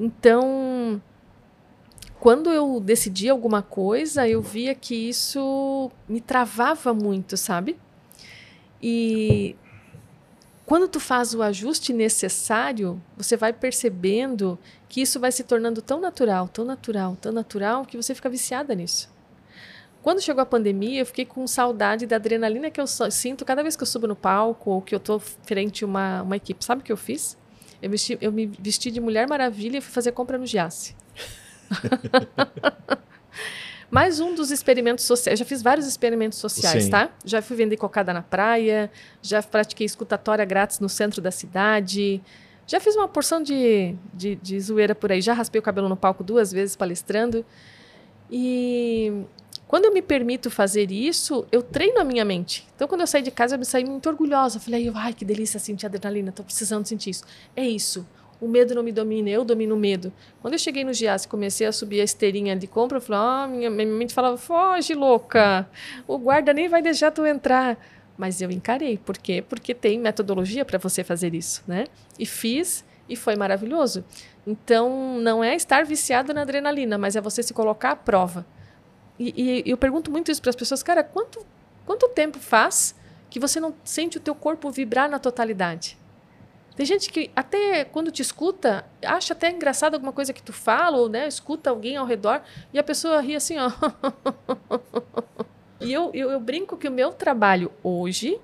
Então, 0.00 1.02
quando 2.18 2.50
eu 2.50 2.80
decidi 2.80 3.28
alguma 3.28 3.60
coisa, 3.60 4.26
eu 4.26 4.40
via 4.40 4.74
que 4.74 4.94
isso 4.94 5.90
me 6.08 6.22
travava 6.22 6.94
muito, 6.94 7.36
sabe? 7.36 7.76
E 8.82 9.54
quando 10.68 10.86
tu 10.86 11.00
faz 11.00 11.32
o 11.32 11.40
ajuste 11.40 11.94
necessário, 11.94 13.00
você 13.16 13.38
vai 13.38 13.54
percebendo 13.54 14.58
que 14.86 15.00
isso 15.00 15.18
vai 15.18 15.32
se 15.32 15.42
tornando 15.42 15.80
tão 15.80 15.98
natural, 15.98 16.46
tão 16.46 16.62
natural, 16.62 17.16
tão 17.18 17.32
natural, 17.32 17.86
que 17.86 17.96
você 17.96 18.14
fica 18.14 18.28
viciada 18.28 18.74
nisso. 18.74 19.10
Quando 20.02 20.20
chegou 20.20 20.42
a 20.42 20.46
pandemia, 20.46 21.00
eu 21.00 21.06
fiquei 21.06 21.24
com 21.24 21.46
saudade 21.46 22.06
da 22.06 22.16
adrenalina 22.16 22.70
que 22.70 22.78
eu 22.78 22.86
sinto 22.86 23.46
cada 23.46 23.62
vez 23.62 23.76
que 23.76 23.82
eu 23.82 23.86
subo 23.86 24.06
no 24.06 24.14
palco 24.14 24.72
ou 24.72 24.82
que 24.82 24.94
eu 24.94 24.98
estou 24.98 25.18
frente 25.18 25.84
a 25.84 25.86
uma, 25.86 26.20
uma 26.20 26.36
equipe. 26.36 26.62
Sabe 26.62 26.82
o 26.82 26.84
que 26.84 26.92
eu 26.92 26.98
fiz? 26.98 27.38
Eu, 27.80 27.88
vesti, 27.88 28.18
eu 28.20 28.30
me 28.30 28.44
vesti 28.44 28.90
de 28.90 29.00
Mulher 29.00 29.26
Maravilha 29.26 29.78
e 29.78 29.80
fui 29.80 29.90
fazer 29.90 30.12
compra 30.12 30.36
no 30.36 30.44
Giasse. 30.44 30.94
Mais 33.90 34.20
um 34.20 34.34
dos 34.34 34.50
experimentos 34.50 35.04
sociais. 35.04 35.38
Já 35.38 35.44
fiz 35.44 35.62
vários 35.62 35.86
experimentos 35.86 36.38
sociais, 36.38 36.84
Sim. 36.84 36.90
tá? 36.90 37.10
Já 37.24 37.40
fui 37.40 37.56
vender 37.56 37.76
cocada 37.78 38.12
na 38.12 38.20
praia, 38.20 38.90
já 39.22 39.42
pratiquei 39.42 39.86
escutatória 39.86 40.44
grátis 40.44 40.78
no 40.78 40.88
centro 40.88 41.22
da 41.22 41.30
cidade. 41.30 42.22
Já 42.66 42.78
fiz 42.80 42.94
uma 42.96 43.08
porção 43.08 43.42
de, 43.42 43.94
de, 44.12 44.36
de 44.36 44.60
zoeira 44.60 44.94
por 44.94 45.10
aí. 45.10 45.22
Já 45.22 45.32
raspei 45.32 45.58
o 45.58 45.62
cabelo 45.62 45.88
no 45.88 45.96
palco 45.96 46.22
duas 46.22 46.52
vezes 46.52 46.76
palestrando. 46.76 47.46
E 48.30 49.24
quando 49.66 49.86
eu 49.86 49.92
me 49.94 50.02
permito 50.02 50.50
fazer 50.50 50.92
isso, 50.92 51.46
eu 51.50 51.62
treino 51.62 51.98
a 51.98 52.04
minha 52.04 52.26
mente. 52.26 52.68
Então, 52.76 52.86
quando 52.86 53.00
eu 53.00 53.06
saí 53.06 53.22
de 53.22 53.30
casa, 53.30 53.54
eu 53.54 53.58
me 53.58 53.64
saí 53.64 53.86
muito 53.86 54.06
orgulhosa. 54.06 54.60
Falei, 54.60 54.92
ai, 54.94 55.14
que 55.14 55.24
delícia 55.24 55.58
sentir 55.58 55.86
adrenalina, 55.86 56.28
estou 56.28 56.44
precisando 56.44 56.86
sentir 56.86 57.08
isso. 57.08 57.24
É 57.56 57.66
isso 57.66 58.06
o 58.40 58.46
medo 58.46 58.74
não 58.74 58.82
me 58.82 58.92
domina, 58.92 59.28
eu 59.30 59.44
domino 59.44 59.74
o 59.74 59.78
medo. 59.78 60.12
Quando 60.40 60.54
eu 60.54 60.58
cheguei 60.58 60.84
no 60.84 60.92
Gias 60.92 61.24
e 61.24 61.28
comecei 61.28 61.66
a 61.66 61.72
subir 61.72 62.00
a 62.00 62.04
esteirinha 62.04 62.56
de 62.56 62.66
compra, 62.66 62.98
eu 62.98 63.02
falei, 63.02 63.20
ah, 63.20 63.46
minha, 63.48 63.70
minha 63.70 63.86
mente 63.86 64.14
falava, 64.14 64.36
foge, 64.36 64.94
louca, 64.94 65.68
o 66.06 66.18
guarda 66.18 66.52
nem 66.52 66.68
vai 66.68 66.80
deixar 66.80 67.10
tu 67.10 67.26
entrar. 67.26 67.78
Mas 68.16 68.40
eu 68.40 68.50
encarei, 68.50 68.98
por 68.98 69.16
quê? 69.16 69.44
Porque 69.48 69.74
tem 69.74 69.98
metodologia 69.98 70.64
para 70.64 70.78
você 70.78 71.04
fazer 71.04 71.34
isso, 71.34 71.62
né? 71.66 71.84
E 72.18 72.26
fiz 72.26 72.84
e 73.08 73.16
foi 73.16 73.36
maravilhoso. 73.36 74.04
Então, 74.46 75.18
não 75.20 75.42
é 75.42 75.54
estar 75.54 75.84
viciado 75.84 76.32
na 76.32 76.42
adrenalina, 76.42 76.98
mas 76.98 77.16
é 77.16 77.20
você 77.20 77.42
se 77.42 77.52
colocar 77.52 77.92
à 77.92 77.96
prova. 77.96 78.46
E, 79.18 79.62
e 79.66 79.70
eu 79.70 79.76
pergunto 79.76 80.10
muito 80.10 80.30
isso 80.30 80.40
para 80.40 80.50
as 80.50 80.56
pessoas, 80.56 80.82
cara, 80.82 81.02
quanto, 81.02 81.44
quanto 81.84 82.08
tempo 82.08 82.38
faz 82.38 82.94
que 83.28 83.40
você 83.40 83.60
não 83.60 83.74
sente 83.84 84.16
o 84.16 84.20
teu 84.20 84.34
corpo 84.34 84.70
vibrar 84.70 85.08
na 85.08 85.18
totalidade? 85.18 85.97
Tem 86.78 86.86
gente 86.86 87.10
que 87.10 87.28
até 87.34 87.84
quando 87.84 88.08
te 88.12 88.22
escuta, 88.22 88.84
acha 89.04 89.32
até 89.32 89.50
engraçado 89.50 89.94
alguma 89.94 90.12
coisa 90.12 90.32
que 90.32 90.40
tu 90.40 90.52
fala, 90.52 90.96
ou 90.96 91.08
né, 91.08 91.26
escuta 91.26 91.70
alguém 91.70 91.96
ao 91.96 92.06
redor, 92.06 92.40
e 92.72 92.78
a 92.78 92.84
pessoa 92.84 93.20
ri 93.20 93.34
assim, 93.34 93.56
ó. 93.58 93.68
e 95.82 95.92
eu, 95.92 96.12
eu, 96.14 96.30
eu 96.30 96.38
brinco 96.38 96.76
que 96.76 96.86
o 96.86 96.92
meu 96.92 97.10
trabalho 97.10 97.72
hoje 97.82 98.38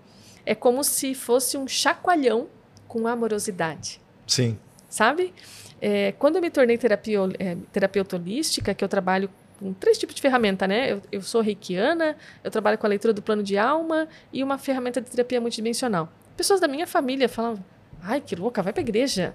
é 0.45 0.53
como 0.53 0.83
se 0.83 1.15
fosse 1.15 1.57
um 1.57 1.69
chacoalhão 1.69 2.49
com 2.89 3.07
amorosidade. 3.07 4.01
Sim. 4.27 4.59
Sabe? 4.89 5.33
É, 5.81 6.11
quando 6.19 6.35
eu 6.35 6.43
me 6.43 6.51
tornei 6.51 6.77
terapia, 6.77 7.21
é, 7.39 7.57
terapeuta 7.73 8.17
holística, 8.17 8.75
que 8.75 8.83
eu 8.83 8.89
trabalho 8.89 9.31
com 9.61 9.73
três 9.73 9.97
tipos 9.97 10.13
de 10.13 10.21
ferramenta, 10.21 10.67
né? 10.67 10.91
Eu, 10.91 11.03
eu 11.13 11.23
sou 11.23 11.41
reikiana, 11.41 12.17
eu 12.43 12.51
trabalho 12.51 12.79
com 12.79 12.87
a 12.87 12.89
leitura 12.89 13.15
do 13.15 13.23
plano 13.23 13.45
de 13.45 13.57
alma 13.57 14.09
e 14.33 14.43
uma 14.43 14.59
ferramenta 14.59 15.01
de 15.01 15.09
terapia 15.09 15.41
multidimensional. 15.41 16.13
Pessoas 16.37 16.59
da 16.59 16.67
minha 16.67 16.85
família 16.85 17.29
falavam, 17.29 17.65
Ai, 18.07 18.21
que 18.21 18.37
louca, 18.37 18.63
vai 18.63 18.73
para 18.73 18.83
a 18.83 18.85
igreja. 18.85 19.35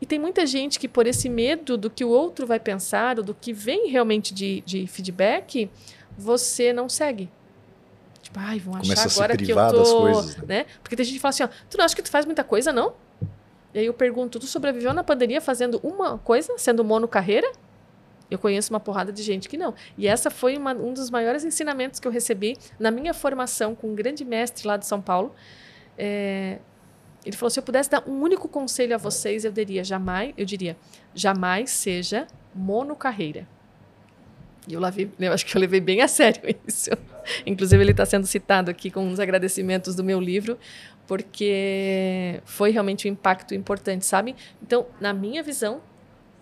E 0.00 0.06
tem 0.06 0.18
muita 0.18 0.46
gente 0.46 0.80
que, 0.80 0.88
por 0.88 1.06
esse 1.06 1.28
medo 1.28 1.76
do 1.76 1.90
que 1.90 2.04
o 2.04 2.08
outro 2.08 2.46
vai 2.46 2.58
pensar, 2.58 3.18
ou 3.18 3.24
do 3.24 3.34
que 3.34 3.52
vem 3.52 3.88
realmente 3.88 4.32
de, 4.32 4.62
de 4.62 4.86
feedback, 4.86 5.70
você 6.16 6.72
não 6.72 6.88
segue. 6.88 7.30
Tipo, 8.22 8.40
ai, 8.40 8.58
vão 8.58 8.72
Começa 8.80 9.06
achar 9.06 9.14
agora 9.14 9.36
que 9.36 9.52
eu 9.52 9.56
tô. 9.56 10.00
Coisas, 10.00 10.36
né? 10.38 10.44
né? 10.46 10.66
Porque 10.82 10.96
tem 10.96 11.04
gente 11.04 11.16
que 11.16 11.20
fala 11.20 11.30
assim: 11.30 11.44
ó, 11.44 11.48
tu 11.68 11.76
não 11.76 11.84
acha 11.84 11.94
que 11.94 12.02
tu 12.02 12.10
faz 12.10 12.24
muita 12.24 12.42
coisa, 12.42 12.72
não? 12.72 12.94
E 13.74 13.80
aí 13.80 13.86
eu 13.86 13.94
pergunto: 13.94 14.40
tu 14.40 14.46
sobreviveu 14.46 14.94
na 14.94 15.04
pandemia 15.04 15.40
fazendo 15.40 15.78
uma 15.82 16.18
coisa, 16.18 16.56
sendo 16.56 16.82
mono 16.82 17.06
carreira? 17.06 17.50
Eu 18.30 18.38
conheço 18.38 18.72
uma 18.72 18.80
porrada 18.80 19.12
de 19.12 19.22
gente 19.22 19.48
que 19.48 19.58
não. 19.58 19.74
E 19.98 20.08
essa 20.08 20.30
foi 20.30 20.56
uma, 20.56 20.72
um 20.72 20.94
dos 20.94 21.10
maiores 21.10 21.44
ensinamentos 21.44 22.00
que 22.00 22.08
eu 22.08 22.12
recebi 22.12 22.56
na 22.78 22.90
minha 22.90 23.12
formação 23.12 23.74
com 23.74 23.88
um 23.88 23.94
grande 23.94 24.24
mestre 24.24 24.66
lá 24.66 24.78
de 24.78 24.86
São 24.86 25.02
Paulo. 25.02 25.34
É, 25.98 26.58
ele 27.24 27.36
falou: 27.36 27.50
se 27.50 27.58
eu 27.58 27.62
pudesse 27.62 27.90
dar 27.90 28.02
um 28.08 28.20
único 28.20 28.48
conselho 28.48 28.94
a 28.94 28.98
vocês, 28.98 29.44
eu 29.44 29.52
diria 29.52 29.84
jamais, 29.84 30.34
eu 30.36 30.44
diria, 30.44 30.76
jamais 31.14 31.70
seja 31.70 32.26
monocarreira. 32.54 33.46
E 34.66 34.74
eu, 34.74 34.80
lavei, 34.80 35.10
eu 35.18 35.32
acho 35.32 35.44
que 35.44 35.56
eu 35.56 35.60
levei 35.60 35.80
bem 35.80 36.02
a 36.02 36.08
sério 36.08 36.42
isso. 36.66 36.90
Inclusive, 37.44 37.82
ele 37.82 37.90
está 37.90 38.06
sendo 38.06 38.26
citado 38.26 38.70
aqui 38.70 38.90
com 38.90 39.04
uns 39.04 39.18
agradecimentos 39.18 39.94
do 39.94 40.04
meu 40.04 40.20
livro, 40.20 40.56
porque 41.06 42.40
foi 42.44 42.70
realmente 42.70 43.08
um 43.08 43.10
impacto 43.10 43.54
importante, 43.54 44.06
sabe? 44.06 44.36
Então, 44.62 44.86
na 45.00 45.12
minha 45.12 45.42
visão, 45.42 45.80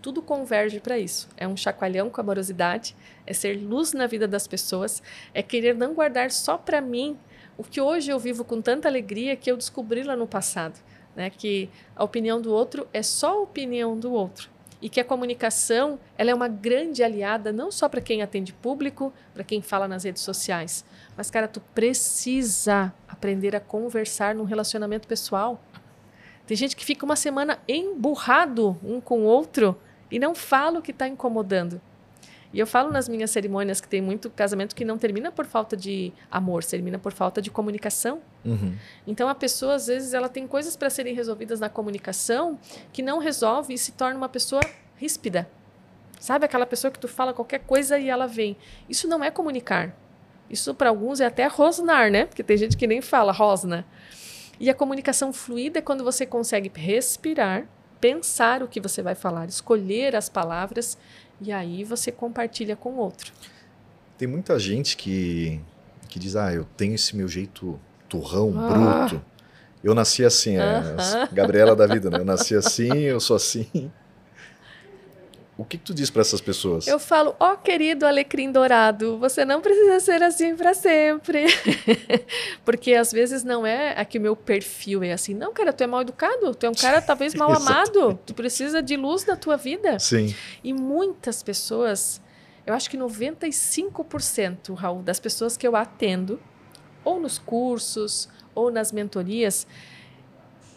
tudo 0.02 0.22
converge 0.22 0.80
para 0.80 0.98
isso. 0.98 1.28
É 1.36 1.46
um 1.48 1.56
chacoalhão 1.56 2.10
com 2.10 2.20
amorosidade, 2.20 2.94
é 3.26 3.32
ser 3.32 3.54
luz 3.54 3.92
na 3.92 4.06
vida 4.06 4.28
das 4.28 4.46
pessoas, 4.46 5.02
é 5.32 5.42
querer 5.42 5.74
não 5.74 5.94
guardar 5.94 6.30
só 6.30 6.58
para 6.58 6.80
mim 6.80 7.18
o 7.60 7.62
que 7.62 7.78
hoje 7.78 8.10
eu 8.10 8.18
vivo 8.18 8.42
com 8.42 8.62
tanta 8.62 8.88
alegria 8.88 9.36
que 9.36 9.52
eu 9.52 9.54
descobri 9.54 10.02
lá 10.02 10.16
no 10.16 10.26
passado, 10.26 10.80
né? 11.14 11.28
Que 11.28 11.68
a 11.94 12.02
opinião 12.02 12.40
do 12.40 12.50
outro 12.50 12.88
é 12.90 13.02
só 13.02 13.32
a 13.32 13.42
opinião 13.42 13.98
do 13.98 14.10
outro 14.14 14.48
e 14.80 14.88
que 14.88 14.98
a 14.98 15.04
comunicação 15.04 16.00
ela 16.16 16.30
é 16.30 16.34
uma 16.34 16.48
grande 16.48 17.02
aliada 17.04 17.52
não 17.52 17.70
só 17.70 17.86
para 17.86 18.00
quem 18.00 18.22
atende 18.22 18.54
público, 18.54 19.12
para 19.34 19.44
quem 19.44 19.60
fala 19.60 19.86
nas 19.86 20.04
redes 20.04 20.22
sociais, 20.22 20.86
mas 21.14 21.30
cara, 21.30 21.46
tu 21.46 21.60
precisa 21.74 22.94
aprender 23.06 23.54
a 23.54 23.60
conversar 23.60 24.34
num 24.34 24.44
relacionamento 24.44 25.06
pessoal. 25.06 25.62
Tem 26.46 26.56
gente 26.56 26.74
que 26.74 26.84
fica 26.84 27.04
uma 27.04 27.14
semana 27.14 27.58
emburrado 27.68 28.78
um 28.82 29.02
com 29.02 29.20
o 29.20 29.24
outro 29.24 29.76
e 30.10 30.18
não 30.18 30.34
fala 30.34 30.78
o 30.78 30.82
que 30.82 30.92
está 30.92 31.06
incomodando. 31.06 31.78
E 32.52 32.58
eu 32.58 32.66
falo 32.66 32.90
nas 32.90 33.08
minhas 33.08 33.30
cerimônias 33.30 33.80
que 33.80 33.88
tem 33.88 34.02
muito 34.02 34.28
casamento 34.28 34.74
que 34.74 34.84
não 34.84 34.98
termina 34.98 35.30
por 35.30 35.46
falta 35.46 35.76
de 35.76 36.12
amor, 36.30 36.64
termina 36.64 36.98
por 36.98 37.12
falta 37.12 37.40
de 37.40 37.50
comunicação. 37.50 38.20
Uhum. 38.44 38.74
Então 39.06 39.28
a 39.28 39.34
pessoa, 39.34 39.74
às 39.74 39.86
vezes, 39.86 40.14
ela 40.14 40.28
tem 40.28 40.46
coisas 40.48 40.76
para 40.76 40.90
serem 40.90 41.14
resolvidas 41.14 41.61
na 41.61 41.68
comunicação 41.68 42.59
que 42.92 43.03
não 43.03 43.18
resolve 43.18 43.74
e 43.74 43.78
se 43.78 43.92
torna 43.92 44.16
uma 44.16 44.28
pessoa 44.28 44.62
ríspida. 44.96 45.48
Sabe 46.18 46.44
aquela 46.44 46.66
pessoa 46.66 46.90
que 46.90 46.98
tu 46.98 47.09
fala 47.09 47.32
qualquer 47.32 47.61
coisa 47.61 47.98
e 47.98 48.09
ela 48.09 48.26
vem. 48.26 48.57
Isso 48.88 49.07
não 49.07 49.22
é 49.22 49.30
comunicar. 49.30 49.94
Isso 50.51 50.74
para 50.74 50.88
alguns 50.88 51.20
é 51.20 51.26
até 51.26 51.46
rosnar, 51.46 52.11
né? 52.11 52.26
Porque 52.26 52.42
tem 52.42 52.57
gente 52.57 52.76
que 52.76 52.86
nem 52.86 53.01
fala 53.01 53.32
rosna. 53.32 53.86
E 54.59 54.68
a 54.68 54.74
comunicação 54.74 55.32
fluida 55.32 55.78
é 55.78 55.82
quando 55.82 56.05
você 56.05 56.26
consegue 56.26 56.70
respirar, 56.74 57.66
pensar 58.01 58.62
o 58.62 58.68
que 58.68 58.80
você 58.80 59.01
vai 59.01 59.14
falar, 59.14 59.48
escolher 59.48 60.14
as 60.16 60.28
palavras 60.28 60.98
e 61.41 61.53
aí 61.53 61.84
você 61.84 62.12
compartilha 62.12 62.76
com 62.76 62.91
o 62.91 62.97
outro. 62.99 63.32
Tem 64.18 64.28
muita 64.28 64.59
gente 64.59 64.97
que, 64.97 65.61
que 66.09 66.18
diz: 66.18 66.36
Ah, 66.36 66.53
eu 66.53 66.64
tenho 66.76 66.95
esse 66.95 67.16
meu 67.16 67.26
jeito 67.26 67.80
turrão, 68.09 68.53
ah. 68.57 69.07
bruto. 69.07 69.24
Eu 69.82 69.95
nasci 69.95 70.22
assim, 70.24 70.59
é, 70.59 70.82
Gabriela 71.32 71.74
da 71.74 71.86
vida, 71.86 72.11
né? 72.11 72.18
Eu 72.18 72.24
nasci 72.24 72.55
assim, 72.55 72.99
eu 72.99 73.18
sou 73.18 73.36
assim. 73.36 73.91
O 75.61 75.64
que, 75.64 75.76
que 75.76 75.84
tu 75.84 75.92
diz 75.92 76.08
para 76.08 76.22
essas 76.22 76.40
pessoas? 76.40 76.86
Eu 76.86 76.98
falo, 76.98 77.36
ó 77.38 77.52
oh, 77.52 77.56
querido 77.58 78.06
alecrim 78.06 78.50
dourado, 78.50 79.18
você 79.18 79.44
não 79.44 79.61
precisa 79.61 80.00
ser 80.00 80.22
assim 80.22 80.56
para 80.56 80.72
sempre. 80.72 81.44
Porque 82.64 82.94
às 82.94 83.12
vezes 83.12 83.44
não 83.44 83.66
é 83.66 83.90
aqui 84.00 84.16
o 84.16 84.22
meu 84.22 84.34
perfil 84.34 85.02
é 85.02 85.12
assim. 85.12 85.34
Não, 85.34 85.52
cara, 85.52 85.70
tu 85.70 85.84
é 85.84 85.86
mal 85.86 86.00
educado, 86.00 86.54
tu 86.54 86.64
é 86.64 86.70
um 86.70 86.74
cara 86.74 87.02
talvez 87.02 87.34
mal 87.34 87.52
amado, 87.54 88.18
tu 88.24 88.32
precisa 88.32 88.82
de 88.82 88.96
luz 88.96 89.26
na 89.26 89.36
tua 89.36 89.58
vida. 89.58 89.98
Sim. 89.98 90.34
E 90.64 90.72
muitas 90.72 91.42
pessoas, 91.42 92.22
eu 92.66 92.72
acho 92.72 92.88
que 92.88 92.96
95%, 92.96 94.72
Raul, 94.72 95.02
das 95.02 95.20
pessoas 95.20 95.58
que 95.58 95.68
eu 95.68 95.76
atendo, 95.76 96.40
ou 97.04 97.20
nos 97.20 97.36
cursos, 97.36 98.30
ou 98.54 98.70
nas 98.70 98.92
mentorias, 98.92 99.66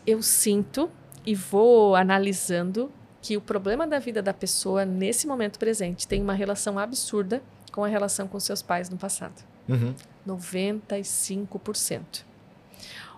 eu 0.05 0.21
sinto 0.21 0.91
e 1.25 1.34
vou 1.34 1.95
analisando 1.95 2.91
que 3.24 3.38
o 3.38 3.41
problema 3.41 3.88
da 3.88 3.99
vida 3.99 4.21
da 4.21 4.34
pessoa 4.34 4.84
nesse 4.84 5.26
momento 5.26 5.57
presente 5.57 6.05
tem 6.05 6.21
uma 6.21 6.34
relação 6.34 6.78
absurda 6.78 7.41
com 7.71 7.82
a 7.82 7.88
relação 7.88 8.28
com 8.28 8.38
seus 8.38 8.61
pais 8.61 8.89
no 8.89 8.97
passado. 8.97 9.41
Uhum. 9.67 9.95
95%. 10.28 12.26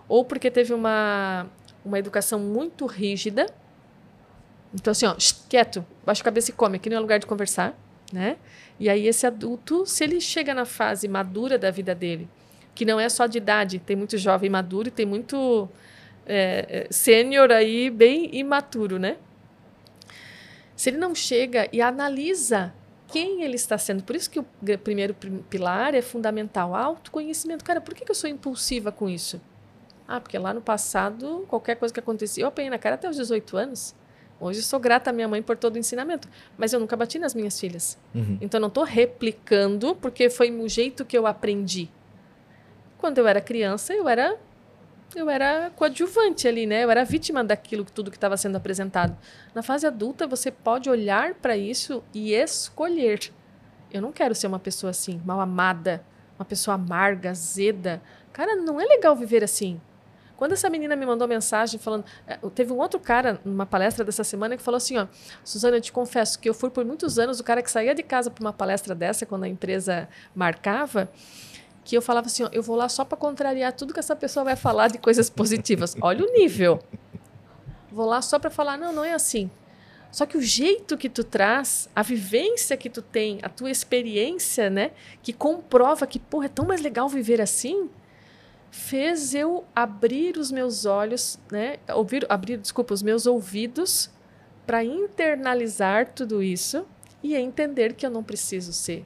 Ou 0.08 0.24
porque 0.24 0.48
teve 0.48 0.72
uma, 0.72 1.48
uma 1.84 1.98
educação 1.98 2.38
muito 2.38 2.86
rígida. 2.86 3.46
Então, 4.72 4.92
assim, 4.92 5.06
ó, 5.06 5.16
quieto, 5.48 5.84
baixa 6.06 6.22
a 6.22 6.24
cabeça 6.24 6.52
e 6.52 6.54
come, 6.54 6.76
aqui 6.76 6.88
não 6.88 6.98
é 6.98 7.00
lugar 7.00 7.18
de 7.18 7.26
conversar, 7.26 7.76
né? 8.12 8.36
E 8.78 8.88
aí, 8.88 9.08
esse 9.08 9.26
adulto, 9.26 9.84
se 9.86 10.04
ele 10.04 10.20
chega 10.20 10.54
na 10.54 10.64
fase 10.64 11.08
madura 11.08 11.58
da 11.58 11.72
vida 11.72 11.96
dele, 11.96 12.28
que 12.76 12.84
não 12.84 13.00
é 13.00 13.08
só 13.08 13.26
de 13.26 13.38
idade, 13.38 13.80
tem 13.80 13.96
muito 13.96 14.16
jovem 14.16 14.48
maduro 14.48 14.86
e 14.86 14.90
tem 14.92 15.04
muito 15.04 15.68
é, 16.24 16.86
é 16.88 16.92
sênior 16.92 17.50
aí, 17.50 17.90
bem 17.90 18.30
imaturo, 18.36 19.00
né? 19.00 19.16
Se 20.76 20.90
ele 20.90 20.98
não 20.98 21.14
chega 21.14 21.68
e 21.72 21.80
analisa 21.80 22.72
quem 23.08 23.42
ele 23.42 23.56
está 23.56 23.78
sendo, 23.78 24.02
por 24.02 24.14
isso 24.14 24.28
que 24.28 24.38
o 24.38 24.46
primeiro 24.82 25.14
pilar 25.48 25.94
é 25.94 26.02
fundamental, 26.02 26.74
autoconhecimento. 26.74 27.64
Cara, 27.64 27.80
por 27.80 27.94
que, 27.94 28.08
eu 28.08 28.14
sou 28.14 28.28
impulsiva 28.28 28.92
com 28.92 29.08
isso? 29.08 29.40
Ah, 30.06 30.20
porque 30.20 30.38
lá 30.38 30.52
no 30.52 30.60
passado, 30.60 31.44
qualquer 31.48 31.76
coisa 31.76 31.92
que 31.92 32.00
acontecia, 32.00 32.44
eu 32.44 32.48
apanhei 32.48 32.70
na 32.70 32.78
cara 32.78 32.96
até 32.96 33.08
os 33.08 33.16
18 33.16 33.56
anos. 33.56 33.94
Hoje 34.38 34.62
sou 34.62 34.78
grata 34.78 35.10
à 35.10 35.12
minha 35.12 35.26
mãe 35.26 35.42
por 35.42 35.56
todo 35.56 35.76
o 35.76 35.78
ensinamento, 35.78 36.28
mas 36.58 36.72
eu 36.72 36.78
nunca 36.78 36.94
bati 36.94 37.18
nas 37.18 37.34
minhas 37.34 37.58
filhas. 37.58 37.96
Uhum. 38.14 38.36
Então 38.40 38.60
não 38.60 38.68
estou 38.68 38.84
replicando 38.84 39.94
porque 39.96 40.28
foi 40.28 40.50
o 40.50 40.68
jeito 40.68 41.04
que 41.04 41.16
eu 41.16 41.26
aprendi. 41.26 41.88
Quando 42.98 43.18
eu 43.18 43.26
era 43.26 43.40
criança, 43.40 43.94
eu 43.94 44.08
era 44.08 44.36
eu 45.18 45.30
era 45.30 45.70
coadjuvante 45.74 46.46
ali, 46.46 46.66
né? 46.66 46.84
Eu 46.84 46.90
era 46.90 47.04
vítima 47.04 47.42
daquilo 47.42 47.84
tudo 47.84 48.10
que 48.10 48.16
estava 48.16 48.36
sendo 48.36 48.56
apresentado. 48.56 49.16
Na 49.54 49.62
fase 49.62 49.86
adulta, 49.86 50.26
você 50.26 50.50
pode 50.50 50.90
olhar 50.90 51.34
para 51.34 51.56
isso 51.56 52.04
e 52.12 52.32
escolher. 52.34 53.32
Eu 53.90 54.02
não 54.02 54.12
quero 54.12 54.34
ser 54.34 54.46
uma 54.46 54.58
pessoa 54.58 54.90
assim, 54.90 55.20
mal 55.24 55.40
amada, 55.40 56.04
uma 56.38 56.44
pessoa 56.44 56.74
amarga, 56.74 57.30
azeda. 57.30 58.02
Cara, 58.32 58.56
não 58.56 58.80
é 58.80 58.84
legal 58.84 59.16
viver 59.16 59.42
assim. 59.42 59.80
Quando 60.36 60.52
essa 60.52 60.68
menina 60.68 60.94
me 60.94 61.06
mandou 61.06 61.26
mensagem 61.26 61.80
falando. 61.80 62.04
Eh, 62.26 62.38
teve 62.54 62.72
um 62.72 62.76
outro 62.76 63.00
cara 63.00 63.40
numa 63.42 63.64
palestra 63.64 64.04
dessa 64.04 64.22
semana 64.22 64.56
que 64.56 64.62
falou 64.62 64.76
assim: 64.76 64.98
ó, 64.98 65.06
Suzana, 65.42 65.78
eu 65.78 65.80
te 65.80 65.90
confesso 65.90 66.38
que 66.38 66.48
eu 66.48 66.52
fui 66.52 66.68
por 66.68 66.84
muitos 66.84 67.18
anos 67.18 67.40
o 67.40 67.44
cara 67.44 67.62
que 67.62 67.70
saía 67.70 67.94
de 67.94 68.02
casa 68.02 68.30
para 68.30 68.42
uma 68.42 68.52
palestra 68.52 68.94
dessa, 68.94 69.24
quando 69.24 69.44
a 69.44 69.48
empresa 69.48 70.08
marcava 70.34 71.08
que 71.86 71.96
eu 71.96 72.02
falava 72.02 72.26
assim, 72.26 72.42
ó, 72.42 72.48
eu 72.50 72.64
vou 72.64 72.74
lá 72.74 72.88
só 72.88 73.04
para 73.04 73.16
contrariar 73.16 73.72
tudo 73.72 73.94
que 73.94 74.00
essa 74.00 74.16
pessoa 74.16 74.42
vai 74.42 74.56
falar 74.56 74.88
de 74.88 74.98
coisas 74.98 75.30
positivas. 75.30 75.94
Olha 76.00 76.24
o 76.24 76.32
nível. 76.32 76.80
Vou 77.92 78.04
lá 78.04 78.20
só 78.20 78.40
para 78.40 78.50
falar, 78.50 78.76
não, 78.76 78.92
não 78.92 79.04
é 79.04 79.14
assim. 79.14 79.48
Só 80.10 80.26
que 80.26 80.36
o 80.36 80.42
jeito 80.42 80.98
que 80.98 81.08
tu 81.08 81.22
traz, 81.22 81.88
a 81.94 82.02
vivência 82.02 82.76
que 82.76 82.90
tu 82.90 83.00
tem, 83.00 83.38
a 83.40 83.48
tua 83.48 83.70
experiência, 83.70 84.68
né, 84.68 84.90
que 85.22 85.32
comprova 85.32 86.08
que, 86.08 86.18
porra, 86.18 86.46
é 86.46 86.48
tão 86.48 86.66
mais 86.66 86.80
legal 86.80 87.08
viver 87.08 87.40
assim, 87.40 87.88
fez 88.68 89.32
eu 89.32 89.64
abrir 89.72 90.36
os 90.38 90.50
meus 90.50 90.86
olhos, 90.86 91.38
né, 91.52 91.76
ouvir, 91.94 92.26
abrir, 92.28 92.56
desculpa, 92.56 92.94
os 92.94 93.02
meus 93.02 93.26
ouvidos 93.26 94.10
para 94.66 94.82
internalizar 94.82 96.10
tudo 96.12 96.42
isso 96.42 96.84
e 97.22 97.36
entender 97.36 97.94
que 97.94 98.04
eu 98.04 98.10
não 98.10 98.24
preciso 98.24 98.72
ser 98.72 99.04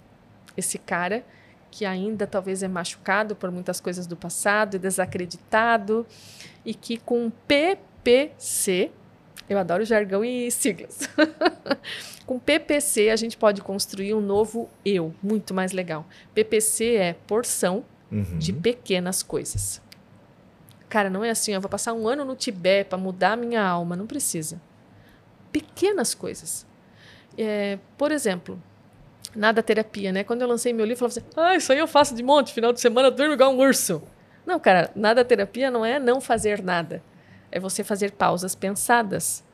esse 0.57 0.79
cara 0.79 1.23
que 1.71 1.85
ainda 1.85 2.27
talvez 2.27 2.63
é 2.63 2.69
machucado 2.69 3.37
por 3.37 3.51
muitas 3.51 3.81
coisas 3.81 4.07
do 4.07 4.17
passado 4.17 4.77
e 4.77 4.79
desacreditado, 4.79 6.07
e 6.65 6.75
que 6.75 6.99
com 6.99 7.31
PPC, 7.47 8.91
eu 9.49 9.59
adoro 9.59 9.85
jargão 9.85 10.25
e 10.25 10.51
siglas, 10.51 11.09
com 12.27 12.39
PPC 12.39 13.11
a 13.11 13.17
gente 13.17 13.37
pode 13.37 13.61
construir 13.63 14.15
um 14.15 14.21
novo 14.21 14.69
eu, 14.85 15.15
muito 15.23 15.55
mais 15.55 15.73
legal. 15.73 16.07
PPC 16.35 16.95
é 16.95 17.13
porção 17.27 17.85
uhum. 18.11 18.39
de 18.39 18.53
pequenas 18.53 19.23
coisas. 19.23 19.81
Cara, 20.89 21.09
não 21.09 21.25
é 21.25 21.31
assim, 21.31 21.53
eu 21.53 21.61
vou 21.61 21.71
passar 21.71 21.93
um 21.93 22.09
ano 22.09 22.25
no 22.25 22.35
Tibete 22.35 22.89
para 22.89 22.99
mudar 22.99 23.33
a 23.33 23.37
minha 23.37 23.63
alma, 23.63 23.95
não 23.95 24.09
precisa. 24.09 24.61
Pequenas 25.53 26.15
coisas. 26.15 26.67
É, 27.39 27.79
por 27.97 28.11
exemplo, 28.11 28.61
nada 29.35 29.63
terapia, 29.63 30.13
né? 30.13 30.25
Quando 30.25 30.43
eu 30.43 30.49
lancei 30.49 30.73
meu 30.73 30.85
livro, 30.85 31.09
falava 31.09 31.19
assim: 31.19 31.27
ah, 31.37 31.57
isso 31.57 31.73
aí 31.73 31.79
eu 31.79 31.87
faço 31.87 32.15
de 32.15 32.23
monte, 32.23 32.53
final 32.53 32.73
de 32.73 32.81
semana 32.81 33.11
durmo 33.11 33.35
igual 33.35 33.53
um 33.53 33.59
urso. 33.59 34.03
Não, 34.47 34.59
cara, 34.59 34.91
nada 34.95 35.25
terapia 35.25 35.71
não 35.71 35.85
é 35.85 35.99
não 35.99 36.21
fazer 36.21 36.63
nada. 36.63 37.03
É 37.53 37.61
você 37.61 37.85
fazer 37.85 38.13
pausas 38.13 38.55
pensadas. 38.55 39.45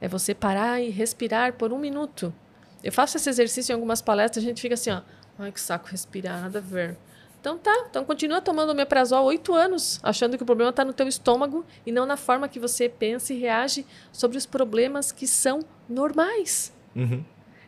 É 0.00 0.08
você 0.08 0.34
parar 0.34 0.80
e 0.80 0.90
respirar 0.90 1.54
por 1.54 1.72
um 1.72 1.78
minuto. 1.78 2.34
Eu 2.82 2.92
faço 2.92 3.16
esse 3.16 3.28
exercício 3.28 3.72
em 3.72 3.74
algumas 3.74 4.02
palestras, 4.02 4.44
a 4.44 4.46
gente 4.46 4.60
fica 4.60 4.74
assim, 4.74 4.90
ó. 4.90 5.00
Ai, 5.38 5.50
que 5.50 5.60
saco 5.60 5.88
respirar, 5.88 6.40
nada 6.42 6.58
a 6.58 6.62
ver. 6.62 6.96
Então 7.40 7.58
tá, 7.58 7.86
então 7.90 8.04
continua 8.06 8.40
tomando 8.40 8.70
o 8.70 8.74
meprazol 8.74 9.26
oito 9.26 9.52
anos, 9.54 10.00
achando 10.02 10.36
que 10.38 10.42
o 10.42 10.46
problema 10.46 10.70
está 10.70 10.82
no 10.82 10.94
teu 10.94 11.06
estômago 11.06 11.62
e 11.84 11.92
não 11.92 12.06
na 12.06 12.16
forma 12.16 12.48
que 12.48 12.58
você 12.58 12.88
pensa 12.88 13.34
e 13.34 13.38
reage 13.38 13.84
sobre 14.10 14.38
os 14.38 14.46
problemas 14.46 15.12
que 15.12 15.26
são 15.26 15.60
normais. 15.86 16.72
Uhum. 16.96 17.22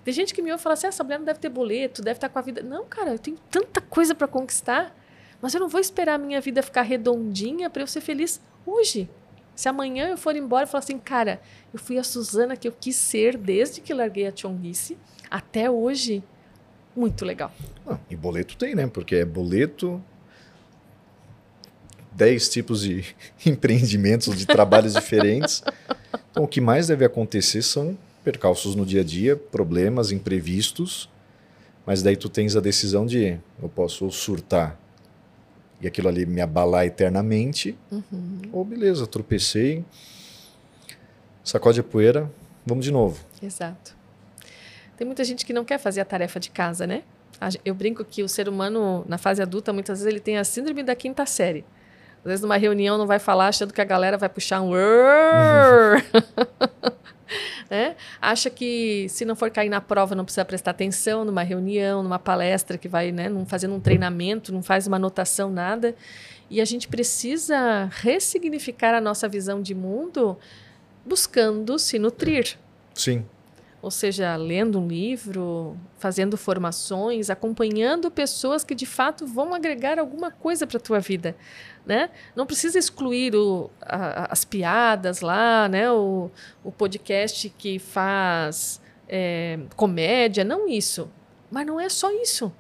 Tem 0.07 0.15
gente 0.15 0.33
que 0.33 0.41
me 0.41 0.53
ouve 0.53 0.61
e 0.61 0.63
fala 0.63 0.75
assim: 0.75 0.87
ah, 0.87 0.91
essa 0.91 1.03
mulher 1.03 1.19
não 1.19 1.27
deve 1.27 1.41
ter 1.41 1.49
boleto, 1.49 2.01
deve 2.01 2.19
estar 2.19 2.29
com 2.29 2.39
a 2.39 2.43
vida. 2.43 2.63
Não, 2.63 2.85
cara, 2.85 3.11
eu 3.11 3.19
tenho 3.19 3.37
tanta 3.51 3.81
coisa 3.81 4.15
para 4.15 4.29
conquistar, 4.29 4.97
mas 5.43 5.53
eu 5.53 5.59
não 5.59 5.69
vou 5.69 5.81
esperar 5.81 6.15
a 6.15 6.19
minha 6.19 6.41
vida 6.41 6.63
ficar 6.63 6.83
redondinha 6.83 7.69
para 7.69 7.83
eu 7.83 7.89
ser 7.89 8.01
feliz 8.01 8.41
hoje. 8.65 9.11
Se 9.57 9.69
amanhã 9.69 10.07
eu 10.11 10.17
for 10.17 10.37
embora 10.37 10.65
e 10.65 10.69
falar 10.69 10.85
assim, 10.85 10.97
cara, 10.97 11.41
eu 11.75 11.81
fui 11.81 11.99
a 11.99 12.05
Suzana 12.05 12.57
que 12.57 12.69
eu 12.69 12.73
quis 12.73 12.95
ser 12.95 13.37
desde 13.37 13.81
que 13.81 13.93
larguei 13.93 14.29
a 14.29 14.33
Chonguice 14.33 14.97
até 15.29 15.69
hoje, 15.69 16.23
muito 16.95 17.25
legal. 17.25 17.51
Ah, 17.85 17.99
e 18.09 18.15
boleto 18.15 18.57
tem, 18.57 18.77
né? 18.77 18.87
Porque 18.87 19.17
é 19.17 19.25
boleto, 19.25 20.01
10 22.13 22.49
tipos 22.49 22.83
de 22.83 23.05
empreendimentos, 23.45 24.39
de 24.39 24.47
trabalhos 24.47 24.95
diferentes. 24.95 25.65
Então, 26.31 26.45
o 26.45 26.49
que 26.49 26.61
mais 26.61 26.89
deve 26.89 27.03
acontecer 27.03 27.63
são 27.63 27.97
percalços 28.27 28.75
no 28.75 28.85
dia 28.85 29.03
a 29.03 29.05
dia, 29.05 29.37
problemas 29.37 30.11
imprevistos, 30.11 31.09
mas 31.87 32.03
daí 32.03 32.17
tu 32.17 32.29
tens 32.29 32.57
a 32.57 32.61
decisão 32.61 33.07
de 33.07 33.39
eu 33.63 33.69
posso 33.69 34.11
surtar 34.11 34.77
e 35.81 35.87
aquilo 35.87 36.09
ali 36.09 36.27
me 36.27 36.41
abalar 36.41 36.85
eternamente, 36.87 37.79
uhum. 37.89 38.41
ou 38.53 38.65
beleza, 38.65 39.07
tropecei, 39.07 39.85
sacode 41.45 41.79
a 41.79 41.85
poeira, 41.85 42.29
vamos 42.67 42.85
de 42.85 42.91
novo. 42.91 43.25
Exato. 43.41 43.95
Tem 44.97 45.07
muita 45.07 45.23
gente 45.23 45.47
que 45.47 45.53
não 45.53 45.65
quer 45.65 45.79
fazer 45.79 46.01
a 46.01 46.05
tarefa 46.05 46.41
de 46.41 46.51
casa, 46.51 46.85
né? 46.85 47.05
Eu 47.65 47.77
brinco 47.77 48.05
que 48.05 48.25
o 48.25 48.29
ser 48.29 48.49
humano, 48.49 49.05
na 49.07 49.19
fase 49.19 49.41
adulta, 49.41 49.73
muitas 49.73 50.01
vezes 50.01 50.13
ele 50.13 50.21
tem 50.21 50.37
a 50.37 50.43
síndrome 50.43 50.83
da 50.83 50.97
quinta 50.97 51.25
série. 51.27 51.65
Às 52.27 52.31
vezes, 52.31 52.43
numa 52.43 52.57
reunião, 52.57 52.99
não 52.99 53.07
vai 53.07 53.21
falar 53.21 53.47
achando 53.47 53.73
que 53.73 53.81
a 53.81 53.85
galera 53.85 54.19
vai 54.19 54.29
puxar 54.29 54.61
um. 54.61 54.73
né? 57.71 57.95
Acha 58.21 58.51
que 58.51 59.07
se 59.09 59.25
não 59.25 59.37
for 59.37 59.49
cair 59.49 59.69
na 59.69 59.81
prova 59.81 60.17
não 60.17 60.25
precisa 60.25 60.45
prestar 60.45 60.73
atenção 60.73 61.25
numa 61.25 61.45
reunião, 61.45 62.03
numa 62.03 62.19
palestra 62.19 62.77
que 62.77 62.89
vai, 62.89 63.13
né, 63.13 63.29
num, 63.29 63.47
fazendo 63.47 63.77
um 63.77 63.81
treinamento, 63.81 64.53
não 64.53 64.61
faz 64.61 64.89
uma 64.89 64.97
anotação, 64.97 65.53
nada. 65.53 65.95
E 66.51 66.61
a 66.61 66.65
gente 66.65 66.89
precisa 66.89 67.89
ressignificar 67.93 68.93
a 68.93 69.01
nossa 69.01 69.29
visão 69.29 69.63
de 69.63 69.73
mundo 69.73 70.37
buscando 71.05 71.79
se 71.79 71.97
nutrir. 71.97 72.59
Sim. 72.93 73.25
Ou 73.81 73.91
seja, 73.93 74.35
lendo 74.35 74.81
um 74.81 74.89
livro, 74.89 75.77
fazendo 75.97 76.37
formações, 76.37 77.31
acompanhando 77.31 78.11
pessoas 78.11 78.65
que 78.65 78.75
de 78.75 78.85
fato 78.85 79.25
vão 79.25 79.55
agregar 79.55 80.01
alguma 80.01 80.29
coisa 80.29 80.67
para 80.67 80.79
a 80.79 80.81
tua 80.81 80.99
vida 80.99 81.37
né? 81.87 82.11
Não 82.35 82.45
precisa 82.45 82.79
excluir 82.79 83.35
o, 83.35 83.71
a, 83.81 84.33
as 84.33 84.45
piadas 84.45 85.21
lá, 85.21 85.69
né? 85.69 85.91
O, 85.91 86.31
o 86.65 86.73
podcast 86.73 87.49
que 87.51 87.79
faz 87.79 88.81
é, 89.09 89.59
comédia, 89.77 90.45
não 90.45 90.69
isso. 90.69 91.09
Mas 91.51 91.65
não 91.65 91.79
é 91.79 91.89
só 91.89 92.11
isso. 92.11 92.53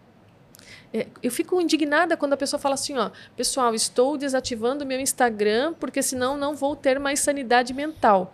É, 0.94 1.08
eu 1.22 1.30
fico 1.30 1.60
indignada 1.60 2.16
quando 2.16 2.34
a 2.34 2.36
pessoa 2.36 2.60
fala 2.60 2.74
assim, 2.74 2.96
ó, 2.96 3.10
pessoal, 3.36 3.74
estou 3.74 4.16
desativando 4.16 4.86
meu 4.86 5.00
Instagram 5.00 5.74
porque 5.74 6.00
senão 6.02 6.36
não 6.36 6.54
vou 6.54 6.76
ter 6.76 7.00
mais 7.00 7.20
sanidade 7.20 7.74
mental. 7.74 8.32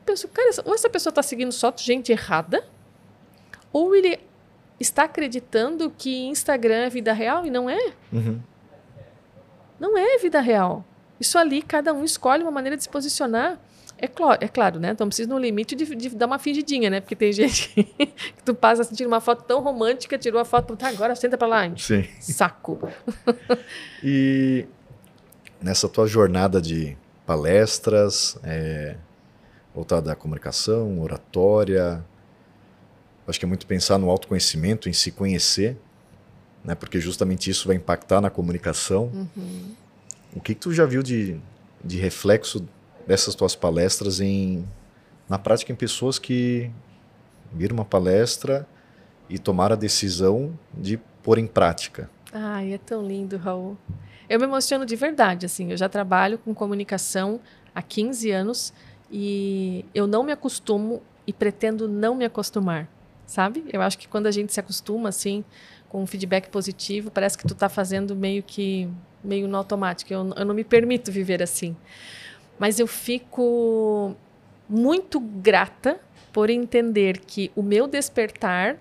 Eu 0.00 0.04
penso, 0.04 0.28
cara, 0.28 0.50
ou 0.64 0.74
essa 0.74 0.90
pessoa 0.90 1.10
está 1.10 1.22
seguindo 1.22 1.52
só 1.52 1.72
gente 1.76 2.12
errada, 2.12 2.64
ou 3.72 3.94
ele 3.94 4.20
está 4.78 5.04
acreditando 5.04 5.90
que 5.90 6.26
Instagram 6.26 6.84
é 6.84 6.90
vida 6.90 7.12
real 7.12 7.46
e 7.46 7.50
não 7.50 7.68
é. 7.68 7.92
Uhum. 8.12 8.40
Não 9.78 9.96
é 9.96 10.18
vida 10.18 10.40
real. 10.40 10.84
Isso 11.20 11.36
ali, 11.38 11.62
cada 11.62 11.92
um 11.92 12.04
escolhe 12.04 12.42
uma 12.42 12.50
maneira 12.50 12.76
de 12.76 12.82
se 12.82 12.88
posicionar. 12.88 13.58
É, 14.00 14.06
claro, 14.06 14.38
é 14.40 14.46
claro, 14.46 14.78
né? 14.78 14.90
Então 14.92 15.08
precisa 15.08 15.28
no 15.28 15.38
limite 15.38 15.74
de, 15.74 15.84
de, 15.84 16.10
dar 16.10 16.26
uma 16.26 16.38
fingidinha, 16.38 16.88
né? 16.88 17.00
Porque 17.00 17.16
tem 17.16 17.32
gente 17.34 17.74
que 17.74 18.42
tu 18.44 18.54
passa 18.54 18.82
assim, 18.82 18.94
tira 18.94 19.08
uma 19.08 19.20
foto 19.20 19.42
tão 19.44 19.60
romântica, 19.60 20.16
tirou 20.16 20.40
a 20.40 20.44
foto, 20.44 20.76
tá, 20.76 20.88
agora 20.88 21.16
senta 21.16 21.36
pra 21.36 21.48
lá. 21.48 21.76
Sim. 21.76 22.04
Saco. 22.20 22.88
e 24.02 24.66
nessa 25.60 25.88
tua 25.88 26.06
jornada 26.06 26.60
de 26.60 26.96
palestras, 27.26 28.38
é, 28.44 28.96
voltada 29.74 30.12
à 30.12 30.16
comunicação, 30.16 31.00
oratória, 31.00 32.04
acho 33.26 33.38
que 33.38 33.44
é 33.44 33.48
muito 33.48 33.66
pensar 33.66 33.98
no 33.98 34.08
autoconhecimento, 34.08 34.88
em 34.88 34.92
se 34.92 35.10
conhecer, 35.10 35.76
né? 36.64 36.74
Porque 36.74 37.00
justamente 37.00 37.50
isso 37.50 37.66
vai 37.66 37.76
impactar 37.76 38.20
na 38.20 38.30
comunicação. 38.30 39.10
Uhum. 39.14 39.74
O 40.34 40.40
que, 40.40 40.54
que 40.54 40.60
tu 40.60 40.72
já 40.72 40.84
viu 40.84 41.02
de, 41.02 41.40
de 41.84 41.98
reflexo 41.98 42.66
dessas 43.06 43.34
tuas 43.34 43.56
palestras 43.56 44.20
em 44.20 44.64
na 45.28 45.38
prática 45.38 45.70
em 45.70 45.76
pessoas 45.76 46.18
que 46.18 46.70
viram 47.52 47.74
uma 47.74 47.84
palestra 47.84 48.66
e 49.28 49.38
tomaram 49.38 49.74
a 49.74 49.76
decisão 49.76 50.58
de 50.72 50.98
pôr 51.22 51.38
em 51.38 51.46
prática. 51.46 52.08
Ai, 52.32 52.72
é 52.72 52.78
tão 52.78 53.06
lindo, 53.06 53.36
Raul. 53.36 53.76
Eu 54.28 54.38
me 54.38 54.44
emociono 54.44 54.86
de 54.86 54.96
verdade, 54.96 55.46
assim, 55.46 55.70
eu 55.70 55.76
já 55.76 55.88
trabalho 55.88 56.38
com 56.38 56.54
comunicação 56.54 57.40
há 57.74 57.82
15 57.82 58.30
anos 58.30 58.72
e 59.10 59.84
eu 59.94 60.06
não 60.06 60.22
me 60.22 60.32
acostumo 60.32 61.02
e 61.26 61.32
pretendo 61.32 61.88
não 61.88 62.14
me 62.14 62.24
acostumar, 62.24 62.88
sabe? 63.26 63.64
Eu 63.72 63.80
acho 63.80 63.98
que 63.98 64.08
quando 64.08 64.26
a 64.26 64.30
gente 64.30 64.52
se 64.52 64.60
acostuma, 64.60 65.08
assim, 65.08 65.44
com 65.88 66.02
um 66.02 66.06
feedback 66.06 66.48
positivo, 66.48 67.10
parece 67.10 67.36
que 67.38 67.46
tu 67.46 67.54
está 67.54 67.68
fazendo 67.68 68.14
meio 68.14 68.42
que, 68.42 68.88
meio 69.22 69.48
no 69.48 69.56
automático. 69.56 70.12
Eu, 70.12 70.32
eu 70.36 70.44
não 70.44 70.54
me 70.54 70.64
permito 70.64 71.10
viver 71.10 71.42
assim. 71.42 71.76
Mas 72.58 72.78
eu 72.78 72.86
fico 72.86 74.14
muito 74.68 75.18
grata 75.18 76.00
por 76.32 76.50
entender 76.50 77.18
que 77.20 77.50
o 77.56 77.62
meu 77.62 77.86
despertar 77.86 78.78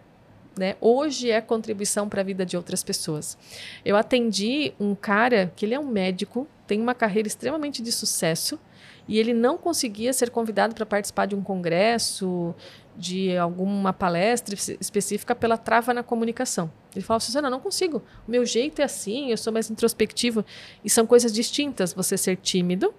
né, 0.57 0.75
hoje 0.81 1.29
é 1.29 1.39
contribuição 1.39 2.09
para 2.09 2.21
a 2.21 2.23
vida 2.23 2.45
de 2.45 2.57
outras 2.57 2.83
pessoas. 2.83 3.37
Eu 3.85 3.95
atendi 3.95 4.73
um 4.79 4.95
cara 4.95 5.51
que 5.55 5.65
ele 5.65 5.75
é 5.75 5.79
um 5.79 5.87
médico, 5.87 6.47
tem 6.65 6.81
uma 6.81 6.95
carreira 6.95 7.27
extremamente 7.27 7.81
de 7.81 7.91
sucesso 7.91 8.59
e 9.07 9.17
ele 9.17 9.33
não 9.33 9.57
conseguia 9.57 10.11
ser 10.11 10.29
convidado 10.29 10.75
para 10.75 10.85
participar 10.85 11.27
de 11.27 11.35
um 11.35 11.41
congresso, 11.41 12.53
de 12.97 13.37
alguma 13.37 13.93
palestra 13.93 14.55
específica 14.81 15.35
pela 15.35 15.55
trava 15.55 15.93
na 15.93 16.01
comunicação. 16.01 16.71
Ele 16.95 17.05
falava, 17.05 17.23
Suzana, 17.23 17.49
não 17.49 17.59
consigo. 17.59 18.01
O 18.27 18.31
meu 18.31 18.43
jeito 18.43 18.81
é 18.81 18.85
assim, 18.85 19.29
eu 19.29 19.37
sou 19.37 19.53
mais 19.53 19.69
introspectivo. 19.69 20.43
E 20.83 20.89
são 20.89 21.05
coisas 21.05 21.31
distintas. 21.31 21.93
Você 21.93 22.17
ser 22.17 22.37
tímido 22.37 22.93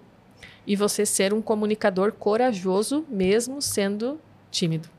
e 0.65 0.75
você 0.75 1.05
ser 1.05 1.33
um 1.33 1.41
comunicador 1.41 2.13
corajoso 2.13 3.05
mesmo 3.09 3.61
sendo 3.61 4.19
tímido. 4.49 4.89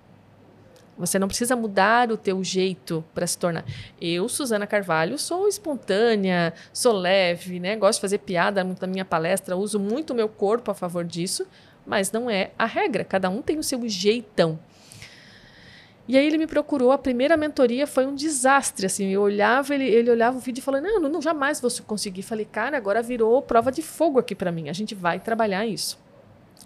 Você 0.98 1.18
não 1.18 1.28
precisa 1.28 1.56
mudar 1.56 2.12
o 2.12 2.16
teu 2.18 2.44
jeito 2.44 3.02
para 3.14 3.26
se 3.26 3.38
tornar. 3.38 3.64
Eu, 3.98 4.28
Suzana 4.28 4.66
Carvalho, 4.66 5.16
sou 5.16 5.48
espontânea, 5.48 6.52
sou 6.74 6.92
leve, 6.92 7.58
né? 7.58 7.74
Gosto 7.74 7.98
de 7.98 8.02
fazer 8.02 8.18
piada 8.18 8.62
muito 8.62 8.82
na 8.82 8.86
minha 8.86 9.04
palestra, 9.04 9.56
uso 9.56 9.80
muito 9.80 10.10
o 10.10 10.14
meu 10.14 10.28
corpo 10.28 10.70
a 10.70 10.74
favor 10.74 11.02
disso, 11.02 11.46
mas 11.86 12.12
não 12.12 12.28
é 12.28 12.50
a 12.58 12.66
regra. 12.66 13.02
Cada 13.02 13.30
um 13.30 13.40
tem 13.40 13.58
o 13.58 13.62
seu 13.62 13.88
jeitão. 13.88 14.58
E 16.08 16.16
aí 16.16 16.26
ele 16.26 16.38
me 16.38 16.46
procurou, 16.46 16.90
a 16.90 16.98
primeira 16.98 17.36
mentoria 17.36 17.86
foi 17.86 18.04
um 18.04 18.14
desastre, 18.14 18.86
assim, 18.86 19.08
eu 19.10 19.22
olhava, 19.22 19.74
ele, 19.74 19.84
ele 19.84 20.10
olhava 20.10 20.36
o 20.36 20.40
vídeo 20.40 20.60
e 20.60 20.62
falava, 20.62 20.84
não, 20.84 21.00
não, 21.00 21.22
jamais 21.22 21.60
vou 21.60 21.70
conseguir. 21.86 22.22
Falei, 22.22 22.44
cara, 22.44 22.76
agora 22.76 23.00
virou 23.00 23.40
prova 23.42 23.70
de 23.70 23.80
fogo 23.80 24.18
aqui 24.18 24.34
para 24.34 24.50
mim, 24.50 24.68
a 24.68 24.72
gente 24.72 24.94
vai 24.94 25.20
trabalhar 25.20 25.64
isso. 25.66 25.98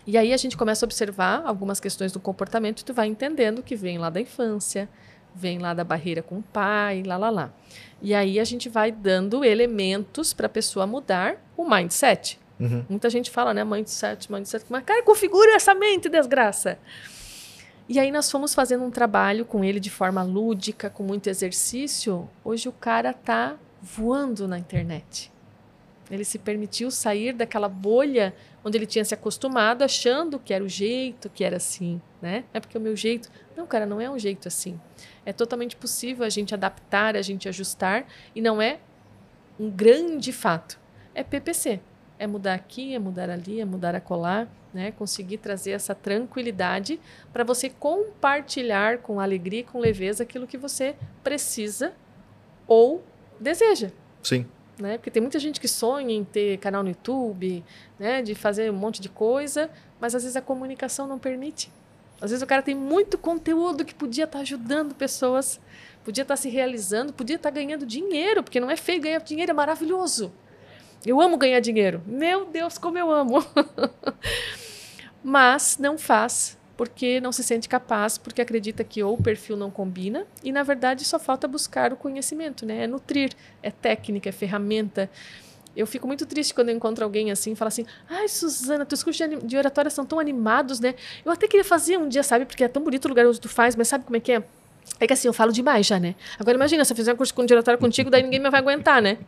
E 0.06 0.18
aí 0.18 0.32
a 0.32 0.36
gente 0.36 0.56
começa 0.56 0.84
a 0.84 0.86
observar 0.86 1.42
algumas 1.44 1.80
questões 1.80 2.12
do 2.12 2.20
comportamento 2.20 2.80
e 2.80 2.84
tu 2.84 2.92
vai 2.92 3.06
entendendo 3.06 3.62
que 3.62 3.74
vem 3.74 3.98
lá 3.98 4.10
da 4.10 4.20
infância, 4.20 4.88
vem 5.34 5.58
lá 5.58 5.74
da 5.74 5.82
barreira 5.82 6.22
com 6.22 6.38
o 6.38 6.42
pai, 6.42 7.02
lá, 7.04 7.16
lá, 7.16 7.30
lá. 7.30 7.52
E 8.00 8.14
aí 8.14 8.38
a 8.38 8.44
gente 8.44 8.68
vai 8.68 8.92
dando 8.92 9.44
elementos 9.44 10.32
para 10.32 10.46
a 10.46 10.50
pessoa 10.50 10.86
mudar 10.86 11.36
o 11.56 11.68
mindset. 11.68 12.38
Uhum. 12.60 12.84
Muita 12.88 13.10
gente 13.10 13.30
fala, 13.30 13.52
né, 13.52 13.64
mindset, 13.64 14.30
mindset, 14.30 14.64
mas 14.68 14.84
cara, 14.84 15.02
configura 15.02 15.54
essa 15.54 15.74
mente, 15.74 16.08
desgraça. 16.08 16.78
E 17.86 17.98
aí 17.98 18.10
nós 18.10 18.30
fomos 18.30 18.54
fazendo 18.54 18.82
um 18.82 18.90
trabalho 18.90 19.44
com 19.44 19.62
ele 19.62 19.78
de 19.78 19.90
forma 19.90 20.22
lúdica, 20.22 20.88
com 20.88 21.02
muito 21.02 21.28
exercício. 21.28 22.28
Hoje 22.42 22.66
o 22.66 22.72
cara 22.72 23.12
tá 23.12 23.56
voando 23.82 24.48
na 24.48 24.58
internet. 24.58 25.30
Ele 26.10 26.24
se 26.24 26.38
permitiu 26.38 26.90
sair 26.90 27.34
daquela 27.34 27.68
bolha 27.68 28.34
onde 28.64 28.78
ele 28.78 28.86
tinha 28.86 29.04
se 29.04 29.12
acostumado, 29.12 29.82
achando 29.82 30.38
que 30.38 30.54
era 30.54 30.64
o 30.64 30.68
jeito, 30.68 31.28
que 31.28 31.44
era 31.44 31.58
assim, 31.58 32.00
né? 32.22 32.44
É 32.54 32.60
porque 32.60 32.78
o 32.78 32.80
meu 32.80 32.96
jeito. 32.96 33.30
Não, 33.54 33.66
cara, 33.66 33.84
não 33.84 34.00
é 34.00 34.10
um 34.10 34.18
jeito 34.18 34.48
assim. 34.48 34.80
É 35.26 35.32
totalmente 35.32 35.76
possível 35.76 36.24
a 36.24 36.30
gente 36.30 36.54
adaptar, 36.54 37.16
a 37.16 37.22
gente 37.22 37.48
ajustar, 37.50 38.06
e 38.34 38.40
não 38.40 38.62
é 38.62 38.78
um 39.60 39.70
grande 39.70 40.32
fato. 40.32 40.78
É 41.14 41.22
PPC. 41.22 41.80
É 42.18 42.26
mudar 42.26 42.54
aqui, 42.54 42.94
é 42.94 42.98
mudar 42.98 43.28
ali, 43.28 43.60
é 43.60 43.64
mudar 43.66 43.94
a 43.94 44.00
colar 44.00 44.48
né? 44.74 44.90
Conseguir 44.90 45.38
trazer 45.38 45.70
essa 45.70 45.94
tranquilidade 45.94 47.00
para 47.32 47.44
você 47.44 47.70
compartilhar 47.70 48.98
com 48.98 49.20
alegria 49.20 49.60
e 49.60 49.64
com 49.64 49.78
leveza 49.78 50.24
aquilo 50.24 50.46
que 50.46 50.58
você 50.58 50.96
precisa 51.22 51.94
ou 52.66 53.02
deseja. 53.38 53.90
Sim. 54.22 54.44
Né? 54.76 54.98
Porque 54.98 55.10
tem 55.10 55.22
muita 55.22 55.38
gente 55.38 55.60
que 55.60 55.68
sonha 55.68 56.12
em 56.12 56.24
ter 56.24 56.58
canal 56.58 56.82
no 56.82 56.88
YouTube, 56.88 57.64
né? 57.98 58.20
De 58.20 58.34
fazer 58.34 58.70
um 58.70 58.74
monte 58.74 59.00
de 59.00 59.08
coisa, 59.08 59.70
mas 60.00 60.14
às 60.14 60.24
vezes 60.24 60.36
a 60.36 60.42
comunicação 60.42 61.06
não 61.06 61.18
permite. 61.18 61.70
Às 62.20 62.30
vezes 62.30 62.42
o 62.42 62.46
cara 62.46 62.62
tem 62.62 62.74
muito 62.74 63.16
conteúdo 63.16 63.84
que 63.84 63.94
podia 63.94 64.24
estar 64.24 64.38
tá 64.38 64.42
ajudando 64.42 64.94
pessoas, 64.94 65.60
podia 66.04 66.22
estar 66.22 66.34
tá 66.34 66.40
se 66.40 66.48
realizando, 66.48 67.12
podia 67.12 67.36
estar 67.36 67.50
tá 67.50 67.54
ganhando 67.54 67.86
dinheiro, 67.86 68.42
porque 68.42 68.58
não 68.58 68.70
é 68.70 68.76
feio 68.76 69.00
ganhar 69.00 69.20
dinheiro, 69.20 69.50
é 69.50 69.54
maravilhoso. 69.54 70.32
Eu 71.06 71.20
amo 71.20 71.36
ganhar 71.36 71.60
dinheiro. 71.60 72.02
Meu 72.06 72.46
Deus, 72.46 72.78
como 72.78 72.98
eu 72.98 73.10
amo. 73.10 73.44
Mas 75.22 75.76
não 75.78 75.98
faz 75.98 76.56
porque 76.76 77.20
não 77.20 77.30
se 77.30 77.44
sente 77.44 77.68
capaz, 77.68 78.18
porque 78.18 78.42
acredita 78.42 78.82
que 78.82 79.02
ou 79.02 79.14
o 79.14 79.22
perfil 79.22 79.56
não 79.56 79.70
combina 79.70 80.26
e 80.42 80.50
na 80.50 80.62
verdade 80.62 81.04
só 81.04 81.18
falta 81.18 81.46
buscar 81.46 81.92
o 81.92 81.96
conhecimento, 81.96 82.66
né? 82.66 82.84
É 82.84 82.86
nutrir, 82.86 83.30
é 83.62 83.70
técnica, 83.70 84.28
é 84.28 84.32
ferramenta. 84.32 85.08
Eu 85.76 85.86
fico 85.86 86.06
muito 86.06 86.24
triste 86.24 86.54
quando 86.54 86.68
eu 86.68 86.76
encontro 86.76 87.04
alguém 87.04 87.30
assim 87.30 87.52
e 87.52 87.56
fala 87.56 87.68
assim: 87.68 87.84
Ai, 88.08 88.28
Suzana, 88.28 88.84
teus 88.84 89.02
cursos 89.02 89.28
de, 89.28 89.36
de 89.36 89.56
oratória 89.56 89.90
são 89.90 90.04
tão 90.04 90.18
animados, 90.18 90.80
né? 90.80 90.94
Eu 91.24 91.32
até 91.32 91.46
queria 91.46 91.64
fazer 91.64 91.96
um 91.96 92.08
dia, 92.08 92.22
sabe? 92.22 92.44
Porque 92.44 92.64
é 92.64 92.68
tão 92.68 92.82
bonito 92.82 93.04
o 93.04 93.08
lugar 93.08 93.26
onde 93.26 93.40
tu 93.40 93.48
faz, 93.48 93.76
mas 93.76 93.88
sabe 93.88 94.04
como 94.04 94.16
é 94.16 94.20
que 94.20 94.32
é? 94.32 94.42
É 95.00 95.06
que 95.06 95.12
assim, 95.12 95.28
eu 95.28 95.32
falo 95.32 95.52
demais 95.52 95.86
já, 95.86 95.98
né? 95.98 96.14
Agora 96.38 96.56
imagina, 96.56 96.84
se 96.84 96.92
eu 96.92 96.96
fizer 96.96 97.12
um 97.12 97.16
curso 97.16 97.34
de 97.34 97.54
oratória 97.54 97.78
contigo, 97.78 98.10
daí 98.10 98.22
ninguém 98.22 98.40
me 98.40 98.50
vai 98.50 98.60
aguentar, 98.60 99.00
né? 99.00 99.18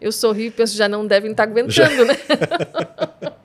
Eu 0.00 0.12
sorri 0.12 0.46
e 0.46 0.50
penso, 0.50 0.76
já 0.76 0.88
não 0.88 1.06
devem 1.06 1.32
estar 1.32 1.42
aguentando, 1.44 1.72
já. 1.72 2.04
né? 2.04 2.14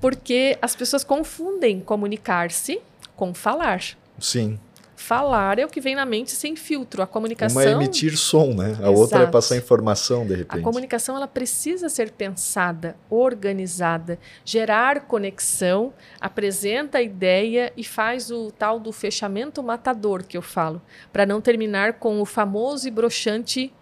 Porque 0.00 0.56
as 0.62 0.74
pessoas 0.74 1.04
confundem 1.04 1.80
comunicar-se 1.80 2.80
com 3.14 3.34
falar. 3.34 3.82
Sim. 4.18 4.58
Falar 4.96 5.58
é 5.58 5.64
o 5.64 5.68
que 5.68 5.80
vem 5.80 5.94
na 5.94 6.06
mente 6.06 6.30
sem 6.30 6.54
filtro. 6.56 7.02
A 7.02 7.06
comunicação. 7.06 7.60
Uma 7.60 7.68
é 7.68 7.72
emitir 7.72 8.16
som, 8.16 8.54
né? 8.54 8.66
A 8.66 8.68
Exato. 8.68 8.92
outra 8.92 9.18
é 9.20 9.26
passar 9.26 9.56
informação, 9.56 10.26
de 10.26 10.36
repente. 10.36 10.60
A 10.60 10.62
comunicação 10.62 11.16
ela 11.16 11.26
precisa 11.26 11.88
ser 11.88 12.10
pensada, 12.10 12.96
organizada, 13.08 14.18
gerar 14.44 15.00
conexão, 15.06 15.92
apresenta 16.20 16.98
a 16.98 17.02
ideia 17.02 17.72
e 17.76 17.84
faz 17.84 18.30
o 18.30 18.50
tal 18.50 18.78
do 18.78 18.92
fechamento 18.92 19.62
matador 19.62 20.22
que 20.22 20.36
eu 20.36 20.42
falo, 20.42 20.80
para 21.12 21.26
não 21.26 21.40
terminar 21.40 21.94
com 21.94 22.20
o 22.20 22.26
famoso 22.26 22.86
e 22.86 22.90
broxante. 22.90 23.72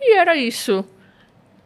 E 0.00 0.16
era 0.16 0.36
isso 0.36 0.84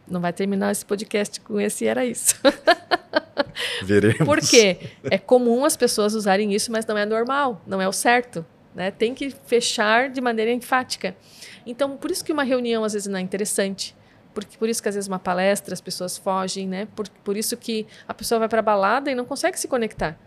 não 0.09 0.19
vai 0.19 0.33
terminar 0.33 0.71
esse 0.71 0.85
podcast 0.85 1.39
com 1.41 1.59
esse 1.59 1.85
era 1.85 2.05
isso. 2.05 2.35
Veremos. 3.83 4.25
Por 4.25 4.39
quê? 4.39 4.77
É 5.03 5.17
comum 5.17 5.65
as 5.65 5.75
pessoas 5.75 6.13
usarem 6.13 6.53
isso, 6.53 6.71
mas 6.71 6.85
não 6.85 6.97
é 6.97 7.05
normal, 7.05 7.61
não 7.65 7.81
é 7.81 7.87
o 7.87 7.93
certo. 7.93 8.45
Né? 8.73 8.91
Tem 8.91 9.13
que 9.13 9.29
fechar 9.45 10.09
de 10.09 10.21
maneira 10.21 10.51
enfática. 10.51 11.15
Então, 11.65 11.97
por 11.97 12.11
isso 12.11 12.23
que 12.23 12.31
uma 12.31 12.43
reunião 12.43 12.83
às 12.83 12.93
vezes 12.93 13.07
não 13.07 13.19
é 13.19 13.21
interessante. 13.21 13.95
Porque, 14.33 14.57
por 14.57 14.69
isso 14.69 14.81
que 14.81 14.87
às 14.87 14.95
vezes 14.95 15.07
uma 15.07 15.19
palestra 15.19 15.73
as 15.73 15.81
pessoas 15.81 16.17
fogem, 16.17 16.67
né? 16.67 16.87
Por, 16.95 17.09
por 17.23 17.35
isso 17.35 17.57
que 17.57 17.85
a 18.07 18.13
pessoa 18.13 18.39
vai 18.39 18.47
para 18.47 18.59
a 18.59 18.63
balada 18.63 19.11
e 19.11 19.15
não 19.15 19.25
consegue 19.25 19.59
se 19.59 19.67
conectar. 19.67 20.17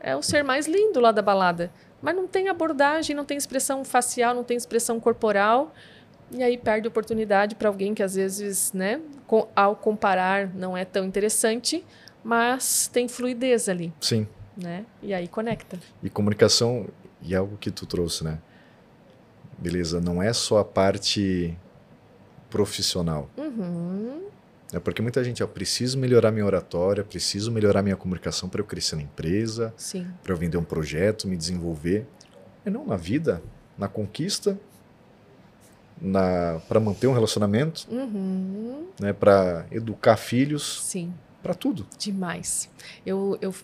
É 0.00 0.14
o 0.16 0.22
ser 0.22 0.44
mais 0.44 0.66
lindo 0.66 1.00
lá 1.00 1.10
da 1.10 1.20
balada. 1.20 1.72
Mas 2.00 2.14
não 2.14 2.28
tem 2.28 2.48
abordagem, 2.48 3.14
não 3.16 3.24
tem 3.24 3.36
expressão 3.36 3.84
facial, 3.84 4.34
não 4.34 4.44
tem 4.44 4.56
expressão 4.56 5.00
corporal. 5.00 5.74
E 6.30 6.42
aí 6.42 6.58
perde 6.58 6.86
oportunidade 6.88 7.54
para 7.54 7.68
alguém 7.68 7.94
que 7.94 8.02
às 8.02 8.14
vezes, 8.14 8.72
né, 8.72 9.00
com, 9.26 9.48
ao 9.56 9.74
comparar 9.74 10.54
não 10.54 10.76
é 10.76 10.84
tão 10.84 11.04
interessante, 11.04 11.84
mas 12.22 12.88
tem 12.92 13.08
fluidez 13.08 13.68
ali. 13.68 13.92
Sim. 14.00 14.26
Né? 14.56 14.84
E 15.02 15.14
aí 15.14 15.26
conecta. 15.28 15.78
E 16.02 16.10
comunicação, 16.10 16.86
e 17.22 17.34
algo 17.34 17.56
que 17.56 17.70
tu 17.70 17.86
trouxe, 17.86 18.24
né? 18.24 18.38
beleza, 19.58 20.00
não 20.00 20.22
é 20.22 20.32
só 20.32 20.58
a 20.58 20.64
parte 20.64 21.56
profissional. 22.48 23.28
Uhum. 23.36 24.28
É 24.72 24.78
porque 24.78 25.02
muita 25.02 25.24
gente, 25.24 25.42
ó, 25.42 25.46
preciso 25.46 25.98
melhorar 25.98 26.30
minha 26.30 26.44
oratória, 26.44 27.02
preciso 27.02 27.50
melhorar 27.50 27.82
minha 27.82 27.96
comunicação 27.96 28.48
para 28.48 28.60
eu 28.60 28.64
crescer 28.64 28.96
na 28.96 29.02
empresa, 29.02 29.72
Sim. 29.76 30.06
para 30.22 30.32
eu 30.32 30.36
vender 30.36 30.58
um 30.58 30.64
projeto, 30.64 31.26
me 31.26 31.36
desenvolver. 31.36 32.06
Mas 32.64 32.72
não 32.72 32.86
na 32.86 32.96
vida, 32.96 33.42
na 33.76 33.88
conquista, 33.88 34.58
para 36.68 36.80
manter 36.80 37.06
um 37.06 37.12
relacionamento, 37.12 37.86
Uhum. 37.90 38.86
né, 39.00 39.12
para 39.12 39.66
educar 39.70 40.16
filhos, 40.16 40.80
Sim. 40.82 41.12
para 41.42 41.54
tudo. 41.54 41.86
Demais. 41.98 42.68
Eu, 43.04 43.36
eu, 43.40 43.54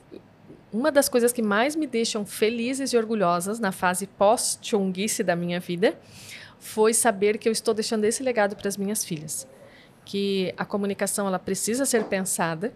uma 0.72 0.90
das 0.90 1.08
coisas 1.08 1.32
que 1.32 1.42
mais 1.42 1.76
me 1.76 1.86
deixam 1.86 2.26
felizes 2.26 2.92
e 2.92 2.96
orgulhosas 2.96 3.58
na 3.60 3.70
fase 3.72 4.06
pós-chunguice 4.06 5.22
da 5.22 5.36
minha 5.36 5.60
vida 5.60 5.98
foi 6.58 6.92
saber 6.94 7.38
que 7.38 7.48
eu 7.48 7.52
estou 7.52 7.74
deixando 7.74 8.04
esse 8.04 8.22
legado 8.22 8.56
para 8.56 8.68
as 8.68 8.76
minhas 8.76 9.04
filhas. 9.04 9.46
Que 10.04 10.52
a 10.56 10.64
comunicação 10.64 11.26
ela 11.26 11.38
precisa 11.38 11.84
ser 11.86 12.04
pensada, 12.04 12.72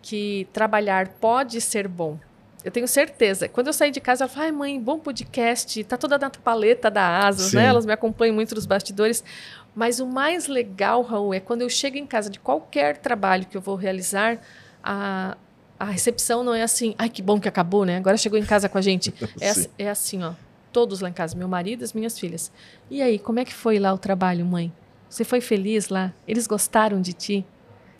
que 0.00 0.46
trabalhar 0.52 1.08
pode 1.20 1.60
ser 1.60 1.86
bom. 1.88 2.18
Eu 2.64 2.70
tenho 2.70 2.88
certeza. 2.88 3.48
Quando 3.48 3.68
eu 3.68 3.72
saí 3.72 3.90
de 3.90 4.00
casa, 4.00 4.24
ela 4.24 4.28
falou: 4.28 4.46
ai, 4.46 4.52
mãe, 4.52 4.80
bom 4.80 4.98
podcast, 4.98 5.82
tá 5.84 5.96
toda 5.96 6.18
na 6.18 6.30
paleta 6.30 6.90
da 6.90 7.26
Asas, 7.26 7.52
né? 7.52 7.62
Sim. 7.62 7.66
Elas 7.66 7.86
me 7.86 7.92
acompanham 7.92 8.34
muito 8.34 8.54
nos 8.54 8.66
bastidores. 8.66 9.22
Mas 9.74 10.00
o 10.00 10.06
mais 10.06 10.48
legal, 10.48 11.02
Raul, 11.02 11.32
é 11.32 11.38
quando 11.40 11.62
eu 11.62 11.70
chego 11.70 11.96
em 11.96 12.06
casa 12.06 12.28
de 12.28 12.40
qualquer 12.40 12.96
trabalho 12.96 13.46
que 13.46 13.56
eu 13.56 13.60
vou 13.60 13.76
realizar, 13.76 14.40
a, 14.82 15.36
a 15.78 15.84
recepção 15.84 16.42
não 16.42 16.52
é 16.52 16.62
assim, 16.62 16.94
ai, 16.98 17.08
que 17.08 17.22
bom 17.22 17.38
que 17.38 17.48
acabou, 17.48 17.84
né? 17.84 17.96
Agora 17.96 18.16
chegou 18.16 18.38
em 18.38 18.44
casa 18.44 18.68
com 18.68 18.76
a 18.76 18.80
gente. 18.82 19.14
É, 19.40 19.84
é 19.84 19.90
assim, 19.90 20.22
ó. 20.24 20.32
Todos 20.72 21.00
lá 21.00 21.08
em 21.08 21.12
casa, 21.12 21.36
meu 21.36 21.48
marido 21.48 21.82
e 21.82 21.84
as 21.84 21.92
minhas 21.92 22.18
filhas. 22.18 22.50
E 22.90 23.00
aí, 23.00 23.18
como 23.18 23.38
é 23.38 23.44
que 23.44 23.54
foi 23.54 23.78
lá 23.78 23.92
o 23.92 23.98
trabalho, 23.98 24.44
mãe? 24.44 24.72
Você 25.08 25.24
foi 25.24 25.40
feliz 25.40 25.88
lá? 25.88 26.12
Eles 26.26 26.46
gostaram 26.46 27.00
de 27.00 27.12
ti? 27.12 27.46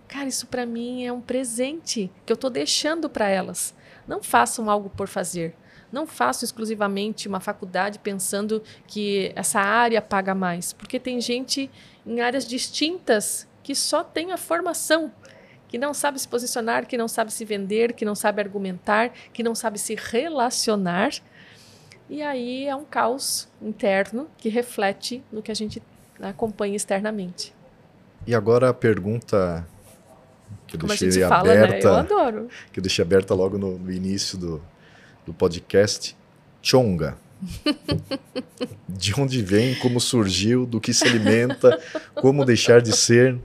Cara, 0.08 0.26
isso 0.26 0.46
para 0.46 0.66
mim 0.66 1.04
é 1.04 1.12
um 1.12 1.20
presente 1.20 2.10
que 2.26 2.32
eu 2.32 2.36
tô 2.36 2.50
deixando 2.50 3.08
para 3.08 3.28
elas. 3.28 3.74
Não 4.08 4.22
façam 4.22 4.70
algo 4.70 4.88
por 4.88 5.06
fazer. 5.06 5.54
Não 5.92 6.06
façam 6.06 6.44
exclusivamente 6.44 7.28
uma 7.28 7.40
faculdade 7.40 7.98
pensando 7.98 8.62
que 8.86 9.32
essa 9.36 9.60
área 9.60 10.02
paga 10.02 10.34
mais, 10.34 10.72
porque 10.72 10.98
tem 10.98 11.20
gente 11.20 11.70
em 12.06 12.20
áreas 12.20 12.46
distintas 12.46 13.46
que 13.62 13.74
só 13.74 14.02
tem 14.02 14.32
a 14.32 14.36
formação, 14.36 15.12
que 15.68 15.76
não 15.78 15.92
sabe 15.92 16.18
se 16.18 16.26
posicionar, 16.26 16.86
que 16.86 16.96
não 16.96 17.06
sabe 17.06 17.32
se 17.32 17.44
vender, 17.44 17.92
que 17.92 18.04
não 18.04 18.14
sabe 18.14 18.40
argumentar, 18.40 19.10
que 19.32 19.42
não 19.42 19.54
sabe 19.54 19.78
se 19.78 19.94
relacionar. 19.94 21.10
E 22.08 22.22
aí 22.22 22.66
é 22.66 22.74
um 22.74 22.84
caos 22.84 23.48
interno 23.60 24.28
que 24.38 24.48
reflete 24.48 25.22
no 25.30 25.42
que 25.42 25.52
a 25.52 25.54
gente 25.54 25.82
acompanha 26.20 26.76
externamente. 26.76 27.54
E 28.26 28.34
agora 28.34 28.70
a 28.70 28.74
pergunta 28.74 29.66
que 30.68 30.76
eu 30.76 30.80
Como 30.80 30.92
a 30.92 30.94
deixei 30.96 31.10
gente 31.10 31.28
fala, 31.28 31.54
né? 31.54 31.64
aberta, 31.64 31.88
Eu 31.88 31.94
adoro. 31.94 32.48
que 32.72 32.78
eu 32.78 32.82
deixei 32.82 33.02
aberta 33.04 33.34
logo 33.34 33.58
no, 33.58 33.78
no 33.78 33.90
início 33.90 34.38
do, 34.38 34.62
do 35.26 35.32
podcast, 35.34 36.16
Chonga. 36.62 37.16
de 38.88 39.18
onde 39.18 39.42
vem, 39.42 39.74
como 39.76 40.00
surgiu, 40.00 40.66
do 40.66 40.80
que 40.80 40.92
se 40.92 41.04
alimenta, 41.04 41.80
como 42.16 42.44
deixar 42.44 42.80
de 42.80 42.94
ser. 42.94 43.38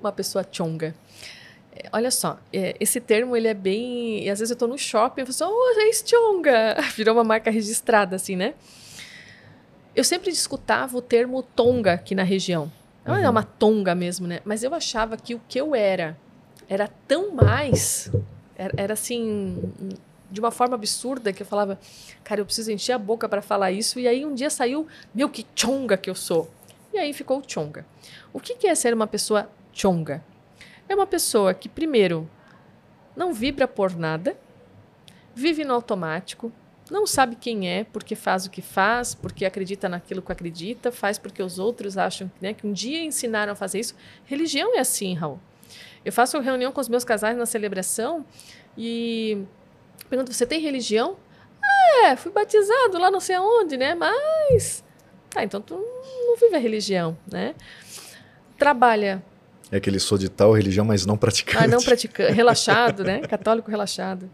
uma 0.00 0.10
pessoa 0.12 0.44
chonga. 0.50 0.94
É, 1.74 1.88
Olha 1.92 2.10
só, 2.10 2.38
é, 2.52 2.74
esse 2.80 3.00
termo 3.00 3.36
ele 3.36 3.48
é 3.48 3.54
bem. 3.54 4.24
E 4.24 4.30
às 4.30 4.38
vezes 4.38 4.50
eu 4.50 4.56
tô 4.56 4.66
no 4.66 4.78
shopping 4.78 5.22
e 5.22 5.26
falo 5.26 5.50
assim, 5.50 5.78
oh, 5.78 5.80
é 5.80 5.92
chonga! 5.92 6.76
Virou 6.96 7.14
uma 7.14 7.24
marca 7.24 7.50
registrada, 7.50 8.16
assim, 8.16 8.34
né? 8.34 8.54
Eu 9.94 10.04
sempre 10.04 10.30
escutava 10.30 10.96
o 10.96 11.02
termo 11.02 11.42
tonga 11.42 11.92
aqui 11.94 12.14
na 12.14 12.22
região. 12.22 12.70
Não 13.08 13.16
é 13.16 13.24
Uhum. 13.24 13.30
uma 13.30 13.42
tonga 13.42 13.94
mesmo, 13.94 14.26
né? 14.26 14.40
Mas 14.44 14.62
eu 14.62 14.74
achava 14.74 15.16
que 15.16 15.34
o 15.34 15.40
que 15.48 15.58
eu 15.60 15.74
era 15.74 16.16
era 16.68 16.88
tão 17.08 17.34
mais. 17.34 18.10
Era, 18.56 18.72
era 18.76 18.92
assim. 18.92 19.72
De 20.30 20.40
uma 20.40 20.50
forma 20.50 20.74
absurda 20.74 21.32
que 21.32 21.42
eu 21.42 21.46
falava, 21.46 21.78
cara, 22.22 22.40
eu 22.42 22.44
preciso 22.44 22.70
encher 22.70 22.92
a 22.92 22.98
boca 22.98 23.26
para 23.28 23.40
falar 23.40 23.72
isso. 23.72 23.98
E 23.98 24.06
aí 24.06 24.26
um 24.26 24.34
dia 24.34 24.50
saiu, 24.50 24.86
meu, 25.14 25.28
que 25.30 25.46
chonga 25.56 25.96
que 25.96 26.10
eu 26.10 26.14
sou. 26.14 26.50
E 26.92 26.98
aí 26.98 27.12
ficou 27.14 27.38
o 27.38 27.42
chonga. 27.46 27.86
O 28.32 28.38
que 28.38 28.54
que 28.54 28.66
é 28.66 28.74
ser 28.74 28.92
uma 28.92 29.06
pessoa 29.06 29.48
chonga? 29.72 30.22
É 30.86 30.94
uma 30.94 31.06
pessoa 31.06 31.54
que, 31.54 31.66
primeiro, 31.68 32.28
não 33.16 33.32
vibra 33.32 33.66
por 33.66 33.96
nada, 33.96 34.36
vive 35.34 35.64
no 35.64 35.72
automático, 35.72 36.52
não 36.90 37.06
sabe 37.06 37.36
quem 37.36 37.68
é, 37.68 37.84
porque 37.84 38.14
faz 38.14 38.46
o 38.46 38.50
que 38.50 38.62
faz, 38.62 39.14
porque 39.14 39.44
acredita 39.44 39.88
naquilo 39.88 40.22
que 40.22 40.32
acredita, 40.32 40.90
faz 40.90 41.18
porque 41.18 41.42
os 41.42 41.58
outros 41.58 41.98
acham 41.98 42.30
né, 42.40 42.54
que 42.54 42.66
um 42.66 42.72
dia 42.72 43.02
ensinaram 43.02 43.52
a 43.52 43.56
fazer 43.56 43.80
isso. 43.80 43.94
Religião 44.24 44.74
é 44.76 44.80
assim, 44.80 45.14
Raul. 45.14 45.38
Eu 46.04 46.12
faço 46.12 46.38
reunião 46.40 46.72
com 46.72 46.80
os 46.80 46.88
meus 46.88 47.04
casais 47.04 47.36
na 47.36 47.46
celebração 47.46 48.24
e 48.76 49.44
pergunto: 50.08 50.32
você 50.32 50.46
tem 50.46 50.60
religião? 50.60 51.16
É, 52.04 52.16
fui 52.16 52.32
batizado 52.32 52.98
lá 52.98 53.10
não 53.10 53.20
sei 53.20 53.36
aonde, 53.36 53.76
né? 53.76 53.94
Mas. 53.94 54.84
Tá, 55.30 55.44
então 55.44 55.60
tu 55.60 55.74
não 55.76 56.36
vive 56.36 56.56
a 56.56 56.58
religião, 56.58 57.18
né? 57.30 57.54
Trabalha 58.56 59.22
É 59.70 59.78
que 59.78 59.90
ele 59.90 59.98
sou 59.98 60.16
de 60.16 60.28
tal 60.28 60.52
religião, 60.52 60.84
mas 60.84 61.04
não 61.04 61.16
praticante. 61.16 61.62
ah, 61.62 61.66
não 61.66 61.82
praticante, 61.82 62.32
relaxado, 62.32 63.04
né? 63.04 63.20
Católico 63.20 63.70
relaxado. 63.70 64.30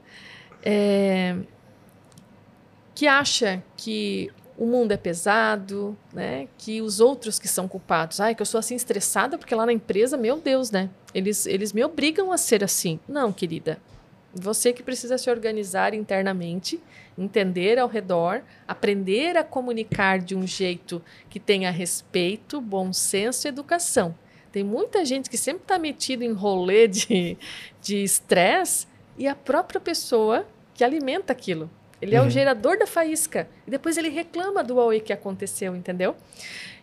É, 0.63 1.37
que 2.95 3.07
acha 3.07 3.63
que 3.77 4.31
o 4.57 4.67
mundo 4.67 4.93
é 4.93 4.97
pesado, 4.97 5.97
né? 6.13 6.49
Que 6.57 6.81
os 6.81 7.01
outros 7.01 7.39
que 7.39 7.49
são 7.49 7.67
culpados. 7.67 8.21
Ai, 8.21 8.35
que 8.35 8.43
eu 8.43 8.47
sou 8.47 8.59
assim 8.59 8.77
estressada 8.77 9.37
porque 9.37 9.55
lá 9.55 9.67
na 9.67 9.73
empresa, 9.73 10.17
meu 10.17 10.39
Deus, 10.39 10.71
né? 10.71 10.89
Eles, 11.13 11.47
eles 11.47 11.73
me 11.73 11.85
obrigam 11.85 12.31
a 12.31 12.39
ser 12.39 12.63
assim. 12.63 13.01
Não, 13.09 13.33
querida. 13.33 13.79
Você 14.33 14.73
que 14.73 14.83
precisa 14.83 15.17
se 15.17 15.31
organizar 15.31 15.95
internamente, 15.95 16.81
entender 17.17 17.79
ao 17.79 17.89
redor, 17.89 18.43
aprender 18.67 19.37
a 19.37 19.45
comunicar 19.45 20.19
de 20.19 20.35
um 20.35 20.47
jeito 20.47 21.03
que 21.31 21.39
tenha 21.39 21.71
respeito, 21.71 22.61
bom 22.61 22.93
senso 22.93 23.47
e 23.47 23.49
educação. 23.49 24.15
Tem 24.51 24.65
muita 24.65 25.05
gente 25.05 25.31
que 25.31 25.37
sempre 25.37 25.63
está 25.63 25.79
metida 25.79 26.25
em 26.25 26.33
rolê 26.33 26.89
de 26.89 27.37
estresse 27.89 28.87
e 29.17 29.27
a 29.29 29.35
própria 29.35 29.81
pessoa 29.81 30.47
que 30.75 30.83
alimenta 30.83 31.33
aquilo. 31.33 31.71
Ele 32.05 32.15
é 32.15 32.21
o 32.21 32.25
Uhum. 32.25 32.31
gerador 32.31 32.79
da 32.79 32.87
faísca. 32.87 33.49
E 33.67 33.71
depois 33.71 33.97
ele 33.97 34.09
reclama 34.11 34.63
do 34.63 34.79
AUE 34.79 35.01
que 35.01 35.13
aconteceu, 35.13 35.75
entendeu? 35.75 36.15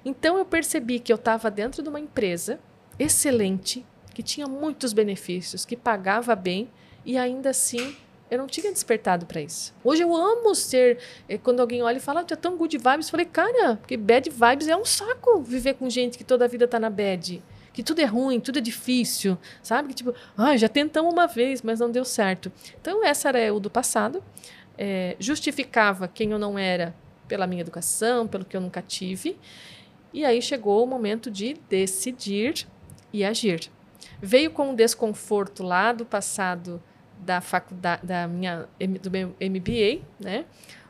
Então 0.04 0.38
eu 0.38 0.44
percebi 0.46 1.00
que 1.00 1.12
eu 1.14 1.16
estava 1.16 1.50
dentro 1.52 1.84
de 1.84 1.90
uma 1.90 2.00
empresa 2.00 2.60
excelente, 2.98 3.86
que 4.14 4.22
tinha 4.24 4.48
muitos 4.48 4.94
benefícios, 4.94 5.64
que 5.66 5.76
pagava 5.78 6.36
bem 6.36 6.70
e 7.06 7.18
ainda 7.18 7.50
assim 7.52 7.96
eu 8.30 8.38
não 8.38 8.48
tinha 8.48 8.72
despertado 8.72 9.26
para 9.26 9.42
isso. 9.42 9.74
Hoje 9.84 10.04
eu 10.04 10.16
amo 10.16 10.56
ser. 10.56 10.98
eh, 11.28 11.38
Quando 11.38 11.60
alguém 11.60 11.84
olha 11.84 11.98
e 11.98 12.00
fala, 12.00 12.22
ah, 12.22 12.24
tu 12.24 12.34
é 12.34 12.38
tão 12.38 12.56
good 12.56 12.78
vibes, 12.78 13.08
eu 13.08 13.12
falei, 13.12 13.26
cara, 13.26 13.76
porque 13.76 13.98
bad 13.98 14.30
vibes 14.30 14.68
é 14.70 14.76
um 14.76 14.86
saco 14.86 15.42
viver 15.42 15.74
com 15.74 15.90
gente 15.90 16.18
que 16.18 16.24
toda 16.24 16.46
a 16.46 16.48
vida 16.48 16.66
tá 16.68 16.80
na 16.80 16.90
bad. 16.90 17.44
Que 17.74 17.84
tudo 17.84 18.00
é 18.00 18.06
ruim, 18.06 18.40
tudo 18.40 18.60
é 18.60 18.62
difícil, 18.62 19.38
sabe? 19.64 19.90
Que 19.90 19.94
tipo, 19.96 20.14
ah, 20.38 20.56
já 20.58 20.68
tentamos 20.70 21.12
uma 21.14 21.26
vez, 21.28 21.62
mas 21.62 21.80
não 21.80 21.90
deu 21.92 22.04
certo. 22.06 22.52
Então, 22.82 23.04
essa 23.06 23.30
era 23.30 23.54
o 23.54 23.60
do 23.62 23.70
passado. 23.70 24.22
Eh, 24.84 25.16
justificava 25.20 26.08
quem 26.08 26.32
eu 26.32 26.40
não 26.40 26.58
era 26.58 26.96
pela 27.28 27.46
minha 27.46 27.62
educação, 27.62 28.28
pelo 28.28 28.44
que 28.44 28.58
eu 28.58 28.62
nunca 28.62 28.82
tive. 28.82 29.38
E 30.12 30.26
aí 30.26 30.42
chegou 30.42 30.84
o 30.84 30.88
momento 30.88 31.30
de 31.30 31.54
decidir 31.70 32.68
e 33.14 33.24
agir. 33.24 33.70
Veio 34.20 34.50
com 34.50 34.72
um 34.72 34.76
desconforto 34.76 35.62
lá 35.62 35.94
do 35.94 36.04
passado 36.04 36.82
da 37.20 37.40
faculdade, 37.42 38.04
da 38.08 38.28
minha, 38.28 38.68
do 39.00 39.12
meu 39.12 39.36
MBA, 39.40 40.02
né? 40.20 40.46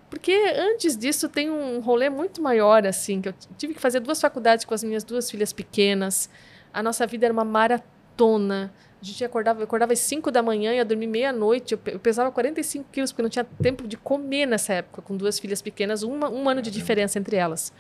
Porque 0.10 0.32
antes 0.56 0.96
disso 0.96 1.28
tem 1.28 1.52
um 1.52 1.82
rolê 1.82 2.10
muito 2.10 2.42
maior, 2.42 2.88
assim, 2.88 3.20
que 3.20 3.28
eu 3.28 3.34
tive 3.58 3.74
que 3.74 3.82
fazer 3.82 4.00
duas 4.00 4.22
faculdades 4.22 4.64
com 4.64 4.74
as 4.74 4.86
minhas 4.86 5.04
duas 5.04 5.30
filhas 5.30 5.52
pequenas. 5.52 6.30
A 6.74 6.82
nossa 6.82 7.06
vida 7.06 7.26
era 7.26 7.34
uma 7.34 7.44
maratona. 7.44 8.74
A 9.02 9.06
gente 9.06 9.24
acordava, 9.26 9.60
eu 9.60 9.64
acordava 9.64 9.94
às 9.94 10.00
5 10.00 10.30
da 10.30 10.44
manhã 10.44 10.74
e 10.74 10.76
ia 10.76 10.86
dormir 10.86 11.08
meia-noite. 11.08 11.72
Eu, 11.74 11.78
pe- 11.80 11.94
eu 11.94 12.00
pesava 12.00 12.32
45 12.32 12.86
quilos, 12.92 13.12
porque 13.12 13.24
não 13.24 13.30
tinha 13.30 13.44
tempo 13.44 13.88
de 13.88 13.98
comer 13.98 14.46
nessa 14.46 14.74
época, 14.74 15.02
com 15.02 15.18
duas 15.18 15.40
filhas 15.40 15.62
pequenas, 15.62 16.04
uma, 16.04 16.30
um 16.30 16.48
ano 16.48 16.62
de 16.62 16.70
diferença 16.70 17.18
entre 17.18 17.36
elas. 17.36 17.74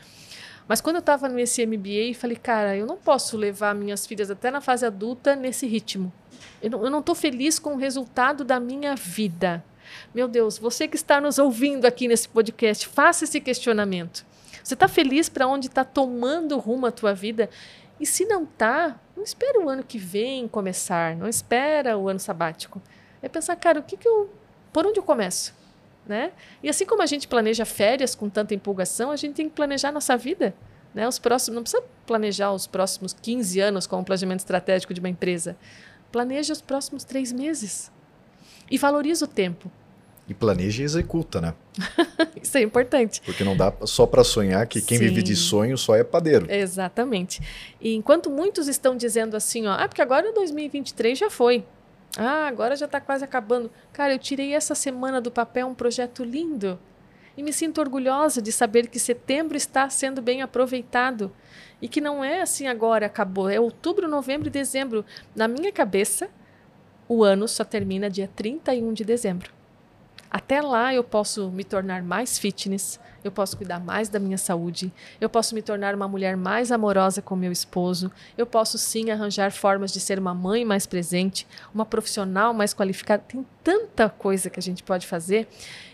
Mas 0.67 0.81
quando 0.81 0.95
eu 0.95 1.01
estava 1.01 1.27
nesse 1.29 1.63
MBA, 1.65 2.13
falei, 2.15 2.37
cara, 2.37 2.75
eu 2.75 2.85
não 2.87 2.97
posso 2.97 3.37
levar 3.37 3.75
minhas 3.75 4.07
filhas 4.07 4.31
até 4.31 4.49
na 4.49 4.61
fase 4.61 4.85
adulta 4.85 5.35
nesse 5.35 5.67
ritmo. 5.67 6.11
Eu 6.61 6.89
não, 6.89 7.01
tô 7.01 7.13
feliz 7.13 7.59
com 7.59 7.73
o 7.73 7.77
resultado 7.77 8.43
da 8.43 8.59
minha 8.59 8.95
vida. 8.95 9.63
Meu 10.15 10.27
Deus, 10.27 10.57
você 10.57 10.87
que 10.87 10.95
está 10.95 11.19
nos 11.21 11.37
ouvindo 11.37 11.85
aqui 11.85 12.07
nesse 12.07 12.27
podcast, 12.29 12.87
faça 12.87 13.25
esse 13.25 13.39
questionamento. 13.41 14.25
Você 14.63 14.75
está 14.75 14.87
feliz 14.87 15.27
para 15.27 15.47
onde 15.47 15.67
está 15.67 15.83
tomando 15.83 16.57
rumo 16.57 16.85
a 16.85 16.91
tua 16.91 17.13
vida? 17.13 17.49
E 18.01 18.05
se 18.05 18.25
não 18.25 18.45
tá, 18.45 18.99
não 19.15 19.23
espera 19.23 19.61
o 19.61 19.69
ano 19.69 19.83
que 19.83 19.97
vem 19.97 20.47
começar, 20.47 21.15
não 21.15 21.27
espera 21.27 21.97
o 21.97 22.09
ano 22.09 22.19
sabático. 22.19 22.81
É 23.21 23.29
pensar, 23.29 23.55
cara, 23.55 23.79
o 23.79 23.83
que 23.83 23.95
que 23.95 24.07
eu, 24.07 24.29
por 24.73 24.85
onde 24.85 24.99
eu 24.99 25.03
começo? 25.03 25.53
né? 26.05 26.31
E 26.61 26.69
assim 26.69 26.85
como 26.85 27.01
a 27.01 27.05
gente 27.05 27.27
planeja 27.27 27.65
férias 27.65 28.15
com 28.15 28.29
tanta 28.29 28.53
empolgação, 28.53 29.11
a 29.11 29.15
gente 29.15 29.35
tem 29.35 29.49
que 29.49 29.55
planejar 29.55 29.91
nossa 29.91 30.17
vida. 30.17 30.53
Né? 30.93 31.07
Os 31.07 31.19
próximos, 31.19 31.55
não 31.55 31.63
precisa 31.63 31.83
planejar 32.05 32.51
os 32.51 32.67
próximos 32.67 33.13
15 33.13 33.59
anos 33.59 33.87
com 33.87 33.99
o 33.99 34.03
planejamento 34.03 34.39
estratégico 34.39 34.93
de 34.93 34.99
uma 34.99 35.09
empresa. 35.09 35.55
Planeja 36.11 36.51
os 36.51 36.61
próximos 36.61 37.03
três 37.03 37.31
meses. 37.31 37.91
E 38.69 38.77
valoriza 38.77 39.25
o 39.25 39.27
tempo. 39.27 39.71
E 40.31 40.33
planeja 40.33 40.81
e 40.81 40.85
executa, 40.85 41.41
né? 41.41 41.53
Isso 42.41 42.57
é 42.57 42.61
importante. 42.61 43.21
Porque 43.25 43.43
não 43.43 43.53
dá 43.53 43.73
só 43.83 44.05
para 44.05 44.23
sonhar 44.23 44.65
que 44.65 44.81
quem 44.81 44.97
Sim. 44.97 45.09
vive 45.09 45.21
de 45.21 45.35
sonho 45.35 45.77
só 45.77 45.93
é 45.93 46.05
padeiro. 46.05 46.49
Exatamente. 46.49 47.41
E 47.81 47.93
enquanto 47.95 48.29
muitos 48.29 48.69
estão 48.69 48.95
dizendo 48.95 49.35
assim, 49.35 49.67
ó, 49.67 49.73
ah, 49.73 49.85
porque 49.89 50.01
agora 50.01 50.31
2023 50.31 51.19
já 51.19 51.29
foi. 51.29 51.65
Ah, 52.17 52.47
agora 52.47 52.77
já 52.77 52.85
está 52.85 53.01
quase 53.01 53.25
acabando. 53.25 53.69
Cara, 53.91 54.13
eu 54.13 54.19
tirei 54.19 54.53
essa 54.53 54.73
semana 54.73 55.19
do 55.19 55.29
papel 55.29 55.67
um 55.67 55.75
projeto 55.75 56.23
lindo. 56.23 56.79
E 57.35 57.43
me 57.43 57.51
sinto 57.51 57.81
orgulhosa 57.81 58.41
de 58.41 58.53
saber 58.53 58.87
que 58.87 58.99
setembro 58.99 59.57
está 59.57 59.89
sendo 59.89 60.21
bem 60.21 60.41
aproveitado. 60.41 61.29
E 61.81 61.89
que 61.89 61.99
não 61.99 62.23
é 62.23 62.39
assim 62.41 62.67
agora, 62.67 63.05
acabou. 63.05 63.49
É 63.49 63.59
outubro, 63.59 64.07
novembro 64.07 64.47
e 64.47 64.51
dezembro. 64.51 65.03
Na 65.35 65.49
minha 65.49 65.73
cabeça, 65.73 66.29
o 67.05 67.21
ano 67.21 67.49
só 67.49 67.65
termina 67.65 68.09
dia 68.09 68.29
31 68.33 68.93
de 68.93 69.03
dezembro. 69.03 69.59
Até 70.31 70.61
lá 70.61 70.93
eu 70.93 71.03
posso 71.03 71.51
me 71.51 71.65
tornar 71.65 72.01
mais 72.01 72.37
fitness, 72.37 72.97
eu 73.21 73.29
posso 73.29 73.57
cuidar 73.57 73.81
mais 73.81 74.07
da 74.07 74.17
minha 74.17 74.37
saúde, 74.37 74.89
eu 75.19 75.29
posso 75.29 75.53
me 75.53 75.61
tornar 75.61 75.93
uma 75.93 76.07
mulher 76.07 76.37
mais 76.37 76.71
amorosa 76.71 77.21
com 77.21 77.35
meu 77.35 77.51
esposo, 77.51 78.09
eu 78.37 78.45
posso 78.45 78.77
sim 78.77 79.11
arranjar 79.11 79.51
formas 79.51 79.91
de 79.91 79.99
ser 79.99 80.17
uma 80.17 80.33
mãe 80.33 80.63
mais 80.63 80.85
presente, 80.85 81.45
uma 81.75 81.85
profissional 81.85 82.53
mais 82.53 82.73
qualificada. 82.73 83.21
Tem 83.27 83.45
tanta 83.61 84.09
coisa 84.09 84.49
que 84.49 84.57
a 84.57 84.63
gente 84.63 84.83
pode 84.83 85.05
fazer 85.05 85.49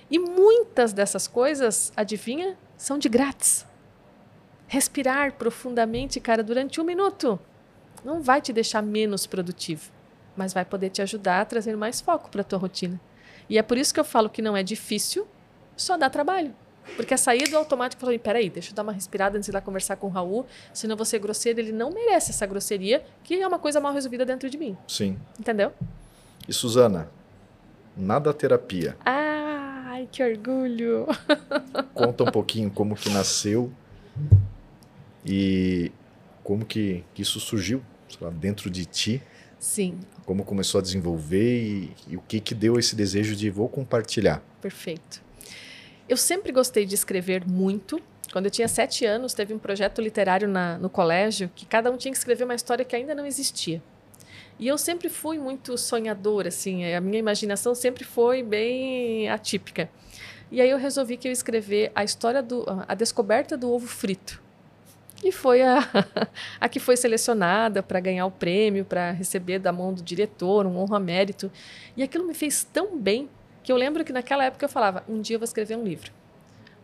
e 0.10 0.20
muitas 0.20 0.94
dessas 0.94 1.28
coisas, 1.28 1.92
adivinha, 1.98 2.56
são 2.78 3.00
de 3.00 3.10
grátis. 3.10 3.66
Respirar 4.68 5.34
profundamente, 5.34 6.20
cara, 6.20 6.44
durante 6.44 6.80
um 6.80 6.84
minuto 6.84 7.40
não 8.06 8.22
vai 8.22 8.40
te 8.40 8.54
deixar 8.54 8.84
menos 8.84 9.26
produtivo, 9.26 9.92
mas 10.36 10.54
vai 10.54 10.64
poder 10.64 10.92
te 10.92 11.02
ajudar 11.02 11.42
a 11.42 11.46
trazer 11.46 11.76
mais 11.76 12.00
foco 12.00 12.30
para 12.30 12.42
a 12.42 12.44
tua 12.44 12.60
rotina. 12.60 13.02
E 13.50 13.58
é 13.58 13.62
por 13.62 13.78
isso 13.78 13.94
que 13.94 14.00
eu 14.00 14.04
falo 14.04 14.30
que 14.30 14.42
não 14.42 14.56
é 14.56 14.64
difícil, 14.64 15.28
só 15.76 15.98
dá 15.98 16.10
trabalho. 16.10 16.54
Porque 16.96 17.14
a 17.14 17.18
sair 17.18 17.50
do 17.50 17.58
automático 17.58 18.00
falou: 18.00 18.18
peraí, 18.18 18.50
deixa 18.50 18.72
eu 18.72 18.76
dar 18.76 18.84
uma 18.84 18.94
respirada 18.94 19.38
antes 19.38 19.48
de 19.48 19.52
ir 19.52 19.56
lá 19.56 19.62
conversar 19.62 19.98
com 19.98 20.08
o 20.08 20.10
Raul, 20.10 20.46
senão 20.74 20.96
vou 20.96 21.06
ser 21.06 21.20
grosseiro. 21.20 21.60
Ele 21.60 21.72
não 21.72 21.92
merece 21.92 22.32
essa 22.32 22.46
grosseria, 22.46 23.04
que 23.24 23.36
é 23.36 23.48
uma 23.48 23.60
coisa 23.60 23.80
mal 23.80 23.94
resolvida 23.94 24.26
dentro 24.26 24.50
de 24.50 24.58
mim. 24.58 24.78
Sim. 24.88 25.18
Entendeu? 25.40 25.74
E 26.48 26.54
Suzana, 26.54 27.10
nada 27.96 28.34
terapia. 28.34 28.96
Ai, 29.06 30.08
que 30.12 30.24
orgulho! 30.24 31.08
Conta 31.94 32.24
um 32.24 32.32
pouquinho 32.32 32.72
como 32.72 32.96
que 32.96 33.10
nasceu 33.10 33.72
e 35.26 35.92
como 36.44 36.66
que, 36.66 37.04
que 37.14 37.22
isso 37.22 37.40
surgiu 37.40 37.82
lá, 38.22 38.30
dentro 38.30 38.70
de 38.70 38.86
ti. 38.86 39.22
Sim. 39.60 40.00
Como 40.26 40.44
começou 40.44 40.80
a 40.80 40.82
desenvolver 40.82 41.62
e, 41.62 41.96
e 42.08 42.18
o 42.18 42.22
que 42.22 42.40
que 42.40 42.54
deu 42.54 42.78
esse 42.78 42.96
desejo 42.96 43.36
de 43.36 43.50
vou 43.50 43.68
compartilhar. 43.68 44.44
Perfeito. 44.62 45.22
Eu 46.08 46.18
sempre 46.18 46.52
gostei 46.52 46.86
de 46.86 46.96
escrever 46.96 47.46
muito. 47.48 48.00
Quando 48.32 48.46
eu 48.46 48.52
tinha 48.52 48.68
sete 48.68 49.06
anos, 49.06 49.34
teve 49.34 49.54
um 49.54 49.60
projeto 49.60 50.02
literário 50.02 50.48
na, 50.48 50.78
no 50.78 50.90
colégio 50.90 51.50
que 51.56 51.66
cada 51.66 51.92
um 51.92 51.98
tinha 51.98 52.12
que 52.12 52.18
escrever 52.18 52.44
uma 52.44 52.56
história 52.56 52.86
que 52.86 52.96
ainda 52.96 53.16
não 53.16 53.26
existia. 53.26 53.82
E 54.60 54.68
eu 54.68 54.78
sempre 54.78 55.08
fui 55.08 55.38
muito 55.38 55.78
sonhadora, 55.78 56.48
assim, 56.48 56.92
a 56.94 57.00
minha 57.00 57.20
imaginação 57.20 57.76
sempre 57.76 58.04
foi 58.04 58.42
bem 58.42 59.30
atípica. 59.30 59.90
E 60.50 60.62
aí 60.62 60.70
eu 60.70 60.78
resolvi 60.78 61.18
que 61.18 61.28
eu 61.28 61.32
escrever 61.32 61.92
a 61.94 62.04
história 62.04 62.42
do 62.42 62.66
a 62.88 62.96
descoberta 62.96 63.58
do 63.58 63.72
ovo 63.72 63.86
frito. 63.86 64.42
E 65.24 65.32
foi 65.32 65.62
a, 65.62 65.80
a 66.60 66.70
que 66.70 66.80
foi 66.80 66.96
selecionada 66.96 67.82
para 67.82 68.00
ganhar 68.00 68.26
o 68.26 68.32
prêmio, 68.32 68.86
para 68.86 69.12
receber 69.12 69.60
da 69.60 69.72
mão 69.72 69.94
do 69.94 70.02
diretor 70.02 70.66
um 70.66 70.78
honra 70.78 71.00
mérito. 71.00 71.52
E 71.96 72.04
aquilo 72.04 72.26
me 72.26 72.34
fez 72.34 72.64
tão 72.64 72.98
bem 72.98 73.30
que 73.64 73.72
eu 73.72 73.76
lembro 73.76 74.06
que 74.06 74.14
naquela 74.14 74.46
época 74.46 74.66
eu 74.66 74.70
falava, 74.70 75.04
um 75.10 75.20
dia 75.20 75.36
eu 75.36 75.40
vou 75.40 75.46
escrever 75.46 75.76
um 75.76 75.84
livro. 75.84 76.12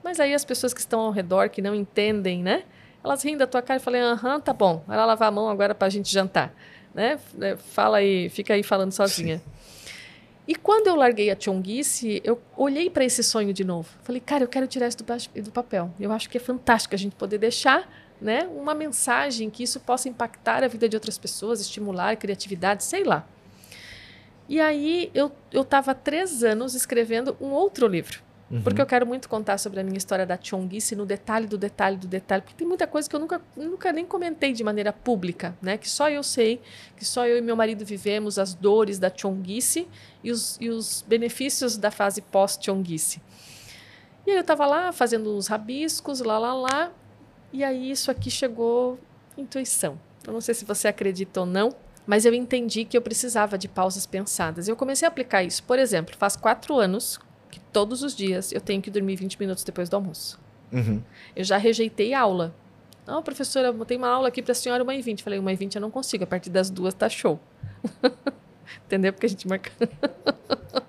Mas 0.04 0.20
aí 0.20 0.34
as 0.34 0.44
pessoas 0.44 0.74
que 0.74 0.80
estão 0.80 1.00
ao 1.00 1.12
redor, 1.12 1.50
que 1.50 1.62
não 1.62 1.74
entendem, 1.74 2.44
né? 2.44 2.64
Elas 3.04 3.24
riem 3.24 3.38
da 3.38 3.48
tua 3.48 3.62
cara 3.62 3.80
e 3.80 3.84
falam, 3.84 4.02
aham, 4.02 4.40
tá 4.40 4.52
bom, 4.52 4.84
vai 4.88 4.98
lá 4.98 5.06
lavar 5.06 5.30
a 5.30 5.32
mão 5.32 5.50
agora 5.50 5.74
para 5.74 5.88
a 5.88 5.90
gente 5.90 6.12
jantar. 6.12 6.54
Né? 6.94 7.20
É, 7.40 7.56
fala 7.56 7.98
aí, 7.98 8.30
fica 8.30 8.54
aí 8.54 8.64
falando 8.64 8.92
sozinha. 8.92 9.38
Sim. 9.38 9.44
E 10.46 10.56
quando 10.56 10.88
eu 10.88 10.96
larguei 10.96 11.32
a 11.32 11.38
Chonguice, 11.40 12.22
eu 12.24 12.42
olhei 12.58 12.90
para 12.90 13.06
esse 13.06 13.24
sonho 13.24 13.54
de 13.54 13.64
novo. 13.64 13.90
Falei, 14.04 14.20
cara, 14.20 14.44
eu 14.44 14.48
quero 14.48 14.68
tirar 14.68 14.90
isso 14.90 14.98
do, 14.98 15.42
do 15.42 15.52
papel. 15.52 15.90
Eu 15.98 16.12
acho 16.12 16.30
que 16.30 16.38
é 16.38 16.42
fantástico 16.42 16.94
a 16.94 16.98
gente 16.98 17.16
poder 17.16 17.38
deixar 17.38 17.88
né, 18.24 18.50
uma 18.56 18.74
mensagem 18.74 19.50
que 19.50 19.62
isso 19.62 19.80
possa 19.82 20.08
impactar 20.08 20.64
a 20.64 20.68
vida 20.68 20.88
de 20.88 20.96
outras 20.96 21.18
pessoas, 21.18 21.60
estimular 21.60 22.12
a 22.12 22.16
criatividade, 22.16 22.84
sei 22.84 23.04
lá. 23.04 23.28
E 24.48 24.60
aí 24.60 25.12
eu 25.14 25.32
estava 25.54 25.94
três 25.94 26.44
anos 26.44 26.74
escrevendo 26.74 27.36
um 27.40 27.48
outro 27.48 27.88
livro. 27.88 28.22
Uhum. 28.52 28.62
Porque 28.62 28.82
eu 28.82 28.86
quero 28.86 29.06
muito 29.06 29.28
contar 29.28 29.58
sobre 29.58 29.80
a 29.80 29.84
minha 29.84 29.98
história 29.98 30.26
da 30.26 30.38
Chonguice 30.40 30.96
no 30.96 31.06
detalhe 31.06 31.48
do 31.48 31.58
detalhe 31.58 31.98
do 31.98 32.08
detalhe. 32.08 32.42
Porque 32.44 32.56
tem 32.56 32.68
muita 32.68 32.86
coisa 32.86 33.10
que 33.10 33.16
eu 33.16 33.20
nunca, 33.20 33.42
nunca 33.56 33.92
nem 33.92 34.06
comentei 34.06 34.54
de 34.54 34.64
maneira 34.64 34.94
pública, 34.94 35.58
né? 35.62 35.78
Que 35.78 35.90
só 35.90 36.10
eu 36.10 36.22
sei, 36.22 36.62
que 36.96 37.04
só 37.04 37.26
eu 37.26 37.38
e 37.38 37.42
meu 37.42 37.56
marido 37.56 37.84
vivemos 37.84 38.38
as 38.38 38.54
dores 38.54 39.00
da 39.00 39.12
Chonguice 39.14 39.88
e 40.24 40.32
os, 40.32 40.58
e 40.62 40.70
os 40.70 41.04
benefícios 41.08 41.78
da 41.78 41.90
fase 41.90 42.22
pós-Chonguice. 42.22 43.22
E 44.28 44.32
aí 44.32 44.38
eu 44.38 44.42
estava 44.42 44.66
lá 44.66 44.92
fazendo 44.92 45.36
uns 45.36 45.48
rabiscos, 45.48 46.20
lá, 46.20 46.38
lá, 46.38 46.54
lá. 46.54 46.92
E 47.54 47.64
aí 47.64 47.92
isso 47.92 48.10
aqui 48.10 48.32
chegou 48.32 49.00
intuição. 49.38 50.00
Eu 50.26 50.34
não 50.34 50.42
sei 50.42 50.56
se 50.56 50.66
você 50.66 50.88
acredita 50.88 51.42
ou 51.42 51.46
não, 51.46 51.70
mas 52.06 52.26
eu 52.26 52.34
entendi 52.34 52.84
que 52.84 52.98
eu 52.98 53.02
precisava 53.02 53.58
de 53.60 53.68
pausas 53.68 54.08
pensadas. 54.08 54.68
Eu 54.68 54.76
comecei 54.76 55.08
a 55.08 55.10
aplicar 55.10 55.44
isso. 55.44 55.62
Por 55.64 55.78
exemplo, 55.78 56.16
faz 56.18 56.36
quatro 56.36 56.80
anos 56.80 57.20
que 57.52 57.60
todos 57.60 58.02
os 58.02 58.16
dias 58.16 58.52
eu 58.52 58.60
tenho 58.60 58.82
que 58.82 58.90
dormir 58.90 59.16
20 59.18 59.40
minutos 59.40 59.64
depois 59.64 59.88
do 59.88 59.96
almoço. 59.96 60.40
Uhum. 60.72 61.04
Eu 61.36 61.44
já 61.44 61.58
rejeitei 61.58 62.16
aula. 62.16 62.56
Não, 63.06 63.22
professora, 63.22 63.68
eu 63.68 63.86
tenho 63.86 64.00
uma 64.00 64.10
aula 64.10 64.30
aqui 64.30 64.42
para 64.42 64.54
a 64.54 64.56
senhora, 64.56 64.82
uma 64.82 64.96
e 64.96 65.02
vinte. 65.02 65.22
Falei, 65.22 65.38
uma 65.38 65.54
e 65.54 65.56
vinte 65.56 65.76
eu 65.76 65.82
não 65.82 65.92
consigo, 65.92 66.24
a 66.24 66.28
partir 66.28 66.50
das 66.50 66.72
duas 66.72 66.96
tá 66.96 67.08
show. 67.08 67.40
Entendeu? 68.88 69.14
Porque 69.14 69.28
a 69.28 69.30
gente 69.30 69.48
marca. 69.48 69.72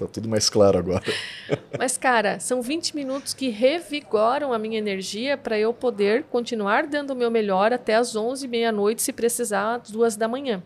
Tá 0.00 0.06
tudo 0.06 0.30
mais 0.30 0.48
claro 0.48 0.78
agora. 0.78 1.04
Mas, 1.78 1.98
cara, 1.98 2.40
são 2.40 2.62
20 2.62 2.96
minutos 2.96 3.34
que 3.34 3.50
revigoram 3.50 4.50
a 4.50 4.58
minha 4.58 4.78
energia 4.78 5.36
para 5.36 5.58
eu 5.58 5.74
poder 5.74 6.22
continuar 6.24 6.86
dando 6.86 7.10
o 7.10 7.14
meu 7.14 7.30
melhor 7.30 7.70
até 7.70 7.96
as 7.96 8.16
11 8.16 8.48
meia-noite, 8.48 9.02
se 9.02 9.12
precisar, 9.12 9.74
às 9.74 9.90
duas 9.90 10.16
da 10.16 10.26
manhã. 10.26 10.62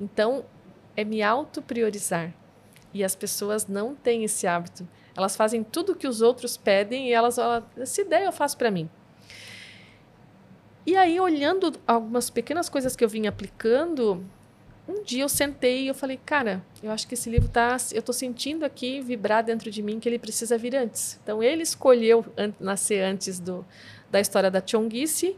Então, 0.00 0.44
é 0.96 1.04
me 1.04 1.22
auto-priorizar. 1.22 2.34
E 2.92 3.04
as 3.04 3.14
pessoas 3.14 3.68
não 3.68 3.94
têm 3.94 4.24
esse 4.24 4.48
hábito. 4.48 4.86
Elas 5.16 5.36
fazem 5.36 5.62
tudo 5.62 5.92
o 5.92 5.94
que 5.94 6.08
os 6.08 6.20
outros 6.20 6.56
pedem 6.56 7.08
e 7.08 7.12
elas, 7.12 7.38
ó, 7.38 7.62
essa 7.78 8.00
ideia 8.00 8.24
eu 8.24 8.32
faço 8.32 8.58
para 8.58 8.68
mim. 8.68 8.90
E 10.84 10.96
aí, 10.96 11.20
olhando 11.20 11.72
algumas 11.86 12.30
pequenas 12.30 12.68
coisas 12.68 12.96
que 12.96 13.04
eu 13.04 13.08
vim 13.08 13.28
aplicando, 13.28 14.24
um 14.86 15.02
dia 15.02 15.22
eu 15.22 15.28
sentei 15.28 15.84
e 15.84 15.88
eu 15.88 15.94
falei, 15.94 16.18
cara, 16.24 16.62
eu 16.82 16.90
acho 16.90 17.06
que 17.06 17.14
esse 17.14 17.30
livro 17.30 17.48
tá, 17.48 17.76
eu 17.92 18.00
estou 18.00 18.12
sentindo 18.12 18.64
aqui 18.64 19.00
vibrar 19.00 19.44
dentro 19.44 19.70
de 19.70 19.82
mim 19.82 20.00
que 20.00 20.08
ele 20.08 20.18
precisa 20.18 20.58
vir 20.58 20.74
antes. 20.74 21.18
Então 21.22 21.42
ele 21.42 21.62
escolheu 21.62 22.24
an 22.36 22.52
nascer 22.58 23.02
antes 23.04 23.38
do, 23.38 23.64
da 24.10 24.20
história 24.20 24.50
da 24.50 24.62
Chonguice. 24.64 25.36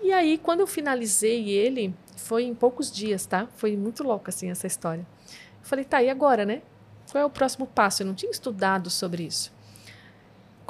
E 0.00 0.12
aí 0.12 0.38
quando 0.38 0.60
eu 0.60 0.66
finalizei 0.66 1.50
ele, 1.50 1.94
foi 2.16 2.44
em 2.44 2.54
poucos 2.54 2.90
dias, 2.90 3.26
tá? 3.26 3.48
Foi 3.56 3.76
muito 3.76 4.04
louco 4.04 4.28
assim 4.28 4.50
essa 4.50 4.66
história. 4.66 5.06
Eu 5.28 5.66
falei, 5.66 5.84
tá, 5.84 6.02
e 6.02 6.08
agora, 6.08 6.44
né? 6.44 6.62
Qual 7.10 7.20
é 7.20 7.24
o 7.24 7.30
próximo 7.30 7.66
passo? 7.66 8.02
Eu 8.02 8.06
não 8.06 8.14
tinha 8.14 8.30
estudado 8.30 8.88
sobre 8.88 9.24
isso. 9.24 9.52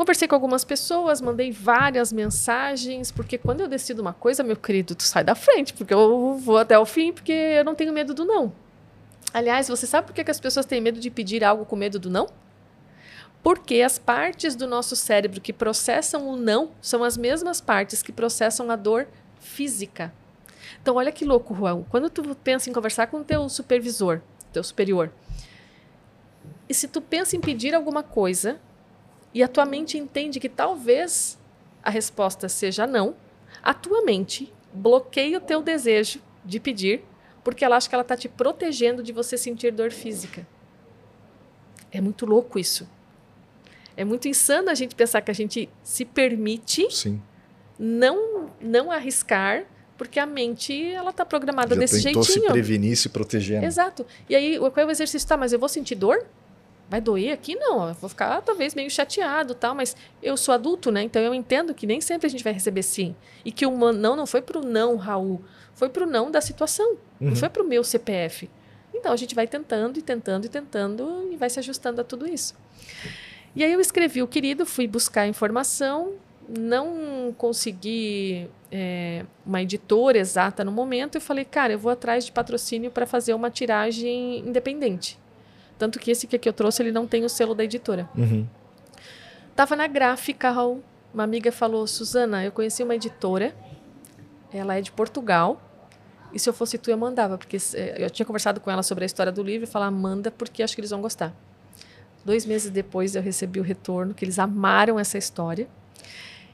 Conversei 0.03 0.27
com 0.27 0.35
algumas 0.35 0.65
pessoas, 0.65 1.21
mandei 1.21 1.53
várias 1.53 2.13
mensagens, 2.13 3.13
porque 3.13 3.39
quando 3.39 3.61
eu 3.61 3.69
decido 3.69 4.03
uma 4.03 4.13
coisa, 4.13 4.43
meu 4.43 4.57
querido, 4.57 4.97
tu 4.97 5.05
sai 5.05 5.23
da 5.23 5.37
frente, 5.37 5.73
porque 5.73 5.95
eu 5.95 6.37
vou 6.39 6.59
até 6.59 6.77
o 6.77 6.85
fim, 6.85 7.13
porque 7.13 7.31
eu 7.31 7.65
não 7.65 7.73
tenho 7.73 7.93
medo 7.93 8.13
do 8.13 8.25
não. 8.25 8.53
Aliás, 9.33 9.69
você 9.69 9.87
sabe 9.87 10.09
por 10.09 10.13
que, 10.13 10.29
as 10.29 10.41
pessoas 10.41 10.67
têm 10.67 10.81
medo 10.81 10.99
de 10.99 11.09
pedir 11.09 11.45
algo 11.45 11.65
com 11.65 11.77
medo 11.77 12.01
do 12.01 12.11
não? 12.11 12.27
Porque 13.45 13.81
as 13.81 13.97
partes 13.97 14.57
do 14.57 14.67
nosso 14.67 14.97
cérebro 14.97 15.41
que 15.41 15.53
processam 15.53 16.27
o 16.27 16.37
não 16.37 16.73
são 16.81 17.05
as 17.05 17.17
mesmas 17.17 17.61
partes 17.61 18.03
que 18.03 18.11
processam 18.11 18.73
a 18.73 18.75
dor 18.75 19.07
física. 19.39 20.13
Então, 20.83 20.97
olha 20.97 21.13
que 21.13 21.25
louco, 21.25 21.55
Juan. 21.55 21.85
Quando 21.89 22.11
tu 22.11 22.35
pensa 22.35 22.69
em 22.69 22.73
conversar 22.73 23.07
com 23.07 23.19
o 23.19 23.25
teu 23.25 23.49
supervisor, 23.49 24.21
teu 24.53 24.65
superior, 24.65 25.13
e 26.69 26.75
se 26.75 26.89
tu 26.89 27.01
pensa 27.01 27.37
em 27.37 27.41
pedir 27.41 27.73
alguma 27.73 28.03
coisa, 28.03 28.59
e 29.35 29.43
a 29.43 29.49
tua 29.49 29.65
mente 29.65 29.97
entende 29.97 30.39
que 30.39 30.49
talvez 30.49 31.39
a 31.83 31.91
resposta 31.91 32.49
seja 32.49 32.87
não, 32.87 33.15
a 33.63 33.73
tua 33.75 34.03
mente 34.03 34.53
bloqueia 34.73 35.39
o 35.39 35.41
teu 35.41 35.63
desejo 35.63 36.21
de 36.45 36.59
pedir 36.59 37.03
porque 37.45 37.65
ela 37.65 37.77
acha 37.77 37.89
que 37.89 37.95
ela 37.95 38.03
está 38.03 38.17
te 38.17 38.29
protegendo 38.29 39.03
de 39.03 39.13
você 39.13 39.37
sentir 39.37 39.73
dor 39.73 39.91
física. 39.91 40.47
É 41.91 42.01
muito 42.01 42.25
louco 42.25 42.59
isso. 42.59 42.89
É 43.97 44.05
muito 44.05 44.29
insano 44.29 44.71
a 44.71 44.75
gente 44.75 44.95
pensar 44.95 45.21
que 45.21 45.31
a 45.31 45.35
gente 45.35 45.69
se 45.83 46.05
permite 46.05 46.89
Sim. 46.91 47.21
não 47.79 48.51
não 48.61 48.91
arriscar, 48.91 49.65
porque 49.99 50.19
a 50.19 50.27
mente 50.27 50.93
ela 50.93 51.11
está 51.11 51.25
programada 51.25 51.75
Já 51.75 51.81
desse 51.81 52.03
tentou 52.03 52.23
jeitinho. 52.23 52.47
se 52.47 52.53
prevenir, 52.53 52.97
se 52.97 53.09
proteger. 53.09 53.63
Exato. 53.63 54.07
E 54.29 54.35
aí, 54.35 54.59
qual 54.59 54.73
é 54.77 54.87
o 54.87 54.91
exercício? 54.91 55.29
Tá, 55.29 55.37
mas 55.37 55.53
eu 55.53 55.59
vou 55.59 55.69
sentir 55.69 55.97
dor? 55.97 56.25
Vai 56.89 57.01
doer 57.01 57.33
aqui? 57.33 57.55
Não. 57.55 57.89
Eu 57.89 57.95
vou 57.95 58.09
ficar 58.09 58.41
talvez 58.43 58.75
meio 58.75 58.91
chateado 58.91 59.55
tal, 59.55 59.75
mas 59.75 59.97
eu 60.23 60.37
sou 60.37 60.55
adulto, 60.55 60.91
né? 60.91 61.03
Então 61.03 61.23
eu 61.23 61.33
entendo 61.33 61.75
que 61.75 61.87
nem 61.87 62.01
sempre 62.01 62.27
a 62.27 62.31
gente 62.31 62.45
vai 62.45 62.53
receber 62.53 62.83
sim. 62.83 63.15
E 63.45 63.51
que 63.51 63.65
o 63.65 63.71
não 63.93 64.15
não 64.15 64.27
foi 64.27 64.43
pro 64.43 64.61
não, 64.61 64.97
Raul. 64.97 65.43
Foi 65.75 65.89
pro 65.89 66.07
não 66.07 66.31
da 66.31 66.41
situação. 66.41 66.93
Uhum. 66.93 67.31
Não 67.31 67.37
foi 67.37 67.49
pro 67.49 67.65
meu 67.65 67.83
CPF. 67.83 68.51
Então 68.95 69.13
a 69.13 69.17
gente 69.17 69.35
vai 69.35 69.47
tentando 69.47 69.99
e 69.99 70.03
tentando 70.03 70.45
e 70.45 70.49
tentando 70.49 71.29
e 71.33 71.37
vai 71.37 71.49
se 71.49 71.59
ajustando 71.59 72.01
a 72.01 72.05
tudo 72.05 72.29
isso. 72.29 72.55
E 73.55 73.65
aí 73.65 73.73
eu 73.73 73.81
escrevi 73.81 74.23
o 74.23 74.29
querido, 74.29 74.65
fui 74.65 74.87
buscar 74.87 75.27
informação, 75.27 76.15
não 76.49 77.35
consegui 77.37 78.49
é, 78.71 79.25
uma 79.45 79.63
editora 79.63 80.19
exata 80.19 80.65
no 80.65 80.73
momento 80.73 81.17
e 81.17 81.21
falei, 81.21 81.45
cara, 81.45 81.73
eu 81.73 81.79
vou 81.79 81.93
atrás 81.93 82.25
de 82.25 82.33
patrocínio 82.33 82.91
para 82.91 83.07
fazer 83.07 83.35
uma 83.35 83.51
tiragem 83.51 84.39
independente. 84.39 85.19
Tanto 85.83 85.99
que 85.99 86.13
esse 86.13 86.29
que 86.29 86.37
aqui 86.37 86.49
eu 86.49 86.53
trouxe, 86.53 86.81
ele 86.81 86.93
não 86.93 87.09
tem 87.09 87.25
o 87.25 87.29
selo 87.29 87.57
da 87.57 87.65
editora. 87.65 88.09
Uhum. 88.17 88.47
Tava 89.57 89.75
na 89.75 89.89
gráfica, 89.89 90.49
Raul. 90.49 90.81
Uma 91.13 91.25
amiga 91.25 91.51
falou, 91.51 91.89
Suzana, 91.89 92.45
eu 92.45 92.53
conheci 92.53 92.85
uma 92.85 92.95
editora, 92.95 93.53
ela 94.53 94.77
é 94.77 94.81
de 94.81 94.93
Portugal, 94.93 95.61
e 96.33 96.39
se 96.39 96.49
eu 96.49 96.53
fosse 96.53 96.79
tu, 96.79 96.89
eu 96.89 96.97
mandava, 96.97 97.37
porque 97.37 97.57
eh, 97.75 97.97
eu 97.99 98.09
tinha 98.09 98.25
conversado 98.25 98.61
com 98.61 98.71
ela 98.71 98.85
sobre 98.85 99.05
a 99.05 99.07
história 99.07 99.33
do 99.33 99.43
livro 99.43 99.65
e 99.65 99.67
falar, 99.67 99.91
manda, 99.91 100.31
porque 100.31 100.63
acho 100.63 100.73
que 100.73 100.81
eles 100.81 100.91
vão 100.91 101.03
gostar. 101.03 101.35
Dois 102.25 102.47
meses 102.47 102.71
depois, 102.71 103.17
eu 103.17 103.23
recebi 103.23 103.59
o 103.59 103.65
retorno, 103.65 104.15
que 104.15 104.25
eles 104.25 104.39
amaram 104.39 105.01
essa 105.01 105.19
história. 105.19 105.67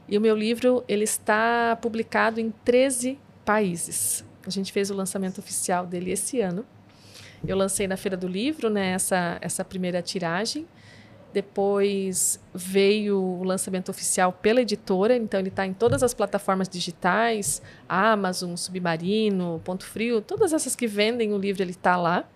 E 0.07 0.17
o 0.17 0.21
meu 0.21 0.35
livro, 0.35 0.83
ele 0.87 1.03
está 1.03 1.77
publicado 1.79 2.39
em 2.39 2.49
13 2.65 3.19
países. 3.45 4.25
A 4.43 4.49
gente 4.49 4.73
fez 4.73 4.89
o 4.89 4.95
lançamento 4.95 5.37
oficial 5.37 5.85
dele 5.85 6.09
esse 6.09 6.41
ano. 6.41 6.65
Eu 7.47 7.57
lancei 7.57 7.87
na 7.87 7.97
Feira 7.97 8.17
do 8.17 8.27
Livro, 8.27 8.69
né, 8.69 8.91
essa, 8.91 9.37
essa 9.41 9.63
primeira 9.63 10.01
tiragem. 10.01 10.67
Depois 11.31 12.39
veio 12.53 13.21
o 13.21 13.43
lançamento 13.43 13.89
oficial 13.89 14.33
pela 14.33 14.61
editora, 14.61 15.15
então 15.15 15.39
ele 15.39 15.49
está 15.49 15.65
em 15.65 15.73
todas 15.73 16.01
as 16.01 16.13
plataformas 16.13 16.67
digitais, 16.67 17.61
Amazon, 17.87 18.55
Submarino, 18.55 19.61
Ponto 19.63 19.85
Frio, 19.85 20.21
todas 20.21 20.53
essas 20.53 20.75
que 20.75 20.87
vendem 20.87 21.31
o 21.31 21.37
livro, 21.37 21.61
ele 21.61 21.71
está 21.71 21.95
lá. 21.95 22.27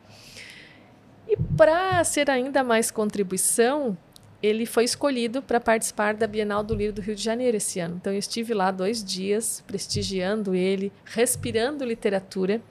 E 1.28 1.36
para 1.58 2.04
ser 2.04 2.30
ainda 2.30 2.64
mais 2.64 2.92
contribuição, 2.92 3.98
ele 4.44 4.66
foi 4.66 4.84
escolhido 4.84 5.42
para 5.42 5.60
participar 5.60 6.14
da 6.14 6.28
Bienal 6.28 6.62
do 6.62 6.76
Livro 6.76 6.96
do 6.96 7.02
Rio 7.02 7.16
de 7.16 7.24
Janeiro 7.24 7.58
esse 7.58 7.80
ano. 7.80 7.96
Então 7.96 8.12
eu 8.12 8.20
estive 8.20 8.54
lá 8.54 8.70
dois 8.70 9.04
dias, 9.04 9.64
prestigiando 9.66 10.54
ele, 10.54 10.92
respirando 11.06 11.86
literatura. 11.86 12.62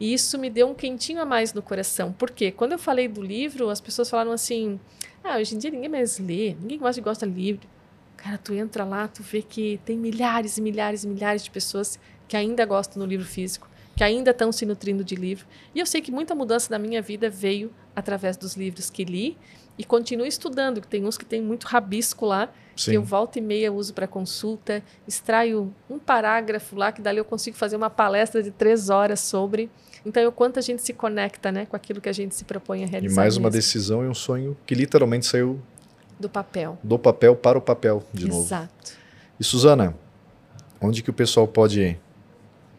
E 0.00 0.12
isso 0.12 0.38
me 0.38 0.48
deu 0.48 0.68
um 0.68 0.74
quentinho 0.74 1.20
a 1.20 1.24
mais 1.24 1.52
no 1.52 1.62
coração. 1.62 2.12
Porque 2.12 2.52
quando 2.52 2.72
eu 2.72 2.78
falei 2.78 3.08
do 3.08 3.22
livro, 3.22 3.68
as 3.68 3.80
pessoas 3.80 4.08
falaram 4.08 4.32
assim: 4.32 4.78
ah, 5.24 5.38
hoje 5.38 5.54
em 5.54 5.58
dia 5.58 5.70
ninguém 5.70 5.88
mais 5.88 6.18
lê, 6.18 6.54
ninguém 6.60 6.78
mais 6.78 6.98
gosta 6.98 7.26
de 7.26 7.32
livro. 7.32 7.68
Cara, 8.16 8.38
tu 8.38 8.52
entra 8.52 8.84
lá, 8.84 9.06
tu 9.06 9.22
vê 9.22 9.42
que 9.42 9.80
tem 9.84 9.96
milhares 9.96 10.58
e 10.58 10.60
milhares 10.60 11.04
e 11.04 11.08
milhares 11.08 11.44
de 11.44 11.50
pessoas 11.50 11.98
que 12.26 12.36
ainda 12.36 12.64
gostam 12.66 13.00
do 13.00 13.08
livro 13.08 13.26
físico, 13.26 13.68
que 13.96 14.02
ainda 14.02 14.32
estão 14.32 14.50
se 14.50 14.66
nutrindo 14.66 15.04
de 15.04 15.14
livro. 15.14 15.46
E 15.74 15.80
eu 15.80 15.86
sei 15.86 16.00
que 16.00 16.10
muita 16.10 16.34
mudança 16.34 16.68
da 16.68 16.78
minha 16.78 17.00
vida 17.00 17.30
veio 17.30 17.72
através 17.94 18.36
dos 18.36 18.56
livros 18.56 18.90
que 18.90 19.04
li 19.04 19.36
e 19.78 19.84
continuo 19.84 20.26
estudando, 20.26 20.80
que 20.80 20.88
tem 20.88 21.06
uns 21.06 21.16
que 21.16 21.24
tem 21.24 21.40
muito 21.40 21.64
rabisco 21.64 22.26
lá, 22.26 22.52
Sim. 22.76 22.90
que 22.90 22.96
eu 22.96 23.02
volta 23.02 23.38
e 23.38 23.42
meia 23.42 23.72
uso 23.72 23.94
para 23.94 24.08
consulta, 24.08 24.82
extraio 25.06 25.72
um 25.88 25.98
parágrafo 25.98 26.74
lá, 26.74 26.90
que 26.90 27.00
dali 27.00 27.18
eu 27.18 27.24
consigo 27.24 27.56
fazer 27.56 27.76
uma 27.76 27.88
palestra 27.88 28.42
de 28.42 28.50
três 28.50 28.90
horas 28.90 29.20
sobre. 29.20 29.70
Então, 30.04 30.26
o 30.28 30.32
quanto 30.32 30.58
a 30.58 30.62
gente 30.62 30.82
se 30.82 30.92
conecta 30.92 31.50
né, 31.52 31.66
com 31.66 31.74
aquilo 31.76 32.00
que 32.00 32.08
a 32.08 32.12
gente 32.12 32.34
se 32.34 32.44
propõe 32.44 32.82
a 32.84 32.86
E 32.86 32.90
realizar. 32.90 33.16
mais 33.16 33.36
uma 33.36 33.48
mesmo, 33.48 33.58
decisão 33.58 34.04
e 34.04 34.08
um 34.08 34.14
sonho 34.14 34.56
que 34.66 34.74
literalmente 34.74 35.26
saiu 35.26 35.60
Do 36.18 36.28
papel. 36.28 36.78
do 36.82 36.98
papel 36.98 37.34
para 37.36 37.58
o 37.58 37.60
papel 37.60 38.02
de 38.14 38.26
novo. 38.28 38.42
Exato. 38.44 38.92
E 39.38 39.44
Suzana, 39.44 39.94
onde 40.80 41.02
que 41.02 41.10
o 41.10 41.12
pessoal 41.12 41.46
pode 41.48 41.98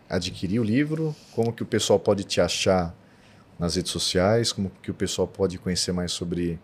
adquirir 0.10 0.60
o 0.60 0.64
livro? 0.64 1.16
Como 1.34 1.54
que 1.54 1.64
o 1.64 1.66
pessoal 1.66 2.00
pode 2.00 2.24
te 2.24 2.42
achar 2.42 2.94
nas 3.58 3.76
redes 3.76 3.92
sociais? 3.92 4.52
Como 4.52 4.72
que 4.82 4.92
o 4.92 4.94
pessoal 4.94 5.28
pode 5.28 5.58
conhecer 5.58 5.92
mais 5.92 6.12
sobre 6.12 6.60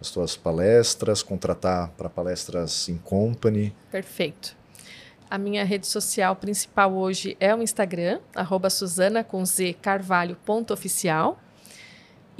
as 0.00 0.10
tuas 0.10 0.34
palestras, 0.36 1.22
contratar 1.22 1.90
para 1.90 2.08
palestras 2.08 2.88
em 2.88 2.96
company? 2.96 3.74
Perfeito. 3.90 4.56
A 5.30 5.38
minha 5.38 5.64
rede 5.64 5.86
social 5.86 6.34
principal 6.34 6.92
hoje 6.92 7.36
é 7.38 7.54
o 7.54 7.62
Instagram, 7.62 8.18
arroba 8.34 8.68
Suzana 8.68 9.22
com 9.22 9.46
Z 9.46 9.76
Carvalho 9.80 10.36
ponto 10.44 10.74
oficial. 10.74 11.38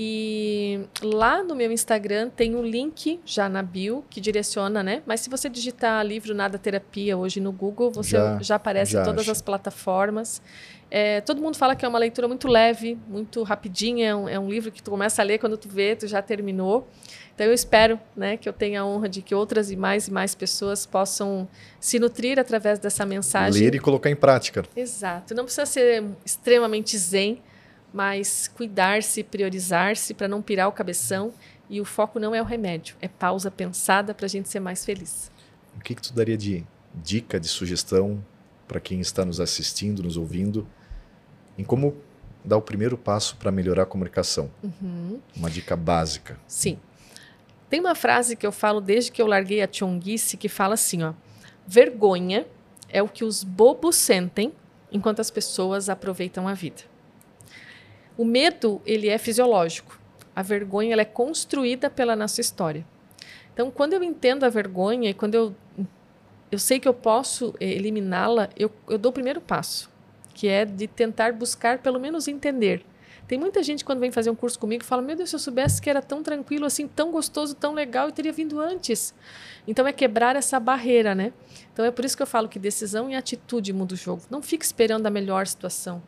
E 0.03 0.80
lá 1.03 1.42
no 1.44 1.55
meu 1.55 1.70
Instagram 1.70 2.30
tem 2.30 2.57
um 2.57 2.62
link 2.62 3.20
já 3.22 3.51
na 3.51 3.62
bio 3.62 4.03
que 4.09 4.18
direciona, 4.18 4.82
né? 4.82 5.03
Mas 5.05 5.20
se 5.20 5.28
você 5.28 5.46
digitar 5.46 6.03
livro 6.07 6.34
Nada 6.34 6.57
Terapia 6.59 7.18
hoje 7.18 7.38
no 7.38 7.53
Google, 7.53 7.90
você 7.90 8.16
Já- 8.16 8.38
já, 8.40 8.55
aparece 8.55 8.92
já 8.92 9.03
em 9.03 9.05
todas 9.05 9.20
acha. 9.24 9.32
as 9.32 9.42
plataformas. 9.42 10.40
É, 10.90 11.20
todo 11.20 11.42
mundo 11.42 11.55
fala 11.55 11.76
que 11.76 11.84
é 11.84 11.88
uma 11.88 11.98
leitura 11.98 12.26
muito 12.26 12.48
leve, 12.48 12.98
muito 13.07 13.42
rapidinha. 13.42 14.09
É 14.09 14.16
um, 14.16 14.26
é 14.26 14.38
um 14.38 14.48
livro 14.48 14.72
que 14.72 14.82
tu 14.82 14.90
começa 14.90 15.20
a 15.20 15.24
ler 15.24 15.36
quando 15.36 15.59
tu 15.59 15.68
vê, 15.68 15.94
tu 15.94 16.07
já 16.07 16.22
terminou. 16.22 16.88
Então 17.34 17.46
eu 17.46 17.53
espero, 17.53 18.01
né, 18.16 18.38
que 18.38 18.48
eu 18.48 18.55
tenha 18.55 18.80
a 18.80 18.86
honra 18.86 19.07
de 19.07 19.20
que 19.20 19.34
outras 19.34 19.70
e 19.70 19.76
mais 19.76 20.09
e 20.09 20.11
mais 20.11 20.34
pessoas 20.34 20.86
possam 20.86 21.46
se 21.78 21.98
nutrir 21.98 22.38
através 22.38 22.78
dessa 22.78 23.05
mensagem. 23.05 23.62
Ler 23.64 23.74
e 23.74 23.78
colocar 23.78 24.09
em 24.09 24.16
prática. 24.16 24.64
Exato. 24.74 25.34
Não 25.34 25.44
precisa 25.44 25.66
ser 25.66 26.05
extremamente 26.24 26.96
zen, 26.96 27.42
mas 27.93 28.49
cuidar-se, 28.49 29.22
priorizar-se 29.22 30.14
para 30.14 30.28
não 30.28 30.43
pirar 30.43 30.68
o 30.68 30.72
cabeção. 30.72 31.32
E 31.68 31.80
o 31.80 31.84
foco 31.84 32.18
não 32.18 32.34
é 32.34 32.43
o 32.43 32.45
remédio, 32.45 32.97
é 33.01 33.07
pausa 33.07 33.51
pensada 33.51 34.12
para 34.12 34.26
a 34.26 34.28
gente 34.28 34.49
ser 34.49 34.59
mais 34.59 34.84
feliz. 34.84 35.30
O 35.76 35.80
que, 35.80 35.95
que 35.95 36.03
tu 36.03 36.12
daria 36.12 36.36
de 36.36 36.66
dica, 36.95 37.38
de 37.38 37.47
sugestão 37.47 38.24
para 38.66 38.80
quem 38.80 39.01
está 39.01 39.24
nos 39.24 39.41
assistindo, 39.41 40.03
nos 40.03 40.16
ouvindo, 40.16 40.66
em 41.57 41.62
como 41.62 41.97
dar 42.45 42.57
o 42.57 42.62
primeiro 42.62 42.99
passo 42.99 43.36
para 43.36 43.53
melhorar 43.53 43.84
a 43.84 43.86
comunicação? 43.86 44.51
Uhum. 44.62 45.20
Uma 45.36 45.49
dica 45.49 45.76
básica. 45.76 46.38
Sim. 46.49 46.78
Tem 47.68 47.78
uma 47.78 47.95
frase 47.95 48.34
que 48.34 48.45
eu 48.45 48.51
falo 48.51 48.80
desde 48.80 49.12
que 49.12 49.22
eu 49.22 49.26
larguei 49.26 49.62
a 49.62 49.68
chonguice 49.70 50.36
que 50.36 50.49
fala 50.49 50.74
assim, 50.74 51.05
ó: 51.05 51.14
vergonha 51.66 52.47
é 52.88 53.01
o 53.01 53.09
que 53.09 53.24
os 53.24 53.45
bobos 53.45 53.95
sentem 53.95 54.53
enquanto 54.91 55.20
as 55.20 55.30
pessoas 55.30 55.88
aproveitam 55.88 56.49
a 56.49 56.55
vida. 56.55 56.82
O 58.21 58.25
medo, 58.27 58.83
ele 58.85 59.09
é 59.09 59.16
fisiológico. 59.16 59.99
A 60.37 60.43
vergonha 60.43 60.93
ela 60.93 61.01
é 61.01 61.07
construída 61.07 61.89
pela 61.89 62.14
nossa 62.14 62.39
história. 62.39 62.87
Então, 63.55 63.71
quando 63.71 63.95
eu 63.95 64.03
entendo 64.03 64.45
a 64.45 64.51
vergonha 64.51 65.09
e 65.09 65.14
quando 65.14 65.35
eu 65.35 65.55
eu 66.53 66.59
sei 66.59 66.79
que 66.79 66.87
eu 66.87 66.93
posso 66.93 67.55
eh, 67.59 67.64
eliminá-la, 67.64 68.51
eu, 68.59 68.71
eu 68.91 68.99
dou 68.99 69.09
o 69.09 69.12
primeiro 69.14 69.41
passo, 69.41 69.91
que 70.35 70.49
é 70.49 70.66
de 70.66 70.87
tentar 70.87 71.33
buscar 71.33 71.79
pelo 71.79 71.99
menos 71.99 72.29
entender. 72.29 72.85
Tem 73.27 73.39
muita 73.39 73.62
gente 73.62 73.87
quando 73.87 74.01
vem 74.01 74.11
fazer 74.11 74.29
um 74.29 74.35
curso 74.35 74.59
comigo 74.59 74.85
fala: 74.85 75.01
Meu 75.01 75.16
Deus, 75.16 75.31
se 75.31 75.37
eu 75.37 75.41
soubesse 75.41 75.81
que 75.81 75.89
era 75.89 76.03
tão 76.03 76.23
tranquilo, 76.23 76.66
assim, 76.66 76.87
tão 76.87 77.11
gostoso, 77.11 77.55
tão 77.55 77.73
legal, 77.73 78.09
eu 78.09 78.12
teria 78.12 78.35
vindo 78.35 78.61
antes. 78.61 79.14
Então 79.66 79.87
é 79.87 79.95
quebrar 79.95 80.37
essa 80.37 80.61
barreira, 80.61 81.14
né? 81.14 81.33
Então 81.73 81.87
é 81.87 81.91
por 81.91 82.05
isso 82.05 82.14
que 82.14 82.23
eu 82.23 82.27
falo 82.27 82.51
que 82.51 82.59
decisão 82.59 83.09
e 83.09 83.14
atitude 83.14 83.73
muda 83.73 83.95
o 83.95 83.97
jogo. 83.97 84.21
Não 84.29 84.43
fique 84.43 84.62
esperando 84.62 85.07
a 85.07 85.11
melhor 85.11 85.47
situação. 85.47 86.03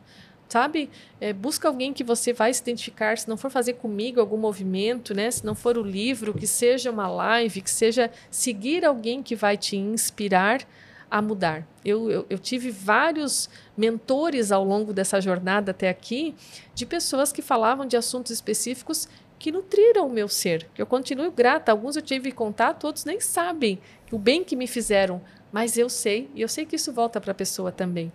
Sabe? 0.53 0.87
É, 1.19 1.33
busca 1.33 1.67
alguém 1.67 1.91
que 1.91 2.03
você 2.03 2.31
vai 2.31 2.53
se 2.53 2.61
identificar. 2.61 3.17
Se 3.17 3.27
não 3.27 3.35
for 3.35 3.49
fazer 3.49 3.73
comigo 3.73 4.19
algum 4.19 4.37
movimento, 4.37 5.11
né? 5.11 5.31
Se 5.31 5.43
não 5.43 5.55
for 5.55 5.79
o 5.79 5.81
livro, 5.81 6.31
que 6.31 6.45
seja 6.45 6.91
uma 6.91 7.07
live, 7.07 7.59
que 7.59 7.71
seja 7.71 8.11
seguir 8.29 8.85
alguém 8.85 9.23
que 9.23 9.35
vai 9.35 9.57
te 9.57 9.75
inspirar 9.75 10.61
a 11.09 11.23
mudar. 11.23 11.67
Eu, 11.83 12.07
eu, 12.11 12.25
eu, 12.29 12.37
tive 12.37 12.69
vários 12.69 13.49
mentores 13.75 14.51
ao 14.51 14.63
longo 14.63 14.93
dessa 14.93 15.19
jornada 15.19 15.71
até 15.71 15.89
aqui, 15.89 16.35
de 16.75 16.85
pessoas 16.85 17.31
que 17.31 17.41
falavam 17.41 17.87
de 17.87 17.97
assuntos 17.97 18.31
específicos 18.31 19.07
que 19.39 19.51
nutriram 19.51 20.05
o 20.05 20.11
meu 20.11 20.27
ser. 20.27 20.69
Eu 20.77 20.85
continuo 20.85 21.31
grata. 21.31 21.71
Alguns 21.71 21.95
eu 21.95 22.01
tive 22.03 22.31
contato, 22.31 22.83
outros 22.83 23.05
nem 23.05 23.19
sabem 23.19 23.79
o 24.11 24.19
bem 24.19 24.43
que 24.43 24.55
me 24.55 24.67
fizeram, 24.67 25.19
mas 25.53 25.77
eu 25.77 25.87
sei, 25.87 26.31
e 26.33 26.41
eu 26.41 26.47
sei 26.47 26.65
que 26.65 26.75
isso 26.75 26.91
volta 26.91 27.21
para 27.21 27.31
a 27.31 27.35
pessoa 27.35 27.71
também. 27.71 28.11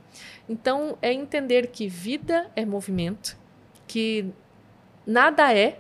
Então, 0.49 0.99
é 1.01 1.13
entender 1.13 1.69
que 1.69 1.87
vida 1.87 2.51
é 2.57 2.67
movimento, 2.67 3.39
que 3.87 4.27
nada 5.07 5.55
é, 5.55 5.79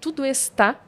tudo 0.00 0.24
está, 0.24 0.80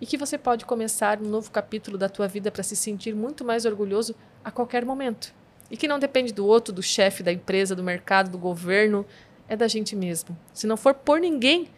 e 0.00 0.06
que 0.06 0.16
você 0.16 0.38
pode 0.38 0.64
começar 0.64 1.20
um 1.20 1.28
novo 1.28 1.50
capítulo 1.50 1.98
da 1.98 2.08
tua 2.08 2.26
vida 2.26 2.50
para 2.50 2.62
se 2.62 2.74
sentir 2.74 3.14
muito 3.14 3.44
mais 3.44 3.66
orgulhoso 3.66 4.14
a 4.42 4.50
qualquer 4.50 4.82
momento. 4.82 5.34
E 5.70 5.76
que 5.76 5.86
não 5.86 5.98
depende 5.98 6.32
do 6.32 6.46
outro, 6.46 6.72
do 6.72 6.82
chefe, 6.82 7.22
da 7.22 7.32
empresa, 7.32 7.76
do 7.76 7.82
mercado, 7.82 8.30
do 8.30 8.38
governo, 8.38 9.04
é 9.46 9.54
da 9.56 9.68
gente 9.68 9.94
mesmo. 9.94 10.34
Se 10.54 10.66
não 10.66 10.78
for 10.78 10.94
por 10.94 11.20
ninguém, 11.20 11.68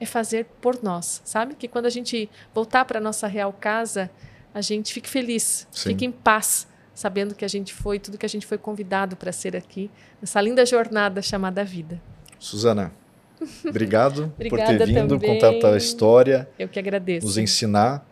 é 0.00 0.06
fazer 0.06 0.46
por 0.60 0.82
nós, 0.82 1.22
sabe? 1.24 1.54
Que 1.54 1.68
quando 1.68 1.86
a 1.86 1.90
gente 1.90 2.28
voltar 2.52 2.84
para 2.84 3.00
nossa 3.00 3.28
real 3.28 3.52
casa, 3.52 4.10
a 4.52 4.60
gente 4.60 4.92
fique 4.92 5.08
feliz, 5.08 5.68
Sim. 5.70 5.90
fique 5.90 6.04
em 6.04 6.10
paz, 6.10 6.66
sabendo 6.94 7.34
que 7.34 7.44
a 7.44 7.48
gente 7.48 7.74
foi 7.74 7.98
tudo 7.98 8.16
que 8.16 8.26
a 8.26 8.28
gente 8.28 8.46
foi 8.46 8.56
convidado 8.56 9.16
para 9.16 9.32
ser 9.32 9.56
aqui, 9.56 9.90
nessa 10.20 10.40
linda 10.40 10.64
jornada 10.64 11.20
chamada 11.20 11.64
vida. 11.64 12.00
Suzana, 12.38 12.92
obrigado 13.66 14.32
por 14.48 14.58
ter 14.58 14.86
vindo 14.86 15.18
também. 15.18 15.34
contar 15.34 15.50
a 15.50 15.60
tua 15.60 15.76
história, 15.76 16.48
Eu 16.58 16.68
que 16.68 16.78
agradeço. 16.78 17.26
nos 17.26 17.36
ensinar. 17.36 18.06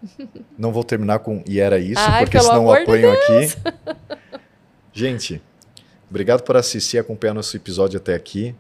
Não 0.59 0.73
vou 0.73 0.85
terminar 0.85 1.21
com 1.21 1.43
e 1.47 1.61
era 1.61 1.79
isso, 1.79 2.01
Ai, 2.01 2.25
porque 2.25 2.41
senão 2.41 2.65
eu 2.65 2.83
apanho 2.83 3.13
aqui. 3.13 3.57
Gente, 4.93 5.41
obrigado 6.11 6.43
por 6.43 6.57
assistir 6.57 6.97
e 6.97 7.01
acompanhar 7.01 7.35
nosso 7.35 7.57
episódio 7.57 7.99
até 7.99 8.15
aqui. 8.15 8.55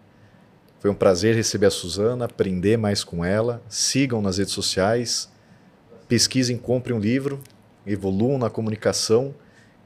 Foi 0.78 0.90
um 0.90 0.94
prazer 0.94 1.36
receber 1.36 1.66
a 1.66 1.70
Suzana, 1.70 2.24
aprender 2.24 2.76
mais 2.76 3.04
com 3.04 3.24
ela. 3.24 3.62
Sigam 3.68 4.20
nas 4.20 4.38
redes 4.38 4.52
sociais, 4.52 5.30
pesquisem, 6.08 6.56
comprem 6.56 6.96
um 6.96 6.98
livro, 6.98 7.40
evoluam 7.86 8.36
na 8.36 8.50
comunicação. 8.50 9.32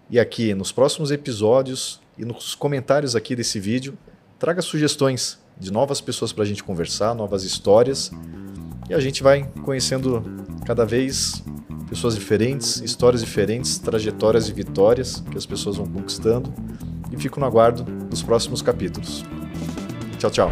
E 0.08 0.20
aqui 0.20 0.54
nos 0.54 0.70
próximos 0.70 1.10
episódios 1.10 2.00
e 2.16 2.24
nos 2.24 2.54
comentários 2.54 3.16
aqui 3.16 3.34
desse 3.34 3.58
vídeo, 3.58 3.98
traga 4.38 4.62
sugestões 4.62 5.38
de 5.58 5.72
novas 5.72 6.00
pessoas 6.00 6.32
para 6.32 6.44
a 6.44 6.46
gente 6.46 6.62
conversar, 6.62 7.14
novas 7.14 7.42
histórias. 7.42 8.12
E 8.88 8.94
a 8.94 9.00
gente 9.00 9.22
vai 9.22 9.50
conhecendo 9.64 10.22
cada 10.64 10.84
vez 10.84 11.42
pessoas 11.88 12.14
diferentes, 12.14 12.80
histórias 12.80 13.20
diferentes, 13.20 13.78
trajetórias 13.78 14.48
e 14.48 14.52
vitórias 14.52 15.24
que 15.30 15.36
as 15.36 15.44
pessoas 15.44 15.76
vão 15.76 15.86
conquistando. 15.86 16.52
E 17.10 17.16
fico 17.16 17.40
no 17.40 17.46
aguardo 17.46 17.82
dos 18.08 18.22
próximos 18.22 18.62
capítulos. 18.62 19.24
Tchau, 20.18 20.30
tchau. 20.30 20.50